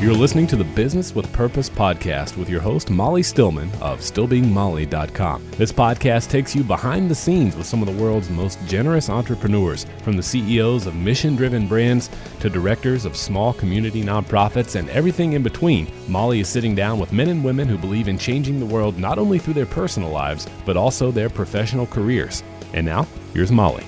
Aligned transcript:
You're 0.00 0.14
listening 0.14 0.46
to 0.48 0.54
the 0.54 0.62
Business 0.62 1.12
with 1.12 1.32
Purpose 1.32 1.68
podcast 1.68 2.36
with 2.36 2.48
your 2.48 2.60
host, 2.60 2.88
Molly 2.88 3.24
Stillman 3.24 3.68
of 3.80 3.98
StillBeingMolly.com. 3.98 5.50
This 5.56 5.72
podcast 5.72 6.30
takes 6.30 6.54
you 6.54 6.62
behind 6.62 7.10
the 7.10 7.16
scenes 7.16 7.56
with 7.56 7.66
some 7.66 7.82
of 7.82 7.92
the 7.92 8.00
world's 8.00 8.30
most 8.30 8.64
generous 8.64 9.10
entrepreneurs, 9.10 9.86
from 10.04 10.16
the 10.16 10.22
CEOs 10.22 10.86
of 10.86 10.94
mission 10.94 11.34
driven 11.34 11.66
brands 11.66 12.10
to 12.38 12.48
directors 12.48 13.04
of 13.06 13.16
small 13.16 13.52
community 13.52 14.04
nonprofits 14.04 14.76
and 14.76 14.88
everything 14.90 15.32
in 15.32 15.42
between. 15.42 15.90
Molly 16.06 16.38
is 16.38 16.48
sitting 16.48 16.76
down 16.76 17.00
with 17.00 17.12
men 17.12 17.30
and 17.30 17.42
women 17.42 17.66
who 17.66 17.76
believe 17.76 18.06
in 18.06 18.18
changing 18.18 18.60
the 18.60 18.66
world 18.66 18.98
not 18.98 19.18
only 19.18 19.40
through 19.40 19.54
their 19.54 19.66
personal 19.66 20.10
lives, 20.10 20.46
but 20.64 20.76
also 20.76 21.10
their 21.10 21.28
professional 21.28 21.88
careers. 21.88 22.44
And 22.72 22.86
now, 22.86 23.04
here's 23.34 23.50
Molly. 23.50 23.84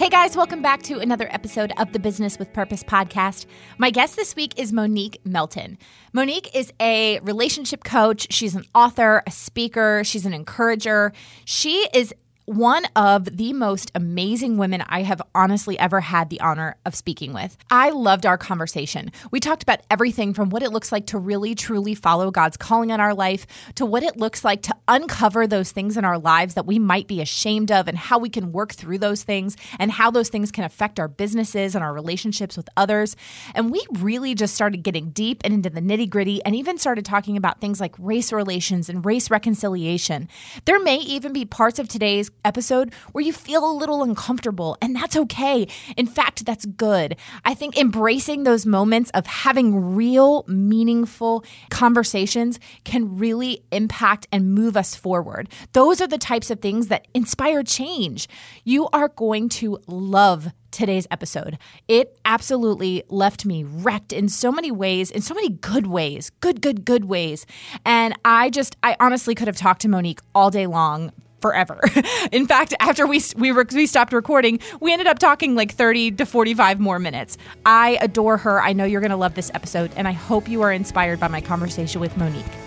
Hey 0.00 0.08
guys, 0.08 0.34
welcome 0.34 0.62
back 0.62 0.82
to 0.84 0.98
another 0.98 1.28
episode 1.30 1.74
of 1.76 1.92
the 1.92 1.98
Business 1.98 2.38
with 2.38 2.54
Purpose 2.54 2.82
podcast. 2.82 3.44
My 3.76 3.90
guest 3.90 4.16
this 4.16 4.34
week 4.34 4.58
is 4.58 4.72
Monique 4.72 5.20
Melton. 5.26 5.76
Monique 6.14 6.48
is 6.56 6.72
a 6.80 7.20
relationship 7.20 7.84
coach. 7.84 8.26
She's 8.32 8.54
an 8.54 8.64
author, 8.74 9.22
a 9.26 9.30
speaker, 9.30 10.00
she's 10.02 10.24
an 10.24 10.32
encourager. 10.32 11.12
She 11.44 11.86
is 11.92 12.14
one 12.46 12.84
of 12.96 13.36
the 13.36 13.52
most 13.52 13.92
amazing 13.94 14.56
women 14.56 14.82
I 14.88 15.02
have 15.02 15.22
honestly 15.34 15.78
ever 15.78 16.00
had 16.00 16.30
the 16.30 16.40
honor 16.40 16.76
of 16.84 16.94
speaking 16.94 17.32
with. 17.32 17.56
I 17.70 17.90
loved 17.90 18.26
our 18.26 18.38
conversation. 18.38 19.12
We 19.30 19.40
talked 19.40 19.62
about 19.62 19.82
everything 19.90 20.34
from 20.34 20.50
what 20.50 20.62
it 20.62 20.72
looks 20.72 20.90
like 20.90 21.06
to 21.06 21.18
really 21.18 21.54
truly 21.54 21.94
follow 21.94 22.30
God's 22.30 22.56
calling 22.56 22.90
on 22.90 23.00
our 23.00 23.14
life 23.14 23.46
to 23.76 23.86
what 23.86 24.02
it 24.02 24.16
looks 24.16 24.44
like 24.44 24.62
to 24.62 24.74
uncover 24.88 25.46
those 25.46 25.70
things 25.70 25.96
in 25.96 26.04
our 26.04 26.18
lives 26.18 26.54
that 26.54 26.66
we 26.66 26.78
might 26.78 27.06
be 27.06 27.20
ashamed 27.20 27.70
of 27.70 27.86
and 27.86 27.96
how 27.96 28.18
we 28.18 28.28
can 28.28 28.52
work 28.52 28.72
through 28.72 28.98
those 28.98 29.22
things 29.22 29.56
and 29.78 29.92
how 29.92 30.10
those 30.10 30.28
things 30.28 30.50
can 30.50 30.64
affect 30.64 30.98
our 30.98 31.08
businesses 31.08 31.74
and 31.74 31.84
our 31.84 31.92
relationships 31.92 32.56
with 32.56 32.68
others. 32.76 33.16
And 33.54 33.70
we 33.70 33.84
really 33.98 34.34
just 34.34 34.54
started 34.54 34.82
getting 34.82 35.10
deep 35.10 35.42
and 35.44 35.54
into 35.54 35.70
the 35.70 35.80
nitty 35.80 36.08
gritty 36.08 36.42
and 36.44 36.56
even 36.56 36.78
started 36.78 37.04
talking 37.04 37.36
about 37.36 37.60
things 37.60 37.80
like 37.80 37.94
race 37.98 38.32
relations 38.32 38.88
and 38.88 39.04
race 39.04 39.30
reconciliation. 39.30 40.28
There 40.64 40.80
may 40.80 40.96
even 40.96 41.32
be 41.32 41.44
parts 41.44 41.78
of 41.78 41.88
today's 41.88 42.29
episode 42.44 42.92
where 43.12 43.24
you 43.24 43.32
feel 43.32 43.68
a 43.68 43.72
little 43.72 44.02
uncomfortable, 44.02 44.76
and 44.80 44.94
that's 44.94 45.16
okay. 45.16 45.66
In 45.96 46.06
fact, 46.06 46.44
that's 46.44 46.66
good. 46.66 47.16
I 47.44 47.54
think 47.54 47.76
embracing 47.76 48.44
those 48.44 48.66
moments 48.66 49.10
of 49.10 49.26
having 49.26 49.94
real, 49.94 50.44
meaningful 50.46 51.44
conversations 51.70 52.58
can 52.84 53.16
really 53.16 53.62
impact 53.72 54.26
and 54.32 54.54
move 54.54 54.76
us 54.76 54.94
forward. 54.94 55.48
Those 55.72 56.00
are 56.00 56.08
the 56.08 56.18
types 56.18 56.50
of 56.50 56.60
things 56.60 56.88
that 56.88 57.08
inspire 57.14 57.62
change. 57.62 58.28
You 58.64 58.88
are 58.92 59.08
going 59.08 59.48
to 59.50 59.78
love 59.86 60.52
today's 60.70 61.06
episode. 61.10 61.58
It 61.88 62.18
absolutely 62.24 63.02
left 63.08 63.44
me 63.44 63.64
wrecked 63.64 64.12
in 64.12 64.28
so 64.28 64.52
many 64.52 64.70
ways, 64.70 65.10
in 65.10 65.20
so 65.20 65.34
many 65.34 65.48
good 65.48 65.86
ways, 65.86 66.30
good, 66.40 66.60
good, 66.60 66.84
good 66.84 67.06
ways. 67.06 67.46
And 67.84 68.14
I 68.24 68.50
just, 68.50 68.76
I 68.82 68.96
honestly 69.00 69.34
could 69.34 69.48
have 69.48 69.56
talked 69.56 69.82
to 69.82 69.88
Monique 69.88 70.20
all 70.34 70.50
day 70.50 70.66
long 70.66 71.12
forever. 71.40 71.80
In 72.32 72.46
fact, 72.46 72.74
after 72.80 73.06
we 73.06 73.20
we 73.36 73.52
were, 73.52 73.66
we 73.72 73.86
stopped 73.86 74.12
recording, 74.12 74.60
we 74.80 74.92
ended 74.92 75.06
up 75.06 75.18
talking 75.18 75.54
like 75.54 75.72
30 75.72 76.12
to 76.12 76.26
45 76.26 76.80
more 76.80 76.98
minutes. 76.98 77.38
I 77.66 77.98
adore 78.00 78.36
her. 78.38 78.60
I 78.60 78.72
know 78.72 78.84
you're 78.84 79.00
going 79.00 79.10
to 79.10 79.16
love 79.16 79.34
this 79.34 79.50
episode 79.54 79.90
and 79.96 80.06
I 80.06 80.12
hope 80.12 80.48
you 80.48 80.62
are 80.62 80.72
inspired 80.72 81.20
by 81.20 81.28
my 81.28 81.40
conversation 81.40 82.00
with 82.00 82.16
Monique. 82.16 82.59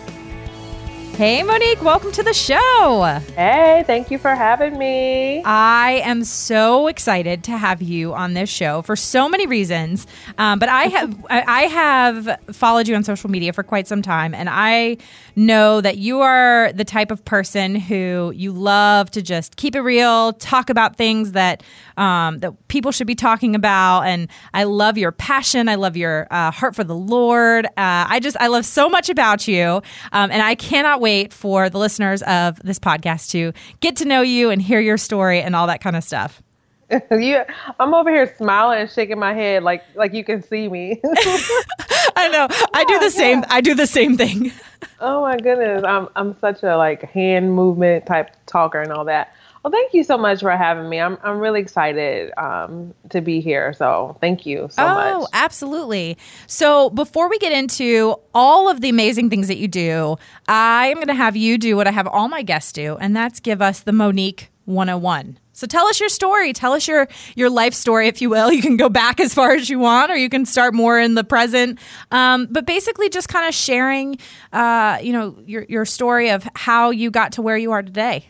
Hey, 1.16 1.44
Monique, 1.44 1.84
welcome 1.84 2.12
to 2.14 2.24
the 2.24 2.34
show. 2.34 3.04
Hey, 3.36 3.84
thank 3.86 4.10
you 4.10 4.18
for 4.18 4.34
having 4.34 4.80
me. 4.80 5.44
I 5.44 6.02
am 6.04 6.24
so 6.24 6.88
excited 6.88 7.44
to 7.44 7.56
have 7.56 7.84
you 7.84 8.16
on 8.16 8.34
this 8.34 8.50
show 8.50 8.82
for 8.82 8.96
so 8.96 9.30
many 9.30 9.46
reasons. 9.46 10.08
Um, 10.40 10.58
but 10.58 10.70
I 10.70 10.86
have 10.86 11.26
I 11.30 11.62
have 11.66 12.40
followed 12.52 12.88
you 12.88 12.96
on 12.96 13.04
social 13.04 13.30
media 13.30 13.54
for 13.54 13.62
quite 13.62 13.88
some 13.88 14.02
time, 14.02 14.34
and 14.34 14.50
I 14.50 14.98
know 15.36 15.82
that 15.82 15.98
you 15.98 16.22
are 16.22 16.74
the 16.74 16.84
type 16.84 17.12
of 17.12 17.24
person 17.26 17.76
who 17.76 18.34
you 18.36 18.52
love 18.52 19.12
to 19.12 19.22
just 19.22 19.56
keep 19.56 19.76
it 19.76 19.82
real, 19.82 20.34
talk 20.34 20.72
about 20.72 20.96
things 20.96 21.34
that 21.34 21.62
um, 21.96 22.40
that 22.40 22.68
people 22.70 22.92
should 22.92 23.08
be 23.08 23.16
talking 23.16 23.54
about, 23.54 24.02
and 24.02 24.28
I 24.56 24.64
love 24.64 24.98
your 24.98 25.12
passion. 25.12 25.70
I 25.70 25.76
love 25.76 25.96
your 25.96 26.28
uh, 26.32 26.50
heart 26.50 26.76
for 26.76 26.84
the 26.84 26.96
Lord. 26.96 27.68
Uh, 27.68 27.70
I 27.78 28.20
just 28.20 28.36
I 28.40 28.48
love 28.48 28.66
so 28.66 28.90
much 28.90 29.10
about 29.10 29.48
you, 29.48 29.82
um, 30.12 30.32
and 30.32 30.42
I 30.42 30.56
cannot 30.56 31.03
wait 31.04 31.34
for 31.34 31.70
the 31.70 31.78
listeners 31.78 32.22
of 32.24 32.60
this 32.64 32.80
podcast 32.80 33.30
to 33.32 33.52
get 33.82 33.98
to 33.98 34.06
know 34.06 34.22
you 34.22 34.50
and 34.50 34.62
hear 34.62 34.80
your 34.80 34.98
story 34.98 35.42
and 35.42 35.54
all 35.54 35.68
that 35.68 35.82
kind 35.82 35.98
of 35.98 36.04
stuff. 36.04 36.42
you, 37.12 37.42
I'm 37.78 37.94
over 37.94 38.10
here 38.10 38.34
smiling 38.38 38.80
and 38.80 38.90
shaking 38.90 39.20
my 39.20 39.34
head 39.34 39.64
like 39.64 39.84
like 39.96 40.14
you 40.14 40.24
can 40.24 40.42
see 40.42 40.70
me. 40.70 41.02
I 42.16 42.30
know. 42.30 42.48
I 42.74 42.86
do 42.86 43.00
the 43.00 43.06
oh 43.06 43.10
same. 43.10 43.40
Yeah. 43.40 43.48
I 43.50 43.62
do 43.62 43.76
the 43.76 43.88
same 43.88 44.16
thing. 44.16 44.52
Oh 45.00 45.22
my 45.22 45.36
goodness, 45.36 45.84
I'm 45.84 46.08
I'm 46.16 46.38
such 46.40 46.64
a 46.64 46.78
like 46.78 47.04
hand 47.04 47.54
movement 47.54 48.06
type 48.06 48.32
talker 48.46 48.82
and 48.82 48.92
all 48.94 49.06
that. 49.06 49.34
Well, 49.64 49.72
thank 49.72 49.94
you 49.94 50.04
so 50.04 50.18
much 50.18 50.42
for 50.42 50.52
having 50.52 50.90
me. 50.90 51.00
I'm 51.00 51.18
I'm 51.24 51.40
really 51.40 51.62
excited 51.62 52.34
um, 52.38 52.94
to 53.12 53.22
be 53.22 53.40
here. 53.40 53.72
So 53.72 54.18
thank 54.20 54.46
you 54.46 54.68
so 54.70 54.84
oh, 54.84 54.94
much. 54.94 55.14
Oh, 55.16 55.28
absolutely. 55.32 56.18
So 56.48 56.90
before 56.90 57.30
we 57.30 57.40
get 57.40 57.54
into 57.54 58.16
all 58.34 58.70
of 58.70 58.82
the 58.82 58.90
amazing 58.90 59.30
things 59.30 59.48
that 59.48 59.58
you 59.58 59.70
do, 59.70 60.18
I 60.50 60.88
am 60.88 60.96
going 60.96 61.08
to 61.08 61.14
have 61.14 61.38
you 61.38 61.58
do 61.58 61.78
what 61.78 61.88
I 61.88 61.92
have 61.92 62.08
all 62.08 62.28
my 62.28 62.42
guests 62.42 62.74
do, 62.74 62.98
and 62.98 63.16
that's 63.16 63.40
give 63.40 63.62
us 63.62 63.82
the 63.82 63.94
Monique 63.94 64.50
101. 64.66 65.40
So 65.54 65.66
tell 65.66 65.86
us 65.86 65.98
your 65.98 66.10
story. 66.10 66.52
Tell 66.52 66.74
us 66.74 66.86
your 66.86 67.08
your 67.36 67.50
life 67.50 67.74
story, 67.74 68.10
if 68.10 68.22
you 68.22 68.30
will. 68.30 68.52
You 68.54 68.62
can 68.62 68.76
go 68.76 68.90
back 68.90 69.22
as 69.22 69.34
far 69.34 69.54
as 69.54 69.70
you 69.70 69.80
want, 69.80 70.12
or 70.12 70.18
you 70.18 70.28
can 70.28 70.46
start 70.46 70.74
more 70.74 71.00
in 71.00 71.16
the 71.16 71.24
present. 71.24 71.80
Um, 72.12 72.48
but 72.52 72.66
basically, 72.66 73.08
just 73.08 73.30
kind 73.30 73.48
of 73.48 73.56
sharing, 73.56 74.18
uh, 74.52 74.98
you 75.02 75.14
know, 75.14 75.38
your 75.46 75.66
your 75.70 75.86
story 75.86 76.32
of 76.32 76.46
how 76.54 76.90
you 76.90 77.12
got 77.12 77.32
to 77.34 77.42
where 77.42 77.56
you 77.56 77.72
are 77.72 77.82
today. 77.82 78.30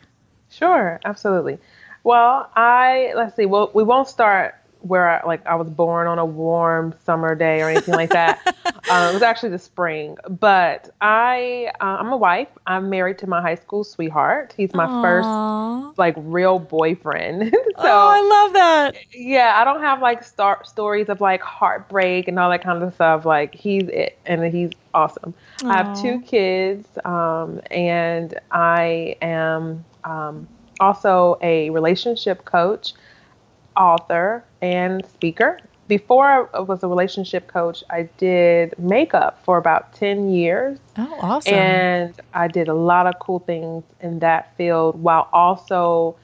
Sure, 0.55 0.99
absolutely. 1.05 1.57
Well, 2.03 2.49
I 2.55 3.13
let's 3.15 3.35
see. 3.35 3.45
Well, 3.45 3.71
we 3.73 3.83
won't 3.83 4.07
start 4.07 4.55
where 4.83 5.09
I, 5.09 5.25
like 5.25 5.45
I 5.45 5.55
was 5.55 5.69
born 5.69 6.07
on 6.07 6.19
a 6.19 6.25
warm 6.25 6.93
summer 7.05 7.35
day 7.35 7.61
or 7.61 7.69
anything 7.69 7.93
like 7.93 8.09
that. 8.09 8.41
um, 8.89 9.09
it 9.09 9.13
was 9.13 9.21
actually 9.23 9.49
the 9.49 9.59
spring. 9.59 10.17
But 10.29 10.93
I 11.01 11.71
uh, 11.79 11.97
I'm 11.99 12.11
a 12.11 12.17
wife. 12.17 12.49
I'm 12.67 12.89
married 12.89 13.17
to 13.19 13.27
my 13.27 13.41
high 13.41 13.55
school 13.55 13.83
sweetheart. 13.83 14.53
He's 14.55 14.73
my 14.73 14.87
Aww. 14.87 15.01
first 15.01 15.29
like 15.97 16.15
real 16.17 16.59
boyfriend. 16.59 17.51
so 17.53 17.59
oh, 17.77 18.09
I 18.09 18.21
love 18.21 18.53
that. 18.53 18.95
Yeah, 19.13 19.53
I 19.55 19.63
don't 19.63 19.81
have 19.81 20.01
like 20.01 20.23
star- 20.23 20.63
stories 20.65 21.09
of 21.09 21.21
like 21.21 21.41
heartbreak 21.41 22.27
and 22.27 22.37
all 22.37 22.49
that 22.49 22.63
kind 22.63 22.83
of 22.83 22.93
stuff. 22.93 23.25
Like 23.25 23.55
he's 23.55 23.87
it, 23.87 24.17
and 24.25 24.43
he's 24.53 24.71
awesome. 24.93 25.33
Aww. 25.59 25.71
I 25.71 25.77
have 25.77 26.01
two 26.01 26.19
kids, 26.21 26.87
um, 27.05 27.61
and 27.71 28.37
I 28.51 29.15
am 29.21 29.85
um, 30.05 30.47
also 30.79 31.37
a 31.41 31.69
relationship 31.69 32.45
coach, 32.45 32.93
author, 33.75 34.43
and 34.61 35.05
speaker. 35.05 35.59
Before 35.87 36.47
I 36.53 36.61
was 36.61 36.81
a 36.81 36.87
relationship 36.87 37.47
coach, 37.47 37.83
I 37.89 38.03
did 38.17 38.73
makeup 38.79 39.43
for 39.43 39.57
about 39.57 39.93
10 39.93 40.29
years. 40.29 40.79
Oh, 40.97 41.17
awesome. 41.21 41.53
And 41.53 42.21
I 42.33 42.47
did 42.47 42.69
a 42.69 42.73
lot 42.73 43.05
of 43.05 43.19
cool 43.19 43.39
things 43.39 43.83
in 43.99 44.19
that 44.19 44.55
field 44.55 45.01
while 45.01 45.27
also 45.33 46.15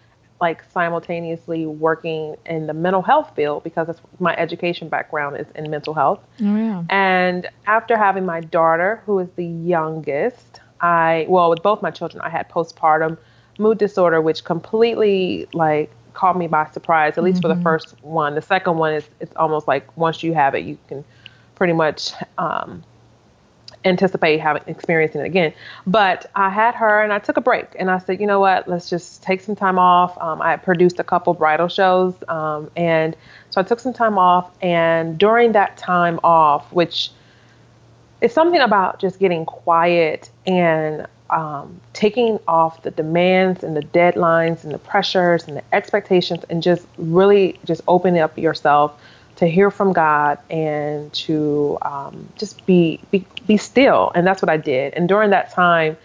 like 0.42 0.64
simultaneously 0.72 1.66
working 1.66 2.36
in 2.46 2.68
the 2.68 2.74
mental 2.74 3.02
health 3.02 3.34
field 3.36 3.64
because 3.64 3.94
my 4.20 4.36
education 4.38 4.88
background 4.88 5.38
is 5.38 5.48
in 5.56 5.70
mental 5.70 5.94
health. 5.94 6.22
Oh, 6.42 6.56
yeah. 6.56 6.84
And 6.90 7.48
after 7.68 7.98
having 7.98 8.26
my 8.26 8.40
daughter, 8.40 9.02
who 9.06 9.20
is 9.20 9.28
the 9.36 9.46
youngest, 9.46 10.62
I 10.80 11.26
well 11.28 11.50
with 11.50 11.62
both 11.62 11.82
my 11.82 11.92
children, 11.92 12.22
I 12.22 12.30
had 12.30 12.50
postpartum 12.50 13.18
mood 13.60 13.78
disorder, 13.78 14.22
which 14.22 14.44
completely 14.44 15.48
like 15.54 15.92
caught 16.14 16.38
me 16.38 16.48
by 16.48 16.70
surprise. 16.72 17.18
At 17.18 17.24
least 17.24 17.38
mm-hmm. 17.38 17.42
for 17.44 17.48
the 17.50 17.54
mm-hmm. 17.56 17.64
first 17.64 17.96
one. 18.04 18.36
The 18.36 18.42
second 18.42 18.78
one 18.78 18.94
is 18.94 19.08
it's 19.20 19.36
almost 19.36 19.68
like 19.68 19.96
once 19.98 20.24
you 20.24 20.34
have 20.34 20.56
it, 20.56 20.66
you 20.66 20.78
can 20.88 21.04
pretty 21.56 21.74
much 21.74 22.14
um, 22.38 22.84
anticipate 23.86 24.40
having 24.40 24.64
experiencing 24.68 25.22
it 25.22 25.26
again. 25.26 25.54
But 25.88 26.30
I 26.36 26.50
had 26.50 26.76
her 26.76 27.02
and 27.02 27.14
I 27.14 27.20
took 27.20 27.38
a 27.38 27.42
break 27.42 27.68
and 27.78 27.90
I 27.90 28.00
said, 28.00 28.20
you 28.20 28.28
know 28.28 28.40
what, 28.40 28.68
let's 28.68 28.90
just 28.90 29.24
take 29.24 29.42
some 29.42 29.56
time 29.56 29.80
off. 29.80 30.18
Um, 30.20 30.42
I 30.42 30.56
produced 30.58 31.00
a 31.00 31.04
couple 31.04 31.34
bridal 31.34 31.68
shows 31.68 32.16
um, 32.28 32.70
and 32.76 33.16
so 33.50 33.62
I 33.62 33.64
took 33.64 33.80
some 33.80 33.94
time 33.94 34.18
off. 34.18 34.52
And 34.62 35.18
during 35.18 35.54
that 35.54 35.78
time 35.78 36.20
off, 36.24 36.72
which 36.74 37.12
is 38.22 38.34
something 38.34 38.62
about 38.62 39.00
just 39.00 39.20
getting 39.20 39.46
quiet 39.46 40.30
and 40.46 41.08
um, 41.30 41.80
taking 41.94 42.40
off 42.48 42.84
the 42.84 42.92
demands 42.92 43.64
and 43.64 43.76
the 43.76 43.82
deadlines 43.82 44.64
and 44.64 44.74
the 44.74 44.80
pressures 44.80 45.48
and 45.48 45.58
the 45.58 45.64
expectations 45.74 46.44
and 46.50 46.64
just 46.64 46.88
really 46.98 47.60
just 47.66 47.82
opening 47.88 48.22
up 48.22 48.38
yourself 48.38 49.00
to 49.36 49.48
hear 49.48 49.72
from 49.72 49.94
God 49.94 50.38
and 50.50 51.14
to 51.14 51.78
um, 51.82 52.28
just 52.36 52.66
be, 52.66 53.00
be 53.10 53.26
be 53.48 53.56
still. 53.58 54.12
And 54.14 54.28
that's 54.28 54.42
what 54.42 54.50
I 54.50 54.58
did. 54.58 54.94
And 54.96 55.08
during 55.08 55.30
that 55.30 55.52
time, 55.52 55.98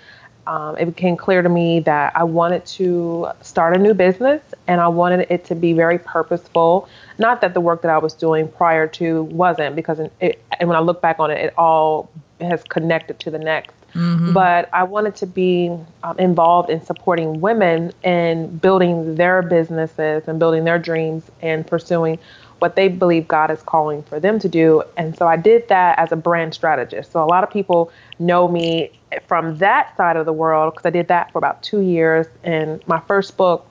um, 0.46 0.76
it 0.76 0.84
became 0.86 1.16
clear 1.16 1.42
to 1.42 1.48
me 1.48 1.80
that 1.80 2.12
I 2.14 2.24
wanted 2.24 2.64
to 2.66 3.28
start 3.40 3.76
a 3.76 3.78
new 3.78 3.94
business 3.94 4.42
and 4.66 4.80
I 4.80 4.88
wanted 4.88 5.26
it 5.30 5.44
to 5.46 5.54
be 5.54 5.72
very 5.72 5.98
purposeful. 5.98 6.88
Not 7.18 7.40
that 7.40 7.54
the 7.54 7.60
work 7.60 7.82
that 7.82 7.90
I 7.90 7.98
was 7.98 8.12
doing 8.14 8.48
prior 8.48 8.86
to 8.88 9.24
wasn't, 9.24 9.74
because 9.74 10.00
it, 10.20 10.42
and 10.60 10.68
when 10.68 10.76
I 10.76 10.80
look 10.80 11.00
back 11.00 11.18
on 11.18 11.30
it, 11.30 11.38
it 11.38 11.54
all 11.58 12.10
has 12.40 12.62
connected 12.64 13.18
to 13.20 13.30
the 13.30 13.38
next. 13.38 13.74
Mm-hmm. 13.94 14.32
But 14.32 14.68
I 14.72 14.82
wanted 14.82 15.14
to 15.16 15.26
be 15.26 15.76
um, 16.02 16.18
involved 16.18 16.68
in 16.68 16.84
supporting 16.84 17.40
women 17.40 17.92
in 18.02 18.56
building 18.58 19.14
their 19.14 19.42
businesses 19.42 20.24
and 20.26 20.38
building 20.38 20.64
their 20.64 20.78
dreams 20.78 21.30
and 21.40 21.66
pursuing 21.66 22.18
what 22.58 22.76
they 22.76 22.88
believe 22.88 23.28
God 23.28 23.50
is 23.50 23.62
calling 23.62 24.02
for 24.04 24.18
them 24.18 24.38
to 24.38 24.48
do. 24.48 24.82
And 24.96 25.16
so 25.16 25.26
I 25.26 25.36
did 25.36 25.68
that 25.68 25.98
as 25.98 26.12
a 26.12 26.16
brand 26.16 26.54
strategist. 26.54 27.12
So 27.12 27.22
a 27.22 27.26
lot 27.26 27.44
of 27.44 27.50
people 27.50 27.92
know 28.18 28.48
me 28.48 28.90
from 29.26 29.58
that 29.58 29.96
side 29.96 30.16
of 30.16 30.26
the 30.26 30.32
world 30.32 30.72
because 30.72 30.86
I 30.86 30.90
did 30.90 31.08
that 31.08 31.30
for 31.30 31.38
about 31.38 31.62
two 31.62 31.80
years. 31.80 32.26
And 32.42 32.86
my 32.86 33.00
first 33.00 33.36
book 33.36 33.66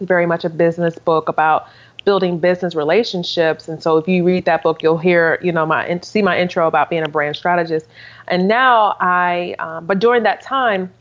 is 0.00 0.06
very 0.06 0.26
much 0.26 0.44
a 0.44 0.50
business 0.50 0.98
book 0.98 1.28
about 1.28 1.68
building 2.04 2.38
business 2.38 2.74
relationships. 2.74 3.68
And 3.68 3.82
so 3.82 3.98
if 3.98 4.08
you 4.08 4.24
read 4.24 4.46
that 4.46 4.62
book, 4.62 4.82
you'll 4.82 4.98
hear, 4.98 5.38
you 5.42 5.52
know, 5.52 5.66
my 5.66 6.00
see 6.02 6.22
my 6.22 6.38
intro 6.38 6.66
about 6.66 6.90
being 6.90 7.02
a 7.02 7.08
brand 7.08 7.36
strategist. 7.36 7.86
And 8.28 8.48
now 8.48 8.96
I, 9.00 9.54
um, 9.58 9.86
but 9.86 9.98
during 9.98 10.22
that 10.22 10.40
time 10.40 10.92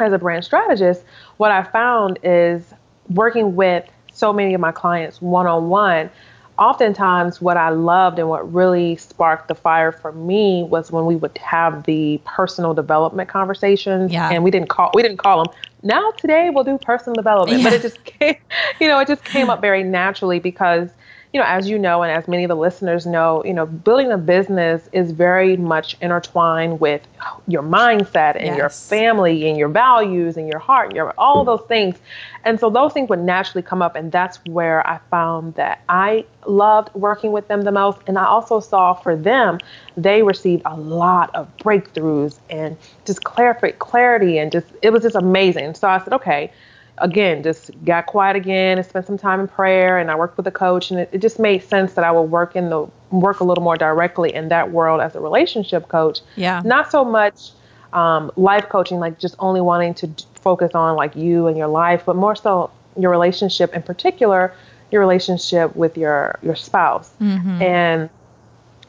as 0.00 0.12
a 0.12 0.18
brand 0.18 0.44
strategist, 0.44 1.04
what 1.36 1.50
I 1.50 1.62
found 1.62 2.18
is 2.22 2.74
working 3.08 3.56
with 3.56 3.88
so 4.12 4.32
many 4.32 4.54
of 4.54 4.60
my 4.60 4.72
clients 4.72 5.22
one 5.22 5.46
on 5.46 5.68
one. 5.68 6.10
Oftentimes, 6.58 7.40
what 7.40 7.56
I 7.56 7.70
loved 7.70 8.18
and 8.18 8.28
what 8.28 8.52
really 8.52 8.96
sparked 8.96 9.48
the 9.48 9.54
fire 9.54 9.90
for 9.90 10.12
me 10.12 10.64
was 10.64 10.92
when 10.92 11.06
we 11.06 11.16
would 11.16 11.36
have 11.38 11.84
the 11.84 12.20
personal 12.24 12.74
development 12.74 13.30
conversations, 13.30 14.12
yeah. 14.12 14.28
and 14.30 14.44
we 14.44 14.50
didn't 14.50 14.68
call 14.68 14.90
we 14.94 15.02
didn't 15.02 15.16
call 15.16 15.44
them 15.44 15.52
now 15.82 16.10
today 16.12 16.50
we'll 16.50 16.64
do 16.64 16.78
personal 16.78 17.14
development 17.14 17.60
yeah. 17.60 17.68
but 17.68 17.72
it 17.72 17.82
just 17.82 18.04
came 18.04 18.36
you 18.80 18.86
know 18.86 18.98
it 18.98 19.08
just 19.08 19.24
came 19.24 19.50
up 19.50 19.60
very 19.60 19.82
naturally 19.82 20.38
because 20.38 20.90
you 21.32 21.40
know 21.40 21.46
as 21.46 21.68
you 21.68 21.78
know 21.78 22.02
and 22.02 22.12
as 22.12 22.28
many 22.28 22.44
of 22.44 22.48
the 22.48 22.56
listeners 22.56 23.06
know 23.06 23.42
you 23.44 23.54
know 23.54 23.66
building 23.66 24.12
a 24.12 24.18
business 24.18 24.88
is 24.92 25.12
very 25.12 25.56
much 25.56 25.96
intertwined 26.00 26.80
with 26.80 27.06
your 27.46 27.62
mindset 27.62 28.36
and 28.36 28.46
yes. 28.46 28.58
your 28.58 28.68
family 28.68 29.48
and 29.48 29.56
your 29.58 29.68
values 29.68 30.36
and 30.36 30.48
your 30.48 30.58
heart 30.58 30.88
and 30.88 30.96
your 30.96 31.14
all 31.18 31.44
those 31.44 31.62
things 31.68 31.98
and 32.44 32.58
so 32.58 32.70
those 32.70 32.92
things 32.92 33.08
would 33.08 33.20
naturally 33.20 33.62
come 33.62 33.82
up. 33.82 33.94
And 33.94 34.10
that's 34.10 34.38
where 34.46 34.86
I 34.86 34.98
found 35.10 35.54
that 35.54 35.82
I 35.88 36.24
loved 36.46 36.92
working 36.94 37.32
with 37.32 37.48
them 37.48 37.62
the 37.62 37.72
most. 37.72 38.00
And 38.06 38.18
I 38.18 38.24
also 38.24 38.60
saw 38.60 38.94
for 38.94 39.14
them, 39.14 39.58
they 39.96 40.22
received 40.22 40.62
a 40.64 40.76
lot 40.76 41.34
of 41.34 41.48
breakthroughs 41.58 42.38
and 42.50 42.76
just 43.04 43.24
clarity, 43.24 43.72
clarity 43.78 44.38
and 44.38 44.50
just, 44.50 44.66
it 44.82 44.90
was 44.90 45.02
just 45.02 45.16
amazing. 45.16 45.74
So 45.74 45.88
I 45.88 45.98
said, 46.02 46.12
okay, 46.14 46.50
again, 46.98 47.42
just 47.42 47.70
got 47.84 48.06
quiet 48.06 48.36
again 48.36 48.78
and 48.78 48.86
spent 48.86 49.06
some 49.06 49.18
time 49.18 49.40
in 49.40 49.48
prayer. 49.48 49.98
And 49.98 50.10
I 50.10 50.14
worked 50.14 50.36
with 50.36 50.46
a 50.46 50.50
coach 50.50 50.90
and 50.90 51.00
it, 51.00 51.08
it 51.12 51.18
just 51.18 51.38
made 51.38 51.62
sense 51.62 51.94
that 51.94 52.04
I 52.04 52.12
would 52.12 52.30
work 52.30 52.54
in 52.56 52.70
the, 52.70 52.86
work 53.10 53.40
a 53.40 53.44
little 53.44 53.64
more 53.64 53.76
directly 53.76 54.34
in 54.34 54.48
that 54.48 54.70
world 54.70 55.00
as 55.00 55.14
a 55.14 55.20
relationship 55.20 55.88
coach. 55.88 56.20
Yeah. 56.36 56.62
Not 56.64 56.90
so 56.90 57.04
much 57.04 57.50
um, 57.92 58.30
life 58.36 58.68
coaching, 58.68 58.98
like 58.98 59.18
just 59.18 59.34
only 59.38 59.60
wanting 59.60 59.94
to 59.94 60.10
focus 60.34 60.72
on 60.74 60.96
like 60.96 61.16
you 61.16 61.46
and 61.46 61.56
your 61.56 61.68
life, 61.68 62.04
but 62.06 62.16
more 62.16 62.36
so 62.36 62.70
your 62.98 63.10
relationship 63.10 63.74
in 63.74 63.82
particular, 63.82 64.54
your 64.90 65.00
relationship 65.00 65.74
with 65.74 65.96
your 65.96 66.38
your 66.42 66.56
spouse. 66.56 67.10
Mm-hmm. 67.20 67.62
And 67.62 68.10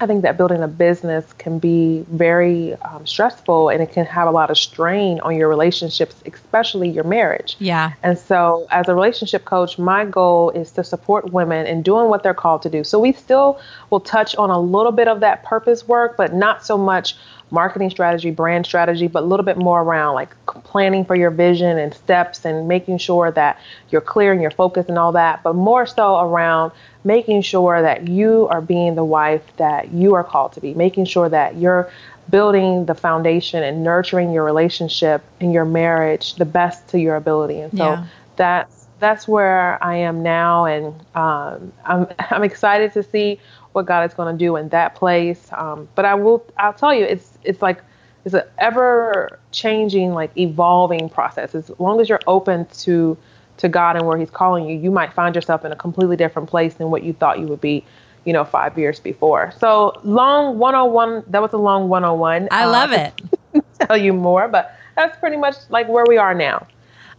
I 0.04 0.06
think 0.06 0.24
that 0.24 0.36
building 0.36 0.62
a 0.62 0.68
business 0.68 1.32
can 1.32 1.60
be 1.60 2.06
very 2.10 2.74
um, 2.76 3.08
stressful 3.08 3.70
and 3.70 3.82
it 3.82 3.94
can 3.94 4.06
have 4.06 4.28
a 4.28 4.32
lot 4.32 4.52
of 4.52 4.58
strain 4.58 5.22
on 5.22 5.38
your 5.38 5.48
relationships, 5.48 6.22
especially 6.26 6.90
your 6.90 7.06
marriage. 7.06 7.56
Yeah. 7.60 7.94
And 8.04 8.20
so, 8.20 8.68
as 8.70 8.90
a 8.90 8.96
relationship 8.96 9.46
coach, 9.46 9.80
my 9.80 10.04
goal 10.04 10.50
is 10.50 10.72
to 10.72 10.84
support 10.84 11.32
women 11.32 11.66
in 11.68 11.84
doing 11.84 12.10
what 12.10 12.22
they're 12.22 12.34
called 12.34 12.64
to 12.64 12.70
do. 12.70 12.84
So, 12.84 13.00
we 13.00 13.14
still 13.14 13.62
will 13.92 14.02
touch 14.02 14.36
on 14.36 14.50
a 14.50 14.60
little 14.60 14.92
bit 14.92 15.08
of 15.08 15.22
that 15.22 15.46
purpose 15.46 15.88
work, 15.88 16.18
but 16.18 16.34
not 16.34 16.66
so 16.66 16.78
much 16.78 17.16
marketing 17.54 17.92
strategy, 17.92 18.32
brand 18.32 18.66
strategy, 18.66 19.08
but 19.08 19.22
a 19.22 19.26
little 19.26 19.46
bit 19.46 19.58
more 19.58 19.84
around 19.84 20.16
like 20.16 20.36
planning 20.46 21.06
for 21.06 21.16
your 21.16 21.30
vision 21.30 21.78
and 21.78 21.94
steps 21.94 22.46
and 22.46 22.68
making 22.68 22.98
sure 22.98 23.30
that 23.30 23.60
you're 23.92 24.02
clear 24.02 24.32
and 24.32 24.42
you're 24.42 24.52
focused 24.52 24.90
and 24.90 24.98
all 24.98 25.12
that, 25.12 25.44
but 25.44 25.54
more 25.54 25.86
so 25.86 26.20
around 26.20 26.72
making 27.04 27.44
sure 27.44 27.80
that 27.84 28.08
you 28.08 28.48
are 28.50 28.60
being 28.60 28.96
the 28.96 29.06
wife 29.06 29.44
that 29.58 29.94
you 29.94 30.16
are 30.16 30.24
called 30.24 30.52
to 30.52 30.60
be, 30.60 30.74
making 30.74 31.06
sure 31.06 31.30
that 31.30 31.56
you're 31.56 31.92
building 32.28 32.86
the 32.86 32.96
foundation 32.96 33.62
and 33.64 33.84
nurturing 33.84 34.32
your 34.32 34.44
relationship 34.44 35.24
and 35.40 35.54
your 35.54 35.66
marriage 35.66 36.34
the 36.36 36.46
best 36.46 36.88
to 36.88 37.00
your 37.00 37.16
ability. 37.16 37.60
And 37.60 37.78
so 37.78 37.86
yeah. 37.86 38.06
that's 38.36 38.88
that's 39.00 39.28
where 39.28 39.84
I 39.84 39.98
am 39.98 40.24
now, 40.24 40.66
and 40.66 40.96
um, 41.14 41.74
I'm 41.86 42.08
I'm 42.20 42.44
excited 42.44 42.94
to 42.94 43.04
see 43.04 43.40
what 43.74 43.86
God 43.86 44.10
is 44.10 44.16
going 44.16 44.36
to 44.36 44.38
do 44.38 44.56
in 44.56 44.70
that 44.70 44.96
place. 44.96 45.50
Um, 45.52 45.88
but 45.96 46.06
I 46.06 46.16
will, 46.16 46.46
I'll 46.58 46.74
tell 46.74 46.94
you, 46.94 47.04
it's 47.04 47.38
it's 47.44 47.62
like 47.62 47.82
it's 48.26 48.34
an 48.34 48.44
ever 48.58 49.40
changing, 49.52 50.14
like 50.14 50.36
evolving 50.38 51.10
process. 51.10 51.54
As 51.54 51.72
long 51.80 52.00
as 52.00 52.08
you're 52.08 52.22
open 52.28 52.66
to 52.66 53.18
to 53.58 53.70
God 53.70 53.96
and 53.96 54.08
where 54.08 54.18
He's 54.18 54.32
calling 54.32 54.68
you, 54.68 54.78
you 54.78 54.92
might 54.92 55.14
find 55.14 55.36
yourself 55.36 55.66
in 55.66 55.72
a 55.72 55.76
completely 55.76 56.16
different 56.16 56.50
place 56.50 56.76
than 56.76 56.90
what 56.90 57.04
you 57.04 57.14
thought 57.14 57.40
you 57.40 57.48
would 57.48 57.62
be, 57.62 57.84
you 58.26 58.34
know, 58.34 58.46
five 58.46 58.78
years 58.78 59.00
before. 59.00 59.54
So 59.60 60.00
long 60.04 60.58
101. 60.58 61.26
That 61.28 61.42
was 61.42 61.54
a 61.54 61.58
long 61.58 61.90
101. 61.90 62.48
I 62.52 62.66
love 62.66 62.92
uh, 62.92 63.12
it. 63.54 63.66
tell 63.88 63.98
you 63.98 64.14
more, 64.14 64.48
but 64.48 64.76
that's 64.96 65.18
pretty 65.18 65.38
much 65.38 65.56
like 65.70 65.88
where 65.88 66.06
we 66.08 66.18
are 66.18 66.34
now. 66.34 66.68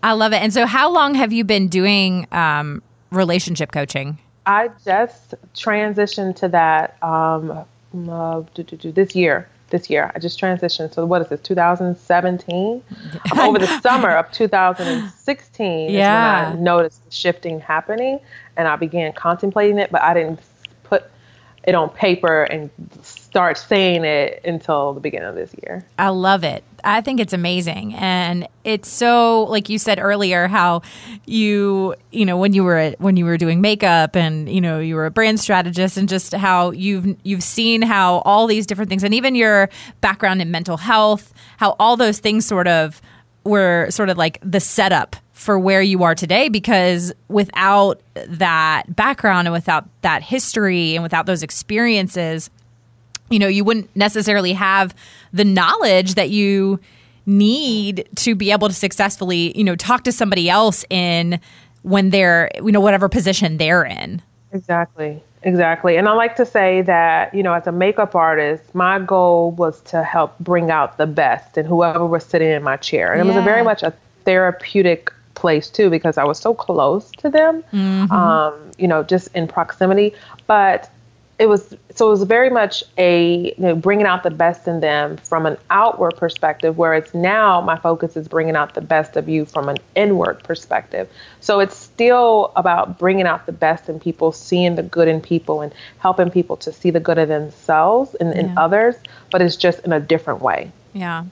I 0.03 0.13
love 0.13 0.33
it. 0.33 0.43
And 0.43 0.53
so, 0.53 0.67
how 0.67 0.91
long 0.91 1.15
have 1.15 1.33
you 1.33 1.45
been 1.45 1.69
doing 1.69 2.27
um, 2.33 2.83
relationship 3.11 3.73
coaching? 3.73 4.19
I 4.47 4.71
just 4.85 5.35
transitioned 5.55 6.37
to 6.37 6.49
that 6.49 7.03
um, 7.03 7.65
uh, 8.09 8.43
this 8.55 9.15
year. 9.15 9.49
This 9.71 9.91
year, 9.91 10.13
I 10.15 10.19
just 10.19 10.39
transitioned. 10.39 10.95
So 10.95 11.05
what 11.07 11.23
is 11.23 11.29
this? 11.29 11.41
2017. 11.41 12.83
Um, 13.33 13.39
over 13.41 13.59
the 13.59 13.81
summer 13.81 14.11
of 14.11 14.31
2016 14.31 15.91
yeah. 15.91 16.51
is 16.51 16.53
when 16.53 16.59
I 16.59 16.63
noticed 16.63 17.05
the 17.05 17.11
shifting 17.11 17.61
happening, 17.61 18.21
and 18.57 18.69
I 18.69 18.77
began 18.77 19.13
contemplating 19.15 19.79
it. 19.79 19.91
But 19.91 20.03
I 20.03 20.15
didn't 20.15 20.41
it 21.67 21.75
on 21.75 21.89
paper 21.91 22.45
and 22.45 22.71
start 23.03 23.57
saying 23.57 24.05
it 24.05 24.41
until 24.45 24.93
the 24.93 25.01
beginning 25.01 25.29
of 25.29 25.35
this 25.35 25.55
year. 25.63 25.85
I 25.99 26.11
love 26.11 26.45
it. 26.45 26.63
I 26.85 27.01
think 27.01 27.21
it's 27.21 27.33
amazing. 27.33 27.95
And 27.95 28.47
it's 28.65 28.89
so 28.89 29.45
like 29.45 29.69
you 29.71 29.79
said 29.79 29.99
earlier 29.99 30.47
how 30.47 30.83
you, 31.25 31.95
you 32.13 32.27
know, 32.27 32.37
when 32.37 32.53
you 32.53 32.63
were 32.63 32.95
when 32.99 33.17
you 33.17 33.25
were 33.25 33.39
doing 33.39 33.63
makeup 33.63 34.15
and, 34.15 34.49
you 34.49 34.61
know, 34.61 34.79
you 34.79 34.95
were 34.95 35.07
a 35.07 35.11
brand 35.11 35.41
strategist 35.41 35.97
and 35.97 36.09
just 36.09 36.35
how 36.35 36.71
you've 36.73 37.17
you've 37.25 37.43
seen 37.43 37.81
how 37.81 38.19
all 38.19 38.47
these 38.47 38.67
different 38.67 38.91
things 38.91 39.03
and 39.03 39.15
even 39.15 39.35
your 39.35 39.71
background 40.03 40.43
in 40.43 40.51
mental 40.51 40.77
health, 40.77 41.33
how 41.57 41.77
all 41.79 41.97
those 41.97 42.19
things 42.19 42.45
sort 42.45 42.69
of 42.69 43.01
were 43.45 43.89
sort 43.91 44.11
of 44.11 44.19
like 44.19 44.39
the 44.43 44.61
setup 44.61 45.17
for 45.35 45.59
where 45.59 45.83
you 45.83 46.03
are 46.03 46.15
today 46.15 46.49
because 46.49 47.13
without 47.29 48.01
that 48.15 48.85
background 48.97 49.47
and 49.47 49.53
without 49.53 49.87
that 50.01 50.23
history 50.23 50.95
and 50.95 51.03
without 51.03 51.27
those 51.27 51.43
experiences 51.43 52.51
you 53.31 53.39
know, 53.39 53.49
you 53.49 53.65
wouldn't 53.65 53.95
necessarily 53.97 54.53
have 54.53 54.95
the 55.33 55.45
knowledge 55.45 56.15
that 56.15 56.31
you 56.31 56.79
need 57.27 58.09
to 58.17 58.35
be 58.35 58.53
able 58.53 58.69
to 58.69 58.75
successfully, 58.75 59.57
you 59.57 59.65
know, 59.65 59.77
talk 59.77 60.05
to 60.05 60.13
somebody 60.13 60.51
else 60.51 60.85
in 60.91 61.41
when 61.83 62.11
they're, 62.11 62.51
you 62.57 62.73
know, 62.73 62.81
whatever 62.81 63.09
position 63.09 63.57
they're 63.57 63.85
in. 63.85 64.21
Exactly. 64.53 65.23
Exactly. 65.43 65.99
And 65.99 66.09
I 66.09 66.13
like 66.13 66.37
to 66.37 66.47
say 66.47 66.81
that, 66.83 67.35
you 67.35 67.43
know, 67.43 67.53
as 67.53 67.67
a 67.67 67.73
makeup 67.73 68.15
artist, 68.15 68.75
my 68.75 68.99
goal 68.99 69.51
was 69.51 69.81
to 69.83 70.03
help 70.03 70.39
bring 70.39 70.71
out 70.71 70.97
the 70.97 71.07
best 71.07 71.59
in 71.59 71.67
whoever 71.67 72.07
was 72.07 72.25
sitting 72.25 72.49
in 72.49 72.63
my 72.63 72.77
chair. 72.79 73.13
And 73.13 73.19
yeah. 73.19 73.25
it 73.25 73.37
was 73.37 73.43
a 73.43 73.45
very 73.45 73.63
much 73.63 73.83
a 73.83 73.93
therapeutic 74.25 75.13
place 75.45 75.69
too 75.69 75.91
because 75.91 76.17
I 76.17 76.25
was 76.25 76.39
so 76.39 76.55
close 76.55 77.11
to 77.19 77.29
them, 77.29 77.63
mm-hmm. 77.71 78.11
um, 78.11 78.55
you 78.79 78.89
know, 78.89 79.03
just 79.03 79.29
in 79.35 79.47
proximity. 79.47 80.15
But 80.47 80.91
it 81.39 81.51
was 81.51 81.77
so 81.95 82.07
it 82.07 82.11
was 82.11 82.23
very 82.23 82.49
much 82.49 82.83
a 82.97 83.53
you 83.53 83.55
know, 83.59 83.75
bringing 83.75 84.07
out 84.07 84.23
the 84.23 84.31
best 84.31 84.67
in 84.67 84.81
them 84.81 85.19
from 85.19 85.45
an 85.45 85.59
outward 85.69 86.17
perspective 86.17 86.79
whereas 86.79 87.13
now 87.13 87.61
my 87.61 87.77
focus 87.77 88.17
is 88.17 88.29
bringing 88.29 88.57
out 88.57 88.75
the 88.75 88.81
best 88.81 89.17
of 89.17 89.29
you 89.29 89.45
from 89.45 89.69
an 89.69 89.77
inward 89.97 90.41
perspective 90.45 91.09
so 91.41 91.59
it's 91.59 91.77
still 91.77 92.53
about 92.55 93.01
bringing 93.01 93.27
out 93.27 93.47
the 93.47 93.53
best 93.67 93.89
in 93.89 93.99
people 93.99 94.31
seeing 94.31 94.77
the 94.77 94.83
good 94.85 95.09
in 95.09 95.21
people 95.21 95.61
and 95.61 95.75
helping 95.99 96.31
people 96.31 96.57
to 96.57 96.73
see 96.73 96.91
the 96.91 97.01
good 97.01 97.19
in 97.19 97.29
themselves 97.29 98.15
and 98.21 98.33
in 98.39 98.57
others 98.57 98.95
but 99.33 99.43
it's 99.43 99.57
just 99.57 99.81
in 99.81 99.93
a 99.93 99.99
different 99.99 100.41
way 100.41 100.71
yeah 100.93 101.25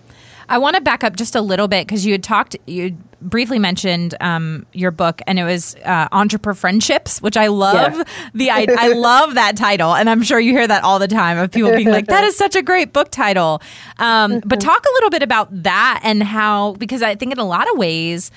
I 0.49 0.59
want 0.59 0.77
to 0.77 0.83
back 0.83 1.03
up 1.03 1.17
just 1.17 1.35
a 1.35 1.41
little 1.41 1.69
bit 1.69 1.87
because 1.87 2.05
you 2.05 2.13
had 2.13 2.23
talked, 2.23 2.57
you 2.67 2.97
briefly 3.23 3.59
mentioned 3.59 4.15
um, 4.21 4.67
your 4.73 4.91
book, 4.91 5.21
and 5.27 5.39
it 5.39 5.45
was 5.45 5.77
uh, 5.85 6.09
Entrepreneur 6.13 6.55
Friendships, 6.55 7.21
which 7.21 7.37
I 7.37 7.49
love. 7.49 7.95
Yes. 7.95 8.09
The 8.35 8.51
I, 8.51 8.67
I 8.79 8.89
love 8.95 9.35
that 9.35 9.57
title, 9.57 9.95
and 9.95 10.11
I'm 10.11 10.23
sure 10.23 10.39
you 10.39 10.53
hear 10.53 10.67
that 10.67 10.85
all 10.85 10.99
the 10.99 11.09
time 11.09 11.39
of 11.39 11.51
people 11.51 11.71
being 11.71 11.89
like, 11.89 12.07
"That 12.07 12.25
is 12.25 12.37
such 12.37 12.57
a 12.57 12.63
great 12.63 12.93
book 12.93 13.11
title." 13.11 13.63
Um, 13.99 14.41
but 14.45 14.61
talk 14.61 14.85
a 14.85 14.93
little 14.95 15.11
bit 15.11 15.23
about 15.23 15.63
that 15.63 16.01
and 16.03 16.23
how, 16.23 16.73
because 16.75 17.03
I 17.03 17.15
think 17.15 17.33
in 17.33 17.39
a 17.39 17.47
lot 17.47 17.71
of 17.71 17.79
ways 17.79 18.31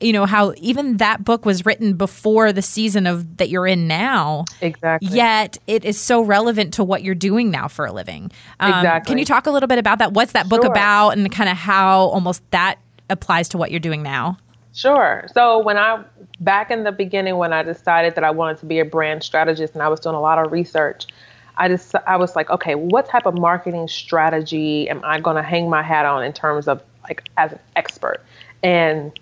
you 0.00 0.12
know 0.12 0.26
how 0.26 0.52
even 0.58 0.98
that 0.98 1.24
book 1.24 1.46
was 1.46 1.64
written 1.64 1.94
before 1.94 2.52
the 2.52 2.62
season 2.62 3.06
of 3.06 3.38
that 3.38 3.48
you're 3.48 3.66
in 3.66 3.88
now. 3.88 4.44
Exactly. 4.60 5.08
Yet 5.08 5.58
it 5.66 5.84
is 5.84 5.98
so 5.98 6.20
relevant 6.22 6.74
to 6.74 6.84
what 6.84 7.02
you're 7.02 7.14
doing 7.14 7.50
now 7.50 7.68
for 7.68 7.86
a 7.86 7.92
living. 7.92 8.30
Um, 8.60 8.72
exactly. 8.74 9.10
Can 9.10 9.18
you 9.18 9.24
talk 9.24 9.46
a 9.46 9.50
little 9.50 9.66
bit 9.66 9.78
about 9.78 9.98
that? 10.00 10.12
What's 10.12 10.32
that 10.32 10.48
book 10.48 10.64
about, 10.64 11.10
and 11.10 11.30
kind 11.32 11.48
of 11.48 11.56
how 11.56 12.00
almost 12.08 12.42
that 12.50 12.78
applies 13.10 13.48
to 13.50 13.58
what 13.58 13.70
you're 13.70 13.80
doing 13.80 14.02
now? 14.02 14.38
Sure. 14.72 15.26
So 15.32 15.58
when 15.58 15.78
I 15.78 16.04
back 16.40 16.70
in 16.70 16.84
the 16.84 16.92
beginning 16.92 17.38
when 17.38 17.52
I 17.52 17.62
decided 17.62 18.14
that 18.14 18.24
I 18.24 18.30
wanted 18.30 18.58
to 18.58 18.66
be 18.66 18.78
a 18.78 18.84
brand 18.84 19.22
strategist 19.22 19.72
and 19.72 19.82
I 19.82 19.88
was 19.88 20.00
doing 20.00 20.14
a 20.14 20.20
lot 20.20 20.38
of 20.38 20.52
research, 20.52 21.06
I 21.56 21.68
just 21.68 21.94
I 22.06 22.16
was 22.16 22.36
like, 22.36 22.50
okay, 22.50 22.74
what 22.74 23.08
type 23.08 23.24
of 23.24 23.38
marketing 23.38 23.88
strategy 23.88 24.88
am 24.90 25.00
I 25.02 25.20
going 25.20 25.36
to 25.36 25.42
hang 25.42 25.70
my 25.70 25.82
hat 25.82 26.04
on 26.04 26.22
in 26.22 26.32
terms 26.32 26.68
of 26.68 26.82
like 27.04 27.26
as 27.38 27.52
an 27.52 27.58
expert 27.74 28.22
and 28.62 29.18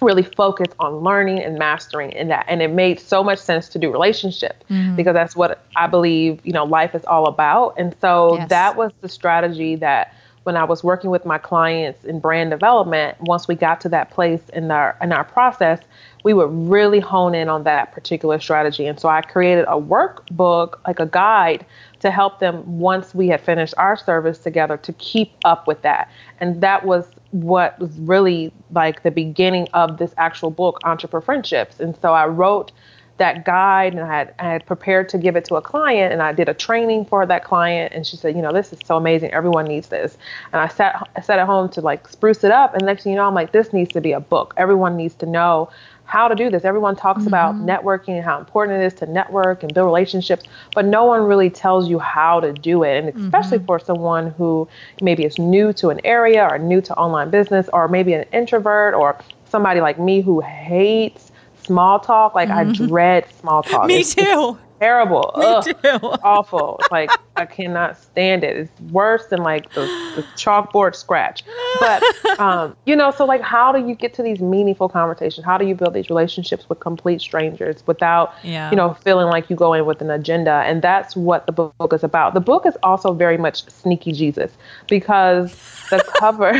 really 0.00 0.22
focus 0.22 0.68
on 0.78 0.98
learning 0.98 1.40
and 1.40 1.58
mastering 1.58 2.12
in 2.12 2.28
that 2.28 2.44
and 2.48 2.60
it 2.60 2.70
made 2.70 3.00
so 3.00 3.24
much 3.24 3.38
sense 3.38 3.68
to 3.70 3.78
do 3.78 3.90
relationship 3.90 4.62
mm-hmm. 4.68 4.94
because 4.96 5.14
that's 5.14 5.34
what 5.34 5.64
I 5.74 5.86
believe, 5.86 6.40
you 6.44 6.52
know, 6.52 6.64
life 6.64 6.94
is 6.94 7.04
all 7.04 7.26
about. 7.26 7.74
And 7.78 7.96
so 8.00 8.36
yes. 8.36 8.48
that 8.50 8.76
was 8.76 8.92
the 9.00 9.08
strategy 9.08 9.76
that 9.76 10.14
when 10.44 10.56
I 10.56 10.64
was 10.64 10.84
working 10.84 11.10
with 11.10 11.24
my 11.24 11.38
clients 11.38 12.04
in 12.04 12.20
brand 12.20 12.50
development, 12.50 13.16
once 13.20 13.48
we 13.48 13.54
got 13.54 13.80
to 13.82 13.88
that 13.88 14.10
place 14.10 14.42
in 14.52 14.70
our 14.70 14.96
in 15.02 15.12
our 15.12 15.24
process, 15.24 15.80
we 16.22 16.32
would 16.32 16.50
really 16.50 17.00
hone 17.00 17.34
in 17.34 17.48
on 17.48 17.64
that 17.64 17.92
particular 17.92 18.38
strategy. 18.38 18.86
And 18.86 19.00
so 19.00 19.08
I 19.08 19.22
created 19.22 19.64
a 19.64 19.80
workbook, 19.80 20.78
like 20.86 21.00
a 21.00 21.06
guide, 21.06 21.66
to 22.00 22.10
help 22.10 22.40
them 22.40 22.78
once 22.78 23.14
we 23.14 23.28
had 23.28 23.40
finished 23.40 23.74
our 23.78 23.96
service 23.96 24.38
together 24.38 24.76
to 24.78 24.92
keep 24.94 25.32
up 25.44 25.66
with 25.66 25.82
that. 25.82 26.10
And 26.40 26.60
that 26.60 26.84
was 26.84 27.10
what 27.30 27.78
was 27.78 27.98
really 27.98 28.52
like 28.70 29.02
the 29.02 29.10
beginning 29.10 29.66
of 29.72 29.98
this 29.98 30.14
actual 30.18 30.50
book, 30.50 30.78
Entrepreneur 30.84 31.22
Friendships. 31.22 31.80
And 31.80 31.96
so 32.00 32.12
I 32.12 32.26
wrote 32.26 32.70
that 33.18 33.44
guide 33.44 33.92
and 33.92 34.02
I 34.02 34.06
had, 34.06 34.34
I 34.38 34.44
had 34.44 34.66
prepared 34.66 35.08
to 35.10 35.18
give 35.18 35.36
it 35.36 35.44
to 35.46 35.54
a 35.54 35.62
client 35.62 36.12
and 36.12 36.20
I 36.20 36.32
did 36.32 36.48
a 36.48 36.54
training 36.54 37.04
for 37.04 37.24
that 37.24 37.44
client 37.44 37.92
and 37.94 38.06
she 38.06 38.16
said, 38.16 38.34
you 38.34 38.42
know, 38.42 38.52
this 38.52 38.72
is 38.72 38.80
so 38.84 38.96
amazing. 38.96 39.30
Everyone 39.30 39.66
needs 39.66 39.88
this. 39.88 40.18
And 40.52 40.60
I 40.60 40.68
sat 40.68 41.08
I 41.16 41.20
sat 41.20 41.38
at 41.38 41.46
home 41.46 41.68
to 41.70 41.80
like 41.80 42.08
spruce 42.08 42.42
it 42.42 42.50
up 42.50 42.74
and 42.74 42.84
next 42.84 43.04
thing 43.04 43.12
you 43.12 43.16
know, 43.16 43.26
I'm 43.26 43.34
like, 43.34 43.52
this 43.52 43.72
needs 43.72 43.92
to 43.92 44.00
be 44.00 44.12
a 44.12 44.20
book. 44.20 44.52
Everyone 44.56 44.96
needs 44.96 45.14
to 45.16 45.26
know 45.26 45.70
how 46.06 46.28
to 46.28 46.34
do 46.34 46.50
this. 46.50 46.64
Everyone 46.64 46.96
talks 46.96 47.20
mm-hmm. 47.20 47.28
about 47.28 47.54
networking 47.54 48.10
and 48.10 48.24
how 48.24 48.38
important 48.38 48.82
it 48.82 48.84
is 48.84 48.94
to 48.94 49.06
network 49.06 49.62
and 49.62 49.72
build 49.72 49.86
relationships, 49.86 50.44
but 50.74 50.84
no 50.84 51.04
one 51.04 51.22
really 51.22 51.48
tells 51.48 51.88
you 51.88 51.98
how 51.98 52.40
to 52.40 52.52
do 52.52 52.82
it. 52.82 52.98
And 52.98 53.24
especially 53.24 53.58
mm-hmm. 53.58 53.66
for 53.66 53.78
someone 53.78 54.30
who 54.32 54.68
maybe 55.00 55.24
is 55.24 55.38
new 55.38 55.72
to 55.74 55.88
an 55.88 56.00
area 56.04 56.46
or 56.50 56.58
new 56.58 56.80
to 56.82 56.94
online 56.94 57.30
business 57.30 57.68
or 57.72 57.88
maybe 57.88 58.12
an 58.12 58.26
introvert 58.32 58.94
or 58.94 59.18
somebody 59.48 59.80
like 59.80 59.98
me 59.98 60.20
who 60.20 60.40
hates 60.40 61.30
small 61.64 62.00
talk. 62.00 62.34
Like 62.34 62.48
mm-hmm. 62.48 62.82
I 62.82 62.86
dread 62.86 63.26
small 63.40 63.62
talk. 63.62 63.86
Me 63.86 64.00
it's, 64.00 64.14
too. 64.14 64.58
Terrible. 64.80 65.32
Ugh, 65.36 66.20
awful. 66.22 66.80
Like 66.90 67.10
I 67.36 67.46
cannot 67.46 67.96
stand 67.96 68.44
it. 68.44 68.56
It's 68.56 68.80
worse 68.92 69.26
than 69.26 69.42
like 69.42 69.72
the, 69.72 69.82
the 70.16 70.22
chalkboard 70.36 70.94
scratch. 70.94 71.44
But 71.80 72.02
um, 72.38 72.76
you 72.84 72.96
know, 72.96 73.10
so 73.10 73.24
like, 73.24 73.40
how 73.40 73.72
do 73.72 73.86
you 73.86 73.94
get 73.94 74.14
to 74.14 74.22
these 74.22 74.40
meaningful 74.40 74.88
conversations? 74.88 75.44
How 75.44 75.58
do 75.58 75.66
you 75.66 75.74
build 75.74 75.94
these 75.94 76.10
relationships 76.10 76.68
with 76.68 76.80
complete 76.80 77.20
strangers 77.20 77.82
without, 77.86 78.34
yeah. 78.42 78.70
you 78.70 78.76
know, 78.76 78.94
feeling 78.94 79.28
like 79.28 79.48
you 79.48 79.56
go 79.56 79.72
in 79.72 79.86
with 79.86 80.00
an 80.00 80.10
agenda? 80.10 80.62
And 80.66 80.82
that's 80.82 81.16
what 81.16 81.46
the 81.46 81.52
book 81.52 81.92
is 81.92 82.04
about. 82.04 82.34
The 82.34 82.40
book 82.40 82.66
is 82.66 82.76
also 82.82 83.12
very 83.12 83.38
much 83.38 83.68
sneaky 83.70 84.12
Jesus 84.12 84.52
because 84.88 85.52
the 85.90 86.04
cover, 86.18 86.54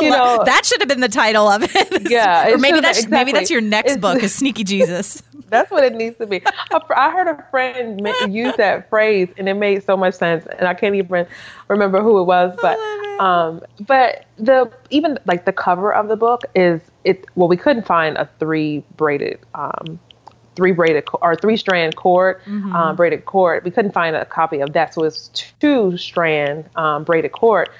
you 0.00 0.10
know, 0.10 0.42
that 0.44 0.64
should 0.64 0.80
have 0.80 0.88
been 0.88 1.00
the 1.00 1.08
title 1.08 1.48
of 1.48 1.62
it. 1.62 2.10
Yeah, 2.10 2.50
or 2.50 2.58
maybe 2.58 2.80
that's 2.80 2.98
exactly. 2.98 3.18
maybe 3.18 3.32
that's 3.32 3.50
your 3.50 3.60
next 3.60 3.92
it's, 3.92 4.00
book, 4.00 4.22
is 4.22 4.34
Sneaky 4.34 4.64
Jesus. 4.64 5.22
That's 5.48 5.70
what 5.70 5.84
it 5.84 5.94
needs 5.94 6.16
to 6.16 6.26
be. 6.26 6.42
I 6.96 7.10
heard 7.10 7.28
a 7.28 7.41
friend 7.50 8.00
use 8.28 8.54
that 8.56 8.88
phrase, 8.88 9.28
and 9.36 9.48
it 9.48 9.54
made 9.54 9.84
so 9.84 9.96
much 9.96 10.14
sense. 10.14 10.46
And 10.46 10.68
I 10.68 10.74
can't 10.74 10.94
even 10.94 11.26
remember 11.68 12.00
who 12.02 12.20
it 12.20 12.24
was, 12.24 12.56
but 12.60 12.78
um, 13.20 13.60
but 13.80 14.24
the 14.36 14.70
even 14.90 15.18
like 15.26 15.44
the 15.44 15.52
cover 15.52 15.92
of 15.92 16.08
the 16.08 16.16
book 16.16 16.42
is 16.54 16.80
it. 17.04 17.26
Well, 17.34 17.48
we 17.48 17.56
couldn't 17.56 17.86
find 17.86 18.16
a 18.16 18.28
three 18.38 18.84
braided. 18.96 19.40
Um, 19.54 19.98
three 20.54 20.72
braided 20.72 21.04
or 21.22 21.34
three 21.34 21.56
strand 21.56 21.96
cord, 21.96 22.38
mm-hmm. 22.42 22.76
um, 22.76 22.94
braided 22.94 23.24
cord. 23.24 23.64
We 23.64 23.70
couldn't 23.70 23.92
find 23.92 24.14
a 24.14 24.26
copy 24.26 24.60
of 24.60 24.74
that, 24.74 24.92
so 24.92 25.04
it's 25.04 25.28
two 25.60 25.96
strand 25.96 26.68
um, 26.76 27.04
braided 27.04 27.32
cord 27.32 27.70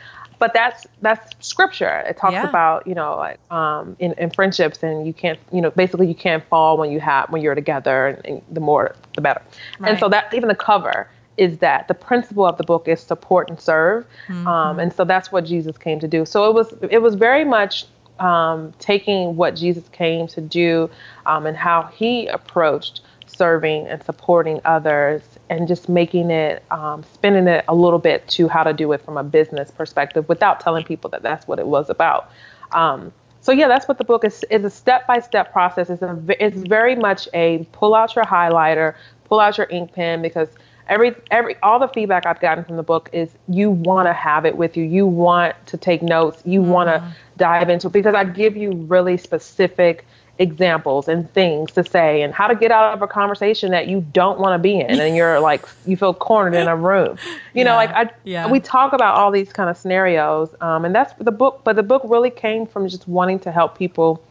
but 0.42 0.52
that's 0.52 0.88
that's 1.02 1.30
scripture. 1.38 2.00
It 2.00 2.16
talks 2.16 2.32
yeah. 2.32 2.48
about 2.48 2.84
you 2.84 2.96
know 2.96 3.16
like 3.16 3.38
um, 3.52 3.94
in, 4.00 4.12
in 4.14 4.28
friendships 4.30 4.82
and 4.82 5.06
you 5.06 5.12
can't 5.12 5.38
you 5.52 5.60
know 5.60 5.70
basically 5.70 6.08
you 6.08 6.16
can't 6.16 6.44
fall 6.48 6.76
when 6.76 6.90
you 6.90 6.98
have 6.98 7.30
when 7.30 7.42
you're 7.42 7.54
together 7.54 8.08
and, 8.08 8.26
and 8.26 8.42
the 8.50 8.58
more 8.58 8.96
the 9.14 9.20
better. 9.20 9.40
Right. 9.78 9.90
And 9.90 10.00
so 10.00 10.08
that 10.08 10.34
even 10.34 10.48
the 10.48 10.56
cover 10.56 11.08
is 11.36 11.58
that 11.58 11.86
the 11.86 11.94
principle 11.94 12.44
of 12.44 12.58
the 12.58 12.64
book 12.64 12.88
is 12.88 13.00
support 13.00 13.50
and 13.50 13.60
serve, 13.60 14.04
mm-hmm. 14.26 14.48
um, 14.48 14.80
and 14.80 14.92
so 14.92 15.04
that's 15.04 15.30
what 15.30 15.44
Jesus 15.44 15.78
came 15.78 16.00
to 16.00 16.08
do. 16.08 16.26
So 16.26 16.50
it 16.50 16.54
was 16.54 16.74
it 16.90 17.02
was 17.02 17.14
very 17.14 17.44
much 17.44 17.86
um, 18.18 18.72
taking 18.80 19.36
what 19.36 19.54
Jesus 19.54 19.88
came 19.90 20.26
to 20.26 20.40
do 20.40 20.90
um, 21.24 21.46
and 21.46 21.56
how 21.56 21.84
he 21.94 22.26
approached 22.26 23.02
serving 23.28 23.86
and 23.86 24.02
supporting 24.02 24.60
others 24.64 25.22
and 25.52 25.68
just 25.68 25.86
making 25.86 26.30
it, 26.30 26.64
um, 26.70 27.04
spinning 27.12 27.46
it 27.46 27.62
a 27.68 27.74
little 27.74 27.98
bit 27.98 28.26
to 28.26 28.48
how 28.48 28.62
to 28.62 28.72
do 28.72 28.90
it 28.92 29.04
from 29.04 29.18
a 29.18 29.22
business 29.22 29.70
perspective 29.70 30.26
without 30.26 30.60
telling 30.60 30.82
people 30.82 31.10
that 31.10 31.22
that's 31.22 31.46
what 31.46 31.58
it 31.58 31.66
was 31.66 31.90
about. 31.90 32.30
Um, 32.72 33.12
so 33.42 33.52
yeah, 33.52 33.68
that's 33.68 33.86
what 33.86 33.98
the 33.98 34.04
book 34.04 34.24
is. 34.24 34.44
Is 34.50 34.64
a 34.64 34.70
step 34.70 35.06
by 35.06 35.20
step 35.20 35.52
process. 35.52 35.90
It's 35.90 36.00
a 36.00 36.18
it's 36.42 36.56
very 36.56 36.96
much 36.96 37.28
a 37.34 37.66
pull 37.72 37.94
out 37.94 38.16
your 38.16 38.24
highlighter, 38.24 38.94
pull 39.24 39.40
out 39.40 39.58
your 39.58 39.66
ink 39.68 39.92
pen 39.92 40.22
because 40.22 40.48
every 40.88 41.14
every 41.30 41.56
all 41.62 41.78
the 41.78 41.88
feedback 41.88 42.24
I've 42.24 42.40
gotten 42.40 42.64
from 42.64 42.76
the 42.76 42.82
book 42.82 43.10
is 43.12 43.30
you 43.48 43.70
want 43.70 44.06
to 44.06 44.14
have 44.14 44.46
it 44.46 44.56
with 44.56 44.76
you. 44.76 44.84
You 44.84 45.06
want 45.06 45.54
to 45.66 45.76
take 45.76 46.02
notes. 46.02 46.40
You 46.46 46.62
mm-hmm. 46.62 46.70
want 46.70 46.88
to 46.88 47.14
dive 47.36 47.68
into 47.68 47.88
it 47.88 47.92
because 47.92 48.14
I 48.14 48.24
give 48.24 48.56
you 48.56 48.72
really 48.72 49.18
specific 49.18 50.06
examples 50.42 51.08
and 51.08 51.32
things 51.32 51.70
to 51.72 51.84
say 51.84 52.22
and 52.22 52.34
how 52.34 52.46
to 52.46 52.54
get 52.54 52.70
out 52.70 52.92
of 52.92 53.00
a 53.00 53.06
conversation 53.06 53.70
that 53.70 53.86
you 53.86 54.04
don't 54.12 54.38
want 54.38 54.54
to 54.54 54.58
be 54.58 54.80
in 54.80 55.00
and 55.00 55.16
you're 55.16 55.40
like 55.40 55.64
you 55.86 55.96
feel 55.96 56.12
cornered 56.12 56.54
in 56.54 56.68
a 56.68 56.76
room. 56.76 57.16
You 57.26 57.38
yeah, 57.54 57.64
know 57.64 57.74
like 57.76 57.90
i 57.90 58.10
yeah. 58.24 58.50
we 58.50 58.60
talk 58.60 58.92
about 58.92 59.14
all 59.14 59.30
these 59.30 59.52
kind 59.52 59.70
of 59.70 59.76
scenarios 59.76 60.54
um, 60.60 60.84
and 60.84 60.94
that's 60.94 61.12
the 61.14 61.32
book 61.32 61.60
but 61.64 61.76
the 61.76 61.82
book 61.82 62.02
really 62.04 62.30
came 62.30 62.66
from 62.66 62.88
just 62.88 63.06
wanting 63.06 63.38
to 63.40 63.52
help 63.52 63.78
people 63.78 64.22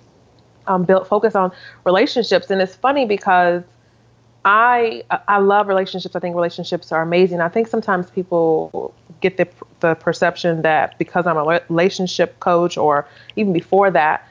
um, 0.67 0.83
build 0.83 1.07
focus 1.07 1.35
on 1.35 1.51
relationships. 1.85 2.49
And 2.49 2.61
it's 2.61 2.75
funny 2.75 3.05
because 3.05 3.63
i 4.43 5.03
i 5.27 5.37
love 5.37 5.67
relationships. 5.67 6.15
I 6.15 6.19
think 6.19 6.35
relationships 6.35 6.91
are 6.91 7.03
amazing. 7.03 7.41
I 7.41 7.49
think 7.49 7.67
sometimes 7.67 8.09
people 8.09 8.93
get 9.21 9.37
the 9.37 9.47
the 9.81 9.93
perception 9.95 10.63
that 10.63 10.97
because 10.97 11.27
i'm 11.27 11.37
a 11.37 11.61
relationship 11.69 12.39
coach 12.39 12.75
or 12.75 13.07
even 13.35 13.53
before 13.53 13.91
that 13.91 14.27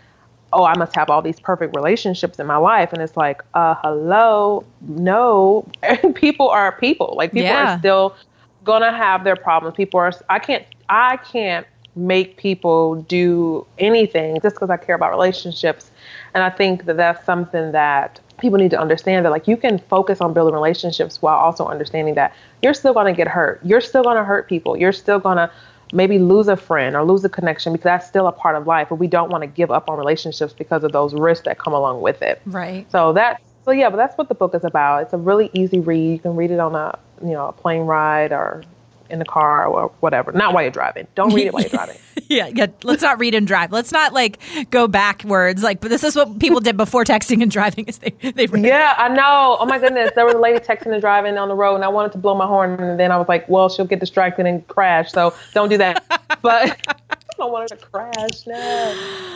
oh, 0.52 0.64
I 0.64 0.76
must 0.76 0.94
have 0.96 1.10
all 1.10 1.22
these 1.22 1.40
perfect 1.40 1.74
relationships 1.76 2.38
in 2.38 2.46
my 2.46 2.56
life. 2.56 2.92
And 2.92 3.02
it's 3.02 3.16
like, 3.16 3.42
uh, 3.54 3.76
hello, 3.82 4.64
no, 4.80 5.66
people 6.14 6.48
are 6.48 6.72
people. 6.72 7.14
Like 7.16 7.32
people 7.32 7.48
yeah. 7.48 7.74
are 7.74 7.78
still 7.78 8.16
gonna 8.64 8.94
have 8.94 9.24
their 9.24 9.36
problems. 9.36 9.76
People 9.76 10.00
are, 10.00 10.12
I 10.28 10.38
can't, 10.38 10.64
I 10.88 11.16
can't 11.18 11.66
make 11.96 12.36
people 12.36 12.96
do 13.02 13.66
anything 13.78 14.40
just 14.40 14.54
because 14.56 14.70
I 14.70 14.76
care 14.76 14.94
about 14.94 15.10
relationships. 15.10 15.90
And 16.34 16.42
I 16.42 16.50
think 16.50 16.84
that 16.84 16.96
that's 16.96 17.24
something 17.24 17.72
that 17.72 18.20
people 18.38 18.58
need 18.58 18.70
to 18.70 18.80
understand 18.80 19.24
that 19.24 19.30
like 19.30 19.46
you 19.46 19.56
can 19.56 19.78
focus 19.78 20.20
on 20.20 20.32
building 20.32 20.54
relationships 20.54 21.20
while 21.20 21.36
also 21.36 21.66
understanding 21.66 22.14
that 22.14 22.34
you're 22.62 22.74
still 22.74 22.94
going 22.94 23.06
to 23.06 23.16
get 23.16 23.28
hurt. 23.28 23.60
You're 23.64 23.80
still 23.80 24.02
going 24.02 24.16
to 24.16 24.24
hurt 24.24 24.48
people. 24.48 24.76
You're 24.76 24.92
still 24.92 25.18
going 25.18 25.36
to 25.36 25.50
maybe 25.92 26.18
lose 26.18 26.48
a 26.48 26.56
friend 26.56 26.96
or 26.96 27.04
lose 27.04 27.24
a 27.24 27.28
connection 27.28 27.72
because 27.72 27.84
that's 27.84 28.06
still 28.06 28.26
a 28.26 28.32
part 28.32 28.56
of 28.56 28.66
life. 28.66 28.88
But 28.88 28.96
we 28.96 29.06
don't 29.06 29.30
want 29.30 29.42
to 29.42 29.48
give 29.48 29.70
up 29.70 29.88
on 29.88 29.98
relationships 29.98 30.52
because 30.52 30.84
of 30.84 30.92
those 30.92 31.14
risks 31.14 31.44
that 31.44 31.58
come 31.58 31.72
along 31.72 32.00
with 32.00 32.22
it. 32.22 32.40
Right. 32.46 32.90
So 32.90 33.12
that's 33.12 33.42
so 33.64 33.72
yeah, 33.72 33.90
but 33.90 33.96
that's 33.96 34.16
what 34.16 34.28
the 34.28 34.34
book 34.34 34.54
is 34.54 34.64
about. 34.64 35.02
It's 35.02 35.12
a 35.12 35.18
really 35.18 35.50
easy 35.52 35.80
read. 35.80 36.12
You 36.12 36.18
can 36.18 36.36
read 36.36 36.50
it 36.50 36.60
on 36.60 36.74
a 36.74 36.98
you 37.22 37.32
know 37.32 37.48
a 37.48 37.52
plane 37.52 37.82
ride 37.82 38.32
or 38.32 38.62
in 39.10 39.18
the 39.18 39.24
car 39.24 39.66
or 39.66 39.88
whatever. 40.00 40.32
Not 40.32 40.54
while 40.54 40.62
you're 40.62 40.70
driving. 40.70 41.06
Don't 41.14 41.32
read 41.32 41.46
it 41.46 41.52
while 41.52 41.62
you're 41.62 41.70
driving. 41.80 41.96
yeah, 42.28 42.48
yeah. 42.48 42.66
Let's 42.82 43.02
not 43.02 43.18
read 43.18 43.34
and 43.34 43.46
drive. 43.46 43.72
Let's 43.72 43.92
not 43.92 44.12
like 44.12 44.38
go 44.70 44.86
backwards. 44.88 45.62
Like, 45.62 45.80
but 45.80 45.90
this 45.90 46.04
is 46.04 46.16
what 46.16 46.38
people 46.38 46.60
did 46.60 46.76
before 46.76 47.04
texting 47.04 47.42
and 47.42 47.50
driving. 47.50 47.86
Is 47.86 47.98
they 47.98 48.10
they 48.10 48.46
read. 48.46 48.64
Yeah, 48.64 48.94
I 48.96 49.08
know. 49.08 49.56
Oh 49.60 49.66
my 49.66 49.78
goodness, 49.78 50.10
there 50.14 50.24
was 50.24 50.34
a 50.34 50.38
lady 50.38 50.58
texting 50.58 50.92
and 50.92 51.00
driving 51.00 51.38
on 51.38 51.48
the 51.48 51.54
road, 51.54 51.74
and 51.76 51.84
I 51.84 51.88
wanted 51.88 52.12
to 52.12 52.18
blow 52.18 52.34
my 52.34 52.46
horn, 52.46 52.80
and 52.80 52.98
then 52.98 53.12
I 53.12 53.16
was 53.16 53.28
like, 53.28 53.48
well, 53.48 53.68
she'll 53.68 53.86
get 53.86 54.00
distracted 54.00 54.46
and 54.46 54.66
crash. 54.68 55.12
So 55.12 55.34
don't 55.54 55.68
do 55.68 55.78
that. 55.78 56.04
but. 56.42 56.78
I 57.30 57.44
don't 57.44 57.52
want 57.52 57.70
her 57.70 57.76
to 57.76 57.86
crash. 57.86 58.46
No. 58.46 58.54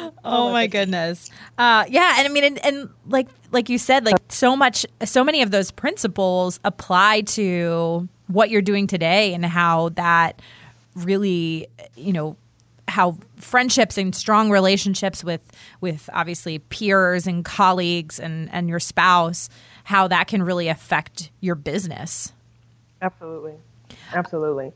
Oh, 0.02 0.12
oh 0.24 0.52
my 0.52 0.66
goodness. 0.66 1.30
Uh, 1.56 1.86
yeah, 1.88 2.16
and 2.18 2.28
I 2.28 2.30
mean, 2.30 2.44
and, 2.44 2.66
and 2.66 2.90
like 3.06 3.28
like 3.50 3.70
you 3.70 3.78
said, 3.78 4.04
like 4.04 4.16
so 4.28 4.54
much, 4.54 4.84
so 5.04 5.24
many 5.24 5.40
of 5.40 5.50
those 5.50 5.70
principles 5.70 6.60
apply 6.64 7.22
to 7.22 8.06
what 8.26 8.50
you're 8.50 8.62
doing 8.62 8.86
today 8.86 9.34
and 9.34 9.44
how 9.44 9.90
that 9.90 10.40
really, 10.94 11.66
you 11.96 12.12
know, 12.12 12.36
how 12.86 13.16
friendships 13.36 13.96
and 13.96 14.14
strong 14.14 14.50
relationships 14.50 15.24
with 15.24 15.40
with 15.80 16.08
obviously 16.12 16.58
peers 16.58 17.26
and 17.26 17.44
colleagues 17.44 18.20
and 18.20 18.50
and 18.52 18.68
your 18.68 18.80
spouse 18.80 19.48
how 19.84 20.08
that 20.08 20.26
can 20.26 20.42
really 20.42 20.68
affect 20.68 21.30
your 21.40 21.54
business. 21.54 22.32
Absolutely. 23.02 23.54
Absolutely 24.12 24.72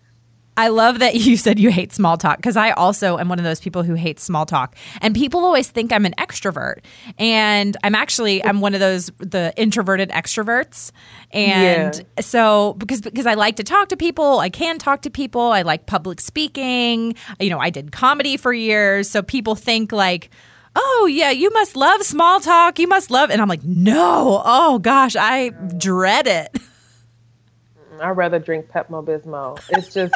I 0.58 0.68
love 0.68 0.98
that 0.98 1.14
you 1.14 1.36
said 1.36 1.58
you 1.58 1.70
hate 1.70 1.92
small 1.92 2.16
talk 2.16 2.36
because 2.38 2.56
I 2.56 2.72
also 2.72 3.16
am 3.16 3.28
one 3.28 3.38
of 3.38 3.44
those 3.44 3.60
people 3.60 3.84
who 3.84 3.94
hates 3.94 4.24
small 4.24 4.44
talk. 4.44 4.74
And 5.00 5.14
people 5.14 5.44
always 5.44 5.68
think 5.68 5.92
I'm 5.92 6.04
an 6.04 6.14
extrovert. 6.18 6.80
And 7.16 7.76
I'm 7.84 7.94
actually 7.94 8.44
I'm 8.44 8.60
one 8.60 8.74
of 8.74 8.80
those 8.80 9.06
the 9.18 9.54
introverted 9.56 10.10
extroverts. 10.10 10.90
And 11.30 11.94
yeah. 11.94 12.22
so 12.22 12.74
because 12.74 13.00
because 13.00 13.26
I 13.26 13.34
like 13.34 13.56
to 13.56 13.64
talk 13.64 13.88
to 13.90 13.96
people, 13.96 14.40
I 14.40 14.50
can 14.50 14.78
talk 14.78 15.02
to 15.02 15.10
people, 15.10 15.40
I 15.40 15.62
like 15.62 15.86
public 15.86 16.20
speaking. 16.20 17.14
You 17.38 17.50
know, 17.50 17.60
I 17.60 17.70
did 17.70 17.92
comedy 17.92 18.36
for 18.36 18.52
years, 18.52 19.08
so 19.08 19.22
people 19.22 19.54
think 19.54 19.92
like 19.92 20.30
oh 20.76 21.08
yeah 21.10 21.30
you 21.30 21.50
must 21.50 21.76
love 21.76 22.02
small 22.02 22.40
talk 22.40 22.78
you 22.78 22.86
must 22.86 23.10
love 23.10 23.30
and 23.30 23.40
i'm 23.40 23.48
like 23.48 23.64
no 23.64 24.42
oh 24.44 24.78
gosh 24.78 25.16
i 25.16 25.48
dread 25.76 26.26
it 26.26 26.52
mm, 26.52 28.00
i'd 28.00 28.10
rather 28.10 28.38
drink 28.38 28.68
pepto 28.68 29.04
bismol 29.04 29.58
it's 29.70 29.92
just 29.92 30.14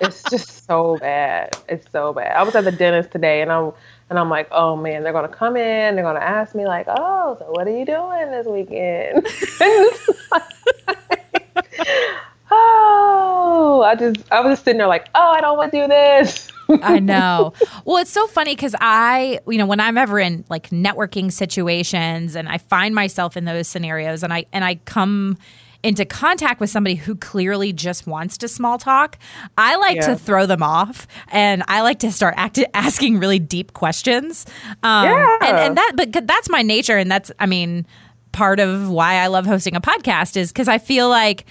it's 0.00 0.22
just 0.24 0.66
so 0.66 0.98
bad. 0.98 1.56
It's 1.68 1.90
so 1.92 2.12
bad. 2.12 2.36
I 2.36 2.42
was 2.42 2.54
at 2.54 2.64
the 2.64 2.72
dentist 2.72 3.10
today, 3.10 3.42
and 3.42 3.52
I'm 3.52 3.72
and 4.08 4.18
I'm 4.18 4.28
like, 4.28 4.48
oh 4.50 4.76
man, 4.76 5.02
they're 5.02 5.12
gonna 5.12 5.28
come 5.28 5.56
in. 5.56 5.94
They're 5.94 6.04
gonna 6.04 6.20
ask 6.20 6.54
me 6.54 6.66
like, 6.66 6.86
oh, 6.88 7.36
so 7.38 7.46
what 7.50 7.66
are 7.66 7.76
you 7.76 7.84
doing 7.84 8.30
this 8.30 8.46
weekend? 8.46 9.26
oh, 12.50 13.84
I 13.86 13.94
just 13.94 14.32
I 14.32 14.40
was 14.40 14.52
just 14.52 14.64
sitting 14.64 14.78
there 14.78 14.86
like, 14.86 15.08
oh, 15.14 15.30
I 15.30 15.40
don't 15.40 15.56
want 15.56 15.72
to 15.72 15.82
do 15.82 15.88
this. 15.88 16.50
I 16.82 16.98
know. 16.98 17.52
Well, 17.84 17.98
it's 17.98 18.10
so 18.10 18.26
funny 18.26 18.54
because 18.54 18.74
I, 18.80 19.40
you 19.46 19.58
know, 19.58 19.66
when 19.66 19.80
I'm 19.80 19.98
ever 19.98 20.20
in 20.20 20.44
like 20.48 20.70
networking 20.70 21.32
situations 21.32 22.36
and 22.36 22.48
I 22.48 22.58
find 22.58 22.94
myself 22.94 23.36
in 23.36 23.44
those 23.44 23.66
scenarios 23.66 24.22
and 24.22 24.32
I 24.32 24.46
and 24.52 24.64
I 24.64 24.76
come 24.76 25.36
into 25.82 26.04
contact 26.04 26.60
with 26.60 26.70
somebody 26.70 26.94
who 26.94 27.14
clearly 27.14 27.72
just 27.72 28.06
wants 28.06 28.38
to 28.38 28.48
small 28.48 28.78
talk, 28.78 29.18
I 29.56 29.76
like 29.76 29.96
yeah. 29.96 30.08
to 30.08 30.16
throw 30.16 30.46
them 30.46 30.62
off 30.62 31.06
and 31.28 31.62
I 31.68 31.80
like 31.80 32.00
to 32.00 32.12
start 32.12 32.34
act- 32.36 32.58
asking 32.74 33.18
really 33.18 33.38
deep 33.38 33.72
questions. 33.72 34.46
Um, 34.82 35.04
yeah. 35.06 35.36
and, 35.42 35.56
and 35.56 35.76
that, 35.76 35.92
but 35.94 36.26
that's 36.26 36.50
my 36.50 36.62
nature. 36.62 36.96
And 36.96 37.10
that's, 37.10 37.30
I 37.38 37.46
mean, 37.46 37.86
part 38.32 38.60
of 38.60 38.90
why 38.90 39.14
I 39.14 39.28
love 39.28 39.46
hosting 39.46 39.74
a 39.74 39.80
podcast 39.80 40.36
is 40.36 40.52
because 40.52 40.68
I 40.68 40.78
feel 40.78 41.08
like 41.08 41.46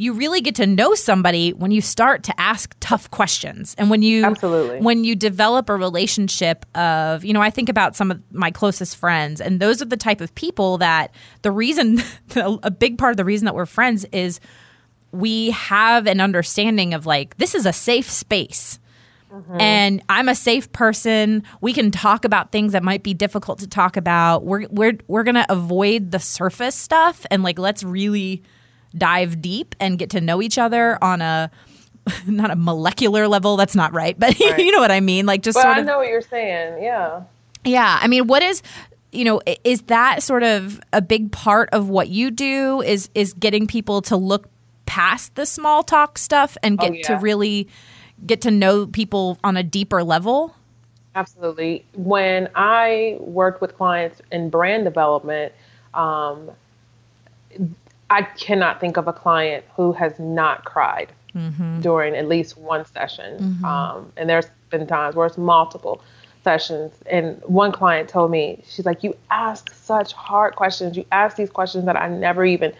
you 0.00 0.14
really 0.14 0.40
get 0.40 0.54
to 0.54 0.66
know 0.66 0.94
somebody 0.94 1.52
when 1.52 1.70
you 1.70 1.82
start 1.82 2.22
to 2.22 2.40
ask 2.40 2.74
tough 2.80 3.10
questions 3.10 3.74
and 3.76 3.90
when 3.90 4.00
you 4.00 4.24
Absolutely. 4.24 4.80
when 4.80 5.04
you 5.04 5.14
develop 5.14 5.68
a 5.68 5.76
relationship 5.76 6.64
of 6.74 7.22
you 7.22 7.34
know 7.34 7.42
i 7.42 7.50
think 7.50 7.68
about 7.68 7.94
some 7.94 8.10
of 8.10 8.20
my 8.32 8.50
closest 8.50 8.96
friends 8.96 9.40
and 9.40 9.60
those 9.60 9.82
are 9.82 9.84
the 9.84 9.98
type 9.98 10.22
of 10.22 10.34
people 10.34 10.78
that 10.78 11.14
the 11.42 11.52
reason 11.52 12.02
a 12.36 12.70
big 12.70 12.96
part 12.96 13.10
of 13.10 13.18
the 13.18 13.24
reason 13.24 13.44
that 13.44 13.54
we're 13.54 13.66
friends 13.66 14.06
is 14.06 14.40
we 15.12 15.50
have 15.50 16.06
an 16.06 16.20
understanding 16.20 16.94
of 16.94 17.04
like 17.04 17.36
this 17.36 17.54
is 17.54 17.66
a 17.66 17.72
safe 17.72 18.10
space 18.10 18.78
Mm-hmm. 19.32 19.60
And 19.60 20.02
I'm 20.08 20.28
a 20.28 20.34
safe 20.34 20.72
person. 20.72 21.44
We 21.60 21.72
can 21.72 21.92
talk 21.92 22.24
about 22.24 22.50
things 22.50 22.72
that 22.72 22.82
might 22.82 23.04
be 23.04 23.14
difficult 23.14 23.60
to 23.60 23.68
talk 23.68 23.96
about. 23.96 24.44
We're 24.44 24.66
we're 24.70 24.98
we're 25.06 25.22
gonna 25.22 25.46
avoid 25.48 26.10
the 26.10 26.18
surface 26.18 26.74
stuff 26.74 27.24
and 27.30 27.44
like 27.44 27.56
let's 27.56 27.84
really 27.84 28.42
dive 28.96 29.40
deep 29.40 29.74
and 29.80 29.98
get 29.98 30.10
to 30.10 30.20
know 30.20 30.42
each 30.42 30.58
other 30.58 30.98
on 31.02 31.20
a 31.20 31.50
not 32.26 32.50
a 32.50 32.56
molecular 32.56 33.28
level 33.28 33.56
that's 33.56 33.74
not 33.74 33.92
right 33.92 34.18
but 34.18 34.38
right. 34.40 34.58
you 34.58 34.72
know 34.72 34.80
what 34.80 34.90
i 34.90 35.00
mean 35.00 35.26
like 35.26 35.42
just 35.42 35.56
but 35.56 35.62
sort 35.62 35.76
I 35.76 35.80
of 35.80 35.86
know 35.86 35.98
what 35.98 36.08
you're 36.08 36.20
saying 36.22 36.82
yeah 36.82 37.22
yeah 37.64 37.98
i 38.00 38.08
mean 38.08 38.26
what 38.26 38.42
is 38.42 38.62
you 39.12 39.24
know 39.24 39.40
is 39.64 39.82
that 39.82 40.22
sort 40.22 40.42
of 40.42 40.80
a 40.92 41.02
big 41.02 41.30
part 41.30 41.68
of 41.72 41.88
what 41.88 42.08
you 42.08 42.30
do 42.30 42.80
is 42.82 43.10
is 43.14 43.32
getting 43.34 43.66
people 43.66 44.02
to 44.02 44.16
look 44.16 44.48
past 44.86 45.34
the 45.36 45.46
small 45.46 45.82
talk 45.82 46.18
stuff 46.18 46.56
and 46.62 46.80
oh, 46.80 46.82
get 46.82 46.92
oh, 46.92 46.94
yeah. 46.94 47.06
to 47.06 47.16
really 47.16 47.68
get 48.26 48.40
to 48.40 48.50
know 48.50 48.86
people 48.86 49.38
on 49.44 49.56
a 49.56 49.62
deeper 49.62 50.02
level 50.02 50.54
absolutely 51.14 51.84
when 51.94 52.48
i 52.54 53.16
worked 53.20 53.60
with 53.60 53.76
clients 53.76 54.20
in 54.32 54.50
brand 54.50 54.84
development 54.84 55.52
um, 55.92 56.50
I 58.10 58.22
cannot 58.22 58.80
think 58.80 58.96
of 58.96 59.06
a 59.06 59.12
client 59.12 59.64
who 59.76 59.92
has 59.92 60.18
not 60.18 60.64
cried 60.64 61.12
mm-hmm. 61.34 61.80
during 61.80 62.16
at 62.16 62.28
least 62.28 62.58
one 62.58 62.84
session. 62.84 63.38
Mm-hmm. 63.38 63.64
Um, 63.64 64.12
and 64.16 64.28
there's 64.28 64.48
been 64.68 64.86
times 64.86 65.14
where 65.14 65.26
it's 65.26 65.38
multiple 65.38 66.02
sessions. 66.42 66.92
And 67.06 67.40
one 67.44 67.72
client 67.72 68.08
told 68.08 68.30
me, 68.30 68.62
she's 68.68 68.84
like, 68.84 69.02
You 69.04 69.16
ask 69.30 69.72
such 69.72 70.12
hard 70.12 70.56
questions. 70.56 70.96
You 70.96 71.04
ask 71.12 71.36
these 71.36 71.50
questions 71.50 71.84
that 71.86 71.96
I 71.96 72.08
never 72.08 72.44
even 72.44 72.72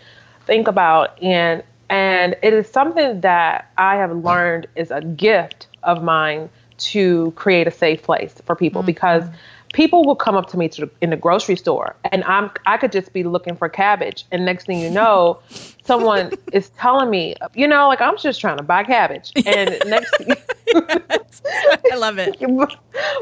think 0.46 0.68
about. 0.68 1.20
And 1.22 1.62
and 1.88 2.36
it 2.42 2.52
is 2.52 2.68
something 2.68 3.20
that 3.22 3.70
I 3.76 3.96
have 3.96 4.12
learned 4.12 4.68
is 4.76 4.90
a 4.92 5.00
gift 5.00 5.66
of 5.82 6.04
mine 6.04 6.48
to 6.78 7.32
create 7.32 7.66
a 7.66 7.70
safe 7.70 8.02
place 8.02 8.34
for 8.46 8.54
people 8.54 8.80
mm-hmm. 8.80 8.86
because 8.86 9.24
people 9.72 10.04
will 10.04 10.16
come 10.16 10.36
up 10.36 10.48
to 10.48 10.56
me 10.56 10.68
to 10.68 10.90
in 11.00 11.10
the 11.10 11.16
grocery 11.16 11.56
store 11.56 11.94
and 12.10 12.24
I'm 12.24 12.50
I 12.66 12.76
could 12.76 12.92
just 12.92 13.12
be 13.12 13.22
looking 13.22 13.56
for 13.56 13.68
cabbage 13.68 14.24
and 14.30 14.44
next 14.44 14.66
thing 14.66 14.80
you 14.80 14.90
know 14.90 15.38
someone 15.84 16.32
is 16.52 16.70
telling 16.70 17.10
me 17.10 17.34
you 17.54 17.68
know 17.68 17.88
like 17.88 18.00
I'm 18.00 18.16
just 18.18 18.40
trying 18.40 18.56
to 18.56 18.62
buy 18.62 18.84
cabbage 18.84 19.32
and 19.46 19.76
next 19.86 20.14
I 21.92 21.96
love 21.96 22.18
it. 22.18 22.36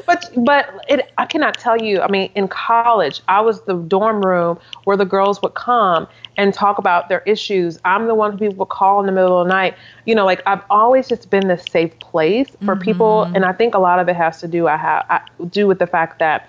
But 0.07 0.31
but 0.45 0.85
it 0.89 1.13
I 1.19 1.27
cannot 1.27 1.59
tell 1.59 1.81
you 1.81 2.01
I 2.01 2.09
mean 2.09 2.31
in 2.35 2.49
college 2.49 3.21
I 3.29 3.41
was 3.41 3.63
the 3.63 3.75
dorm 3.75 4.25
room 4.25 4.59
where 4.85 4.97
the 4.97 5.05
girls 5.05 5.41
would 5.43 5.55
come 5.55 6.09
and 6.39 6.55
talk 6.55 6.79
about 6.79 7.11
their 7.11 7.21
issues 7.27 7.79
I'm 7.85 8.07
the 8.07 8.15
one 8.15 8.33
who 8.33 8.39
people 8.39 8.65
call 8.65 9.01
in 9.01 9.07
the 9.07 9.13
middle 9.13 9.39
of 9.39 9.47
the 9.47 9.53
night 9.53 9.75
you 10.07 10.15
know 10.15 10.25
like 10.25 10.41
I've 10.47 10.63
always 10.71 11.07
just 11.07 11.29
been 11.29 11.49
this 11.49 11.65
safe 11.71 11.99
place 11.99 12.49
for 12.65 12.75
mm-hmm. 12.75 12.81
people 12.81 13.25
and 13.25 13.45
I 13.45 13.53
think 13.53 13.75
a 13.75 13.79
lot 13.79 13.99
of 13.99 14.09
it 14.09 14.17
has 14.17 14.41
to 14.41 14.49
do 14.49 14.67
I 14.67 14.79
have 14.79 15.05
I, 15.11 15.21
do 15.51 15.67
with 15.67 15.79
the 15.79 15.87
fact 15.87 16.21
that 16.21 16.49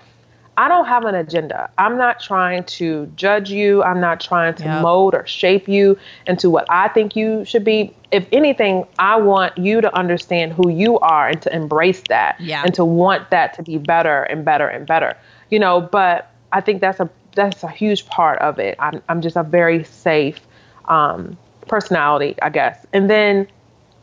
I 0.60 0.68
don't 0.68 0.84
have 0.84 1.06
an 1.06 1.14
agenda. 1.14 1.70
I'm 1.78 1.96
not 1.96 2.20
trying 2.20 2.64
to 2.64 3.10
judge 3.16 3.50
you. 3.50 3.82
I'm 3.82 3.98
not 3.98 4.20
trying 4.20 4.54
to 4.56 4.64
yep. 4.64 4.82
mold 4.82 5.14
or 5.14 5.26
shape 5.26 5.66
you 5.68 5.98
into 6.26 6.50
what 6.50 6.66
I 6.68 6.88
think 6.88 7.16
you 7.16 7.46
should 7.46 7.64
be. 7.64 7.96
If 8.10 8.26
anything, 8.30 8.86
I 8.98 9.16
want 9.16 9.56
you 9.56 9.80
to 9.80 9.94
understand 9.96 10.52
who 10.52 10.68
you 10.68 10.98
are 10.98 11.28
and 11.28 11.40
to 11.40 11.54
embrace 11.54 12.02
that 12.10 12.38
yeah. 12.38 12.62
and 12.62 12.74
to 12.74 12.84
want 12.84 13.30
that 13.30 13.54
to 13.54 13.62
be 13.62 13.78
better 13.78 14.24
and 14.24 14.44
better 14.44 14.68
and 14.68 14.86
better. 14.86 15.16
You 15.48 15.60
know, 15.60 15.80
but 15.80 16.30
I 16.52 16.60
think 16.60 16.82
that's 16.82 17.00
a 17.00 17.08
that's 17.34 17.62
a 17.62 17.68
huge 17.68 18.06
part 18.06 18.38
of 18.40 18.58
it. 18.58 18.76
I'm 18.78 19.02
I'm 19.08 19.20
just 19.20 19.36
a 19.36 19.42
very 19.42 19.84
safe 19.84 20.40
um, 20.86 21.36
personality, 21.68 22.36
I 22.42 22.50
guess. 22.50 22.86
And 22.92 23.08
then 23.08 23.46